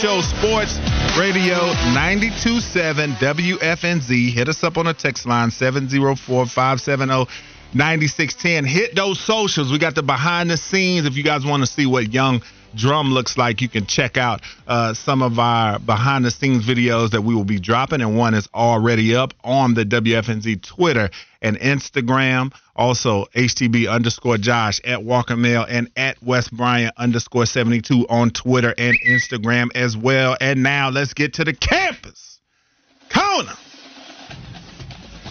Show 0.00 0.22
Sports 0.22 0.78
Radio 1.18 1.56
92.7 1.92 3.16
WFNZ. 3.16 4.32
Hit 4.32 4.48
us 4.48 4.64
up 4.64 4.78
on 4.78 4.86
the 4.86 4.94
text 4.94 5.26
line 5.26 5.50
704 5.50 6.46
570 6.46 7.30
9610. 7.74 8.64
Hit 8.64 8.94
those 8.94 9.20
socials. 9.20 9.70
We 9.70 9.78
got 9.78 9.94
the 9.94 10.02
behind 10.02 10.50
the 10.50 10.56
scenes 10.56 11.04
if 11.04 11.18
you 11.18 11.22
guys 11.22 11.44
want 11.44 11.64
to 11.64 11.66
see 11.66 11.84
what 11.84 12.14
young 12.14 12.40
Drum 12.74 13.12
looks 13.12 13.36
like, 13.36 13.60
you 13.60 13.68
can 13.68 13.86
check 13.86 14.16
out 14.16 14.42
uh, 14.66 14.94
some 14.94 15.22
of 15.22 15.38
our 15.38 15.78
behind 15.78 16.24
the 16.24 16.30
scenes 16.30 16.66
videos 16.66 17.10
that 17.10 17.22
we 17.22 17.34
will 17.34 17.44
be 17.44 17.58
dropping, 17.58 18.00
and 18.00 18.16
one 18.16 18.34
is 18.34 18.48
already 18.54 19.14
up 19.14 19.34
on 19.42 19.74
the 19.74 19.84
WFNZ 19.84 20.62
Twitter 20.62 21.10
and 21.42 21.58
Instagram. 21.58 22.52
Also, 22.76 23.26
HTB 23.34 23.90
underscore 23.90 24.38
Josh 24.38 24.80
at 24.84 25.02
Walker 25.02 25.36
Mail 25.36 25.66
and 25.68 25.90
at 25.96 26.22
Wes 26.22 26.48
Bryant 26.48 26.94
underscore 26.96 27.46
72 27.46 28.06
on 28.08 28.30
Twitter 28.30 28.74
and 28.76 28.96
Instagram 29.06 29.68
as 29.74 29.96
well. 29.96 30.36
And 30.40 30.62
now 30.62 30.90
let's 30.90 31.14
get 31.14 31.34
to 31.34 31.44
the 31.44 31.52
campus. 31.52 32.38
Corner. 33.12 33.52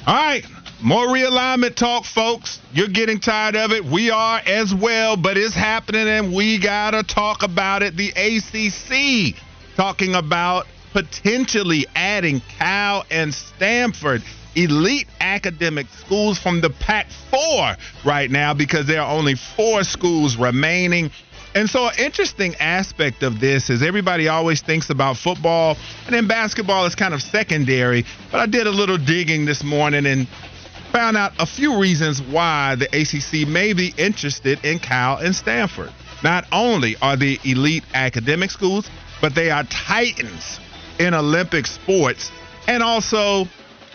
All 0.06 0.16
right. 0.16 0.46
More 0.82 1.08
realignment 1.08 1.76
talk, 1.76 2.06
folks. 2.06 2.62
You're 2.72 2.88
getting 2.88 3.20
tired 3.20 3.58
of 3.58 3.72
it. 3.72 3.84
We 3.84 4.12
are 4.12 4.40
as 4.46 4.74
well, 4.74 5.18
but 5.18 5.38
it's 5.38 5.54
happening 5.54 6.08
and 6.08 6.34
we 6.34 6.58
got 6.58 6.92
to 6.92 7.04
talk 7.04 7.44
about 7.44 7.84
it. 7.84 7.98
The 7.98 8.12
ACC 8.12 9.36
talking 9.76 10.16
about 10.16 10.68
potentially 10.94 11.86
adding 11.96 12.42
Cal 12.58 13.04
and 13.12 13.34
Stanford, 13.34 14.24
elite 14.56 15.08
academic 15.20 15.88
schools 15.90 16.40
from 16.40 16.62
the 16.62 16.70
Pac 16.70 17.08
4 17.30 17.76
right 18.06 18.32
now 18.32 18.54
because 18.54 18.88
there 18.88 19.02
are 19.02 19.14
only 19.14 19.36
four 19.36 19.84
schools 19.84 20.38
remaining. 20.38 21.12
And 21.56 21.70
so, 21.70 21.88
an 21.88 21.96
interesting 21.98 22.56
aspect 22.56 23.24
of 23.24 23.40
this 23.40 23.70
is 23.70 23.82
everybody 23.82 24.28
always 24.28 24.62
thinks 24.62 24.92
about 24.92 25.18
football, 25.18 25.78
and 26.06 26.14
then 26.14 26.28
basketball 26.28 26.86
is 26.86 26.94
kind 26.94 27.14
of 27.14 27.24
secondary. 27.24 28.06
But 28.32 28.40
I 28.40 28.46
did 28.46 28.68
a 28.68 28.72
little 28.72 29.00
digging 29.00 29.46
this 29.46 29.64
morning 29.64 30.06
and 30.06 30.28
found 30.92 31.18
out 31.18 31.34
a 31.40 31.46
few 31.46 31.80
reasons 31.80 32.22
why 32.22 32.76
the 32.76 32.86
ACC 32.88 33.48
may 33.48 33.74
be 33.74 33.94
interested 33.98 34.64
in 34.66 34.80
Cal 34.80 35.18
and 35.18 35.36
Stanford. 35.36 35.92
Not 36.24 36.46
only 36.52 36.96
are 37.02 37.16
they 37.16 37.40
elite 37.44 37.84
academic 37.94 38.52
schools, 38.52 38.90
but 39.22 39.36
they 39.36 39.52
are 39.52 39.64
titans 39.66 40.60
in 41.00 41.14
Olympic 41.14 41.68
sports 41.68 42.32
and 42.68 42.84
also 42.84 43.48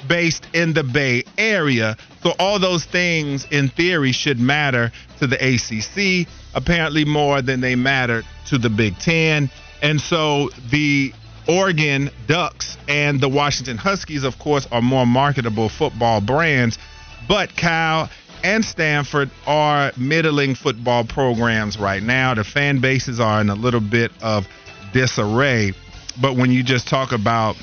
based 0.08 0.46
in 0.54 0.72
the 0.72 0.84
Bay 0.84 1.24
Area. 1.38 1.96
So, 2.22 2.34
all 2.38 2.58
those 2.58 2.84
things 2.84 3.46
in 3.50 3.68
theory 3.68 4.12
should 4.12 4.38
matter 4.38 4.92
to 5.18 5.26
the 5.26 5.36
ACC, 5.36 6.28
apparently 6.54 7.04
more 7.04 7.42
than 7.42 7.60
they 7.60 7.74
matter 7.74 8.22
to 8.46 8.58
the 8.58 8.70
Big 8.70 8.98
Ten. 8.98 9.50
And 9.82 10.00
so, 10.00 10.50
the 10.70 11.12
Oregon 11.48 12.10
Ducks 12.26 12.76
and 12.88 13.20
the 13.20 13.28
Washington 13.28 13.76
Huskies, 13.76 14.24
of 14.24 14.38
course, 14.38 14.66
are 14.72 14.82
more 14.82 15.06
marketable 15.06 15.68
football 15.68 16.20
brands, 16.20 16.78
but 17.28 17.54
Cal 17.54 18.08
and 18.42 18.64
Stanford 18.64 19.30
are 19.46 19.92
middling 19.96 20.54
football 20.54 21.04
programs 21.04 21.78
right 21.78 22.02
now. 22.02 22.34
The 22.34 22.44
fan 22.44 22.80
bases 22.80 23.20
are 23.20 23.40
in 23.40 23.48
a 23.50 23.54
little 23.54 23.80
bit 23.80 24.12
of 24.22 24.46
disarray. 24.92 25.72
But 26.20 26.36
when 26.36 26.50
you 26.50 26.62
just 26.62 26.86
talk 26.86 27.12
about 27.12 27.56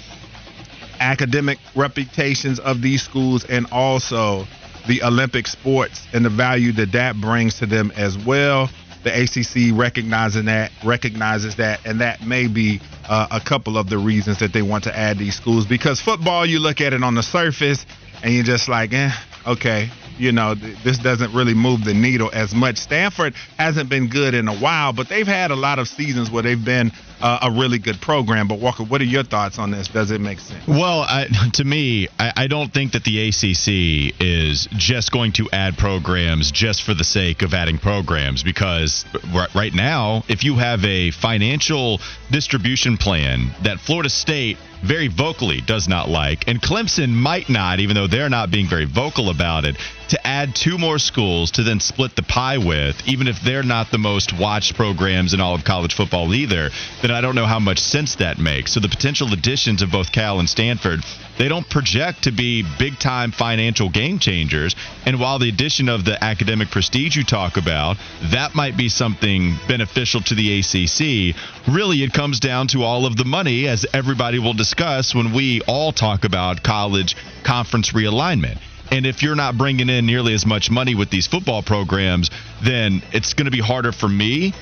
academic 0.99 1.59
reputations 1.75 2.59
of 2.59 2.81
these 2.81 3.01
schools 3.01 3.45
and 3.45 3.67
also 3.71 4.45
the 4.87 5.03
Olympic 5.03 5.47
sports 5.47 6.07
and 6.13 6.25
the 6.25 6.29
value 6.29 6.71
that 6.73 6.91
that 6.91 7.15
brings 7.15 7.59
to 7.59 7.65
them 7.65 7.91
as 7.95 8.17
well, 8.17 8.69
the 9.03 9.11
ACC 9.11 9.77
recognizing 9.77 10.45
that 10.45 10.71
recognizes 10.83 11.55
that, 11.57 11.85
and 11.85 12.01
that 12.01 12.21
may 12.21 12.47
be 12.47 12.81
uh, 13.09 13.27
a 13.31 13.39
couple 13.39 13.77
of 13.77 13.89
the 13.89 13.97
reasons 13.97 14.39
that 14.39 14.53
they 14.53 14.61
want 14.61 14.83
to 14.85 14.97
add 14.97 15.17
these 15.17 15.35
schools. 15.35 15.65
Because 15.65 15.99
football, 15.99 16.45
you 16.45 16.59
look 16.59 16.81
at 16.81 16.93
it 16.93 17.03
on 17.03 17.15
the 17.15 17.23
surface, 17.23 17.85
and 18.23 18.33
you're 18.33 18.43
just 18.43 18.69
like, 18.69 18.93
eh, 18.93 19.11
okay, 19.47 19.89
you 20.21 20.31
know, 20.31 20.53
th- 20.53 20.77
this 20.83 20.99
doesn't 20.99 21.33
really 21.33 21.55
move 21.55 21.83
the 21.83 21.93
needle 21.95 22.29
as 22.31 22.53
much. 22.53 22.77
Stanford 22.77 23.33
hasn't 23.57 23.89
been 23.89 24.07
good 24.07 24.35
in 24.35 24.47
a 24.47 24.55
while, 24.55 24.93
but 24.93 25.09
they've 25.09 25.27
had 25.27 25.49
a 25.49 25.55
lot 25.55 25.79
of 25.79 25.87
seasons 25.87 26.29
where 26.29 26.43
they've 26.43 26.63
been 26.63 26.91
uh, 27.19 27.39
a 27.41 27.51
really 27.51 27.79
good 27.79 27.99
program. 27.99 28.47
But 28.47 28.59
Walker, 28.59 28.83
what 28.83 29.01
are 29.01 29.05
your 29.05 29.23
thoughts 29.23 29.57
on 29.57 29.71
this? 29.71 29.87
Does 29.87 30.11
it 30.11 30.21
make 30.21 30.39
sense? 30.39 30.67
Well, 30.67 31.01
I, 31.01 31.27
to 31.53 31.63
me, 31.63 32.07
I, 32.19 32.33
I 32.37 32.47
don't 32.47 32.71
think 32.71 32.91
that 32.91 33.03
the 33.03 33.29
ACC 33.29 34.15
is 34.21 34.67
just 34.71 35.11
going 35.11 35.31
to 35.33 35.49
add 35.51 35.77
programs 35.77 36.51
just 36.51 36.83
for 36.83 36.93
the 36.93 37.03
sake 37.03 37.41
of 37.41 37.55
adding 37.55 37.79
programs 37.79 38.43
because 38.43 39.05
r- 39.33 39.47
right 39.55 39.73
now, 39.73 40.23
if 40.27 40.43
you 40.43 40.55
have 40.57 40.85
a 40.85 41.09
financial 41.11 41.99
distribution 42.29 42.97
plan 42.97 43.49
that 43.63 43.79
Florida 43.79 44.09
State 44.09 44.57
very 44.83 45.07
vocally 45.07 45.61
does 45.61 45.87
not 45.87 46.09
like, 46.09 46.47
and 46.47 46.61
Clemson 46.61 47.09
might 47.09 47.49
not, 47.49 47.79
even 47.79 47.95
though 47.95 48.07
they're 48.07 48.29
not 48.29 48.51
being 48.51 48.67
very 48.67 48.85
vocal 48.85 49.29
about 49.29 49.65
it, 49.65 49.77
to 50.09 50.27
add 50.27 50.55
two 50.55 50.77
more 50.77 50.99
schools 50.99 51.51
to 51.51 51.63
then 51.63 51.79
split 51.79 52.15
the 52.15 52.23
pie 52.23 52.57
with, 52.57 53.07
even 53.07 53.27
if 53.27 53.39
they're 53.41 53.63
not 53.63 53.91
the 53.91 53.97
most 53.97 54.37
watched 54.37 54.75
programs 54.75 55.33
in 55.33 55.39
all 55.39 55.55
of 55.55 55.63
college 55.63 55.93
football 55.93 56.33
either, 56.33 56.69
then 57.01 57.11
I 57.11 57.21
don't 57.21 57.35
know 57.35 57.45
how 57.45 57.59
much 57.59 57.79
sense 57.79 58.15
that 58.15 58.37
makes. 58.37 58.73
So 58.73 58.79
the 58.79 58.89
potential 58.89 59.31
additions 59.31 59.81
of 59.81 59.91
both 59.91 60.11
Cal 60.11 60.39
and 60.39 60.49
Stanford, 60.49 60.99
they 61.37 61.47
don't 61.47 61.69
project 61.69 62.23
to 62.23 62.31
be 62.31 62.63
big 62.77 62.99
time 62.99 63.31
financial 63.31 63.89
game 63.89 64.19
changers. 64.19 64.75
And 65.05 65.19
while 65.19 65.39
the 65.39 65.49
addition 65.49 65.89
of 65.89 66.05
the 66.05 66.21
academic 66.23 66.69
prestige 66.69 67.15
you 67.15 67.23
talk 67.23 67.57
about, 67.57 67.97
that 68.31 68.55
might 68.55 68.77
be 68.77 68.89
something 68.89 69.55
beneficial 69.67 70.21
to 70.21 70.35
the 70.35 70.59
ACC, 70.59 71.35
really 71.67 72.03
it 72.03 72.13
comes 72.13 72.39
down 72.39 72.67
to 72.67 72.83
all 72.83 73.05
of 73.05 73.15
the 73.15 73.25
money, 73.25 73.67
as 73.67 73.85
everybody 73.93 74.39
will 74.39 74.53
discuss 74.53 75.15
when 75.15 75.33
we 75.33 75.61
all 75.67 75.91
talk 75.91 76.23
about 76.23 76.63
college 76.63 77.15
conference 77.43 77.91
realignment. 77.91 78.59
And 78.91 79.05
if 79.05 79.23
you're 79.23 79.35
not 79.35 79.57
bringing 79.57 79.89
in 79.89 80.05
nearly 80.05 80.33
as 80.33 80.45
much 80.45 80.69
money 80.69 80.95
with 80.95 81.09
these 81.09 81.25
football 81.25 81.63
programs, 81.63 82.29
then 82.61 83.01
it's 83.13 83.33
going 83.33 83.45
to 83.45 83.51
be 83.51 83.61
harder 83.61 83.93
for 83.93 84.09
me 84.09 84.53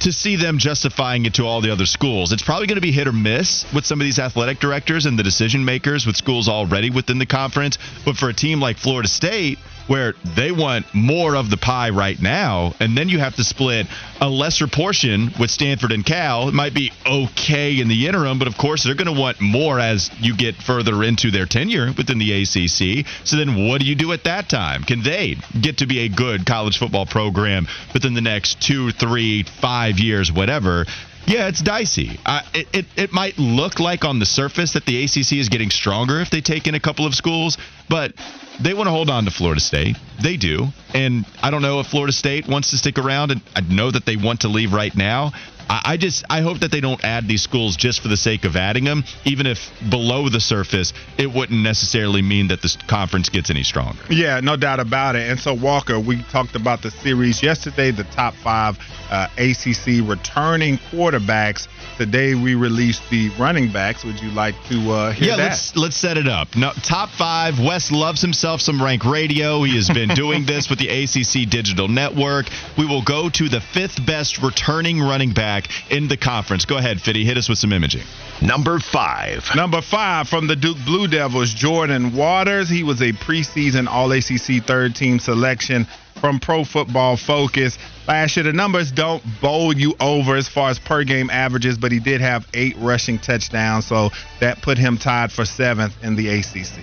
to 0.00 0.12
see 0.12 0.36
them 0.36 0.58
justifying 0.58 1.26
it 1.26 1.34
to 1.34 1.44
all 1.44 1.60
the 1.60 1.70
other 1.70 1.86
schools. 1.86 2.32
It's 2.32 2.42
probably 2.42 2.66
going 2.66 2.76
to 2.76 2.82
be 2.82 2.92
hit 2.92 3.08
or 3.08 3.12
miss 3.12 3.64
with 3.72 3.86
some 3.86 4.00
of 4.00 4.04
these 4.04 4.18
athletic 4.18 4.60
directors 4.60 5.06
and 5.06 5.18
the 5.18 5.22
decision 5.22 5.64
makers 5.64 6.06
with 6.06 6.16
schools 6.16 6.48
already 6.48 6.90
within 6.90 7.18
the 7.18 7.26
conference. 7.26 7.78
But 8.04 8.16
for 8.16 8.28
a 8.28 8.34
team 8.34 8.60
like 8.60 8.76
Florida 8.76 9.08
State, 9.08 9.58
where 9.86 10.14
they 10.24 10.52
want 10.52 10.86
more 10.94 11.36
of 11.36 11.50
the 11.50 11.56
pie 11.56 11.90
right 11.90 12.20
now, 12.20 12.74
and 12.80 12.96
then 12.96 13.08
you 13.08 13.18
have 13.18 13.36
to 13.36 13.44
split 13.44 13.86
a 14.20 14.28
lesser 14.28 14.66
portion 14.66 15.30
with 15.38 15.50
Stanford 15.50 15.92
and 15.92 16.04
Cal. 16.04 16.48
It 16.48 16.54
might 16.54 16.74
be 16.74 16.92
okay 17.06 17.80
in 17.80 17.88
the 17.88 18.06
interim, 18.06 18.38
but 18.38 18.48
of 18.48 18.56
course 18.56 18.82
they're 18.82 18.94
going 18.94 19.14
to 19.14 19.20
want 19.20 19.40
more 19.40 19.78
as 19.78 20.10
you 20.20 20.36
get 20.36 20.56
further 20.56 21.02
into 21.02 21.30
their 21.30 21.46
tenure 21.46 21.92
within 21.96 22.18
the 22.18 22.42
ACC. 22.42 23.06
So 23.24 23.36
then 23.36 23.68
what 23.68 23.80
do 23.80 23.86
you 23.86 23.94
do 23.94 24.12
at 24.12 24.24
that 24.24 24.48
time? 24.48 24.82
Can 24.84 25.02
they 25.02 25.36
get 25.60 25.78
to 25.78 25.86
be 25.86 26.00
a 26.00 26.08
good 26.08 26.46
college 26.46 26.78
football 26.78 27.06
program 27.06 27.66
within 27.92 28.14
the 28.14 28.20
next 28.20 28.60
two, 28.60 28.90
three, 28.92 29.44
five 29.44 29.98
years, 29.98 30.32
whatever? 30.32 30.86
Yeah, 31.26 31.48
it's 31.48 31.60
dicey. 31.60 32.20
Uh, 32.24 32.42
it, 32.54 32.68
it, 32.72 32.86
it 32.96 33.12
might 33.12 33.36
look 33.36 33.80
like 33.80 34.04
on 34.04 34.20
the 34.20 34.26
surface 34.26 34.74
that 34.74 34.86
the 34.86 35.04
ACC 35.04 35.32
is 35.32 35.48
getting 35.48 35.70
stronger 35.70 36.20
if 36.20 36.30
they 36.30 36.40
take 36.40 36.68
in 36.68 36.76
a 36.76 36.80
couple 36.80 37.04
of 37.04 37.16
schools, 37.16 37.58
but 37.88 38.12
they 38.60 38.74
want 38.74 38.86
to 38.86 38.90
hold 38.90 39.10
on 39.10 39.24
to 39.24 39.30
Florida 39.30 39.60
State. 39.60 39.96
They 40.22 40.36
do. 40.36 40.66
And 40.94 41.26
I 41.42 41.50
don't 41.50 41.62
know 41.62 41.80
if 41.80 41.88
Florida 41.88 42.12
State 42.12 42.48
wants 42.48 42.70
to 42.70 42.78
stick 42.78 42.98
around, 42.98 43.30
and 43.30 43.40
I 43.54 43.60
know 43.60 43.90
that 43.90 44.06
they 44.06 44.16
want 44.16 44.40
to 44.42 44.48
leave 44.48 44.72
right 44.72 44.94
now. 44.94 45.32
I 45.68 45.96
just 45.96 46.24
I 46.30 46.42
hope 46.42 46.60
that 46.60 46.70
they 46.70 46.80
don't 46.80 47.02
add 47.04 47.26
these 47.26 47.42
schools 47.42 47.76
just 47.76 48.00
for 48.00 48.08
the 48.08 48.16
sake 48.16 48.44
of 48.44 48.56
adding 48.56 48.84
them, 48.84 49.04
even 49.24 49.46
if 49.46 49.72
below 49.90 50.28
the 50.28 50.40
surface 50.40 50.92
it 51.18 51.32
wouldn't 51.32 51.60
necessarily 51.60 52.22
mean 52.22 52.48
that 52.48 52.62
this 52.62 52.76
conference 52.86 53.28
gets 53.28 53.50
any 53.50 53.64
stronger. 53.64 53.98
Yeah, 54.08 54.40
no 54.40 54.56
doubt 54.56 54.80
about 54.80 55.16
it. 55.16 55.28
And 55.28 55.40
so 55.40 55.54
Walker, 55.54 55.98
we 55.98 56.22
talked 56.30 56.54
about 56.54 56.82
the 56.82 56.90
series 56.90 57.42
yesterday, 57.42 57.90
the 57.90 58.04
top 58.04 58.34
five 58.34 58.78
uh, 59.10 59.28
ACC 59.38 60.08
returning 60.08 60.78
quarterbacks. 60.90 61.66
Today 61.96 62.34
we 62.34 62.54
released 62.54 63.02
the 63.10 63.30
running 63.38 63.72
backs. 63.72 64.04
Would 64.04 64.20
you 64.20 64.30
like 64.30 64.54
to 64.68 64.90
uh, 64.92 65.12
hear 65.12 65.30
yeah, 65.30 65.36
that? 65.36 65.42
Yeah, 65.42 65.48
let's 65.48 65.76
let's 65.76 65.96
set 65.96 66.16
it 66.16 66.28
up. 66.28 66.54
No, 66.54 66.72
top 66.84 67.08
five. 67.10 67.58
Wes 67.76 67.92
loves 67.92 68.22
himself 68.22 68.62
some 68.62 68.82
rank 68.82 69.04
radio. 69.04 69.62
He 69.62 69.76
has 69.76 69.90
been 69.90 70.08
doing 70.14 70.46
this 70.46 70.70
with 70.70 70.78
the 70.78 70.88
ACC 70.88 71.46
Digital 71.50 71.88
Network. 71.88 72.46
We 72.78 72.86
will 72.86 73.02
go 73.02 73.28
to 73.28 73.50
the 73.50 73.60
fifth 73.60 74.06
best 74.06 74.42
returning 74.42 74.98
running 74.98 75.34
back 75.34 75.68
in 75.90 76.08
the 76.08 76.16
conference. 76.16 76.64
Go 76.64 76.78
ahead, 76.78 77.02
Fitty. 77.02 77.26
Hit 77.26 77.36
us 77.36 77.50
with 77.50 77.58
some 77.58 77.74
imaging. 77.74 78.04
Number 78.40 78.78
five. 78.78 79.44
Number 79.54 79.82
five 79.82 80.26
from 80.26 80.46
the 80.46 80.56
Duke 80.56 80.78
Blue 80.86 81.06
Devils, 81.06 81.52
Jordan 81.52 82.16
Waters. 82.16 82.70
He 82.70 82.82
was 82.82 83.02
a 83.02 83.12
preseason 83.12 83.88
All 83.88 84.10
ACC 84.10 84.64
third 84.64 84.94
team 84.94 85.18
selection 85.18 85.86
from 86.18 86.40
Pro 86.40 86.64
Football 86.64 87.18
Focus. 87.18 87.76
Last 88.08 88.38
year, 88.38 88.44
the 88.44 88.54
numbers 88.54 88.90
don't 88.90 89.22
bowl 89.42 89.76
you 89.76 89.94
over 90.00 90.34
as 90.34 90.48
far 90.48 90.70
as 90.70 90.78
per 90.78 91.04
game 91.04 91.28
averages, 91.28 91.76
but 91.76 91.92
he 91.92 92.00
did 92.00 92.22
have 92.22 92.46
eight 92.54 92.76
rushing 92.78 93.18
touchdowns, 93.18 93.84
so 93.84 94.12
that 94.40 94.62
put 94.62 94.78
him 94.78 94.96
tied 94.96 95.30
for 95.30 95.44
seventh 95.44 95.92
in 96.02 96.16
the 96.16 96.30
ACC. 96.30 96.82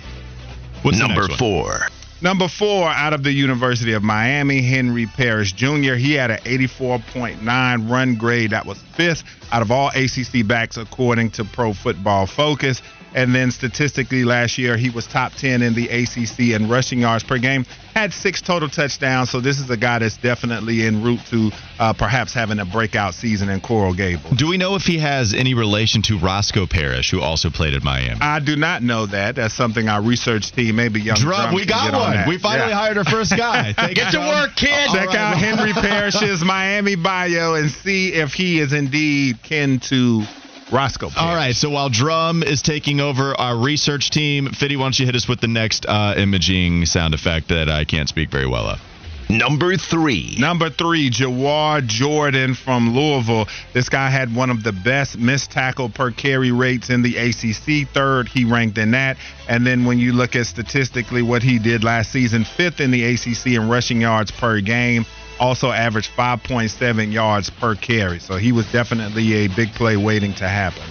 What's 0.84 0.98
Number 0.98 1.28
four. 1.28 1.88
Number 2.20 2.46
four, 2.46 2.90
out 2.90 3.14
of 3.14 3.22
the 3.22 3.32
University 3.32 3.94
of 3.94 4.02
Miami, 4.02 4.60
Henry 4.60 5.06
Parrish 5.06 5.52
Jr. 5.54 5.94
He 5.94 6.12
had 6.12 6.30
an 6.30 6.40
84.9 6.40 7.90
run 7.90 8.16
grade. 8.16 8.50
That 8.50 8.66
was 8.66 8.76
fifth 8.94 9.24
out 9.50 9.62
of 9.62 9.70
all 9.70 9.88
ACC 9.88 10.46
backs, 10.46 10.76
according 10.76 11.30
to 11.32 11.44
Pro 11.44 11.72
Football 11.72 12.26
Focus. 12.26 12.82
And 13.14 13.34
then 13.34 13.50
statistically, 13.52 14.24
last 14.24 14.58
year 14.58 14.76
he 14.76 14.90
was 14.90 15.06
top 15.06 15.32
10 15.34 15.62
in 15.62 15.74
the 15.74 15.88
ACC 15.88 16.52
in 16.60 16.68
rushing 16.68 16.98
yards 16.98 17.22
per 17.22 17.38
game. 17.38 17.64
Had 17.94 18.12
six 18.12 18.42
total 18.42 18.68
touchdowns. 18.68 19.30
So 19.30 19.40
this 19.40 19.60
is 19.60 19.70
a 19.70 19.76
guy 19.76 20.00
that's 20.00 20.16
definitely 20.16 20.82
en 20.84 21.02
route 21.04 21.20
to 21.30 21.50
uh, 21.78 21.92
perhaps 21.92 22.34
having 22.34 22.58
a 22.58 22.64
breakout 22.64 23.14
season 23.14 23.48
in 23.48 23.60
Coral 23.60 23.94
Gables. 23.94 24.36
Do 24.36 24.48
we 24.48 24.58
know 24.58 24.74
if 24.74 24.82
he 24.82 24.98
has 24.98 25.32
any 25.32 25.54
relation 25.54 26.02
to 26.02 26.18
Roscoe 26.18 26.66
Parrish, 26.66 27.12
who 27.12 27.20
also 27.20 27.50
played 27.50 27.74
at 27.74 27.84
Miami? 27.84 28.18
I 28.20 28.40
do 28.40 28.56
not 28.56 28.82
know 28.82 29.06
that. 29.06 29.36
That's 29.36 29.54
something 29.54 29.88
our 29.88 30.02
research 30.02 30.50
team, 30.50 30.74
maybe 30.74 31.00
young 31.00 31.16
Drum, 31.16 31.40
Drum 31.42 31.54
we 31.54 31.60
can 31.60 31.68
got 31.68 31.84
get 31.84 31.94
on 31.94 32.00
one. 32.00 32.16
that. 32.16 32.28
We 32.28 32.38
finally 32.38 32.70
Yeah. 32.70 32.74
hired 32.80 32.98
our 32.98 33.04
first 33.04 33.30
guy. 33.36 33.72
Get 33.94 34.10
to 34.12 34.18
work, 34.18 34.56
kid. 34.56 34.90
Check 34.92 35.08
right. 35.08 35.16
out 35.16 35.36
Henry 35.38 35.72
Parrish's 35.72 36.42
Miami 36.44 36.96
bio 36.96 37.54
and 37.54 37.70
see 37.70 38.08
if 38.12 38.32
he 38.34 38.58
is 38.58 38.72
indeed 38.72 39.40
kin 39.44 39.78
to 39.80 40.24
Roscoe. 40.72 41.10
Parrish. 41.10 41.16
All 41.18 41.34
right, 41.34 41.54
so 41.54 41.70
while 41.70 41.88
Drum 41.88 42.42
is 42.42 42.62
taking 42.62 43.00
over 43.00 43.38
our 43.38 43.56
research 43.56 44.10
team, 44.10 44.48
Fitty, 44.48 44.76
why 44.76 44.84
don't 44.84 44.98
you 44.98 45.06
hit 45.06 45.14
us 45.14 45.28
with 45.28 45.40
the 45.40 45.48
next 45.48 45.86
uh, 45.86 46.14
imaging 46.16 46.86
sound 46.86 47.14
effect 47.14 47.48
that 47.48 47.68
I 47.68 47.84
can't 47.84 48.08
speak 48.08 48.30
very 48.30 48.46
well 48.46 48.66
of? 48.66 48.80
Number 49.28 49.76
three. 49.76 50.36
Number 50.38 50.68
three, 50.68 51.10
Jawhar 51.10 51.86
Jordan 51.86 52.54
from 52.54 52.94
Louisville. 52.94 53.48
This 53.72 53.88
guy 53.88 54.10
had 54.10 54.34
one 54.34 54.50
of 54.50 54.62
the 54.62 54.72
best 54.72 55.18
missed 55.18 55.50
tackle 55.50 55.88
per 55.88 56.10
carry 56.10 56.52
rates 56.52 56.90
in 56.90 57.02
the 57.02 57.16
ACC. 57.16 57.88
Third, 57.88 58.28
he 58.28 58.44
ranked 58.44 58.76
in 58.76 58.90
that. 58.90 59.16
And 59.48 59.66
then 59.66 59.86
when 59.86 59.98
you 59.98 60.12
look 60.12 60.36
at 60.36 60.46
statistically 60.46 61.22
what 61.22 61.42
he 61.42 61.58
did 61.58 61.84
last 61.84 62.12
season, 62.12 62.44
fifth 62.44 62.80
in 62.80 62.90
the 62.90 63.02
ACC 63.04 63.46
in 63.46 63.68
rushing 63.68 64.00
yards 64.00 64.30
per 64.30 64.60
game. 64.60 65.06
Also 65.40 65.70
averaged 65.70 66.10
5.7 66.16 67.12
yards 67.12 67.50
per 67.50 67.74
carry. 67.74 68.18
So 68.18 68.36
he 68.36 68.52
was 68.52 68.70
definitely 68.72 69.32
a 69.44 69.48
big 69.48 69.72
play 69.72 69.96
waiting 69.96 70.34
to 70.34 70.48
happen. 70.48 70.82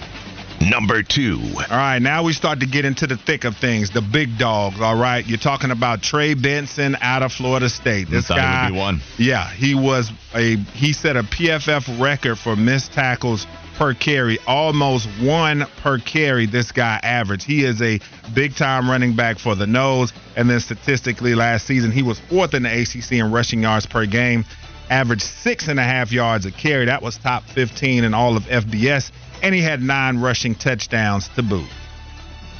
Number 0.60 1.02
two. 1.02 1.40
All 1.56 1.76
right, 1.76 1.98
now 2.00 2.22
we 2.22 2.32
start 2.32 2.60
to 2.60 2.66
get 2.66 2.84
into 2.84 3.06
the 3.06 3.16
thick 3.16 3.44
of 3.44 3.56
things, 3.56 3.90
the 3.90 4.00
big 4.00 4.38
dogs. 4.38 4.80
All 4.80 4.96
right, 4.96 5.26
you're 5.26 5.38
talking 5.38 5.70
about 5.70 6.02
Trey 6.02 6.34
Benson 6.34 6.96
out 7.00 7.22
of 7.22 7.32
Florida 7.32 7.68
State. 7.68 8.08
This 8.08 8.28
guy, 8.28 8.70
be 8.70 8.76
one. 8.76 9.00
yeah, 9.18 9.48
he 9.50 9.74
was 9.74 10.10
a 10.34 10.56
he 10.56 10.92
set 10.92 11.16
a 11.16 11.22
PFF 11.22 12.00
record 12.00 12.38
for 12.38 12.56
missed 12.56 12.92
tackles 12.92 13.46
per 13.74 13.94
carry, 13.94 14.38
almost 14.46 15.06
one 15.20 15.66
per 15.82 15.98
carry. 15.98 16.46
This 16.46 16.72
guy 16.72 17.00
averaged. 17.02 17.44
He 17.44 17.64
is 17.64 17.80
a 17.82 18.00
big 18.32 18.56
time 18.56 18.88
running 18.88 19.14
back 19.14 19.38
for 19.38 19.54
the 19.54 19.66
Noles, 19.66 20.12
and 20.36 20.48
then 20.48 20.60
statistically 20.60 21.34
last 21.34 21.66
season 21.66 21.90
he 21.90 22.02
was 22.02 22.18
fourth 22.20 22.54
in 22.54 22.62
the 22.62 22.82
ACC 22.82 23.12
in 23.12 23.30
rushing 23.30 23.62
yards 23.62 23.86
per 23.86 24.06
game. 24.06 24.44
Averaged 24.90 25.22
six 25.22 25.68
and 25.68 25.80
a 25.80 25.82
half 25.82 26.12
yards 26.12 26.46
a 26.46 26.50
carry. 26.50 26.86
That 26.86 27.02
was 27.02 27.16
top 27.16 27.44
15 27.44 28.04
in 28.04 28.14
all 28.14 28.36
of 28.36 28.44
FBS, 28.44 29.10
and 29.42 29.54
he 29.54 29.62
had 29.62 29.82
nine 29.82 30.20
rushing 30.20 30.54
touchdowns 30.54 31.28
to 31.30 31.42
boot. 31.42 31.68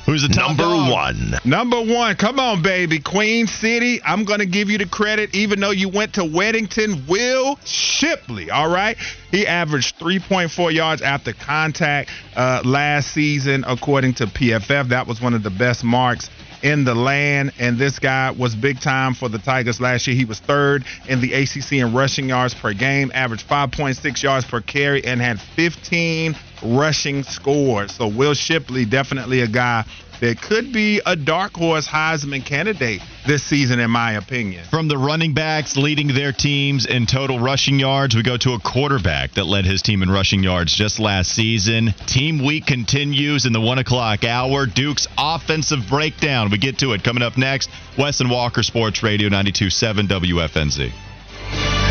Who's 0.06 0.20
the 0.20 0.28
Number 0.28 0.68
one. 0.68 1.34
Number 1.46 1.80
one, 1.80 2.14
come 2.16 2.38
on, 2.38 2.60
baby. 2.60 3.00
Queen 3.00 3.46
City. 3.46 4.02
I'm 4.04 4.24
going 4.24 4.40
to 4.40 4.46
give 4.46 4.68
you 4.68 4.76
the 4.76 4.86
credit, 4.86 5.34
even 5.34 5.60
though 5.60 5.70
you 5.70 5.88
went 5.88 6.14
to 6.14 6.20
Weddington. 6.20 7.08
Will 7.08 7.58
Shipley, 7.64 8.50
all 8.50 8.68
right? 8.68 8.98
He 9.30 9.46
averaged 9.46 9.98
3.4 9.98 10.74
yards 10.74 11.00
after 11.00 11.32
contact 11.32 12.10
uh, 12.36 12.60
last 12.66 13.12
season, 13.12 13.64
according 13.66 14.14
to 14.14 14.26
PFF. 14.26 14.88
That 14.88 15.06
was 15.06 15.22
one 15.22 15.32
of 15.32 15.42
the 15.42 15.50
best 15.50 15.82
marks 15.82 16.28
in 16.64 16.84
the 16.84 16.94
land. 16.94 17.52
And 17.60 17.78
this 17.78 18.00
guy 18.00 18.32
was 18.32 18.56
big 18.56 18.80
time 18.80 19.14
for 19.14 19.28
the 19.28 19.38
Tigers 19.38 19.80
last 19.80 20.06
year. 20.08 20.16
He 20.16 20.24
was 20.24 20.40
third 20.40 20.84
in 21.06 21.20
the 21.20 21.34
ACC 21.34 21.74
in 21.74 21.92
rushing 21.92 22.28
yards 22.30 22.54
per 22.54 22.72
game, 22.72 23.12
averaged 23.14 23.46
5.6 23.46 24.22
yards 24.22 24.46
per 24.46 24.60
carry, 24.62 25.04
and 25.04 25.20
had 25.20 25.40
15 25.40 26.34
rushing 26.64 27.22
scores. 27.22 27.92
So 27.92 28.08
Will 28.08 28.34
Shipley, 28.34 28.86
definitely 28.86 29.42
a 29.42 29.46
guy 29.46 29.84
that 30.24 30.40
could 30.40 30.72
be 30.72 31.02
a 31.04 31.14
dark 31.14 31.54
horse 31.54 31.86
Heisman 31.86 32.44
candidate 32.44 33.02
this 33.26 33.42
season, 33.42 33.78
in 33.78 33.90
my 33.90 34.12
opinion. 34.12 34.64
From 34.70 34.88
the 34.88 34.96
running 34.96 35.34
backs 35.34 35.76
leading 35.76 36.08
their 36.08 36.32
teams 36.32 36.86
in 36.86 37.04
total 37.04 37.38
rushing 37.38 37.78
yards, 37.78 38.16
we 38.16 38.22
go 38.22 38.38
to 38.38 38.52
a 38.54 38.58
quarterback 38.58 39.32
that 39.32 39.44
led 39.44 39.66
his 39.66 39.82
team 39.82 40.02
in 40.02 40.10
rushing 40.10 40.42
yards 40.42 40.74
just 40.74 40.98
last 40.98 41.30
season. 41.30 41.92
Team 42.06 42.42
week 42.42 42.64
continues 42.64 43.44
in 43.44 43.52
the 43.52 43.60
one 43.60 43.78
o'clock 43.78 44.24
hour. 44.24 44.64
Duke's 44.64 45.06
offensive 45.18 45.80
breakdown. 45.90 46.50
We 46.50 46.56
get 46.56 46.78
to 46.78 46.94
it 46.94 47.04
coming 47.04 47.22
up 47.22 47.36
next. 47.36 47.68
Wes 47.98 48.20
and 48.20 48.30
Walker 48.30 48.62
Sports 48.62 49.02
Radio 49.02 49.28
92.7 49.28 50.08
WFNZ. 50.08 51.83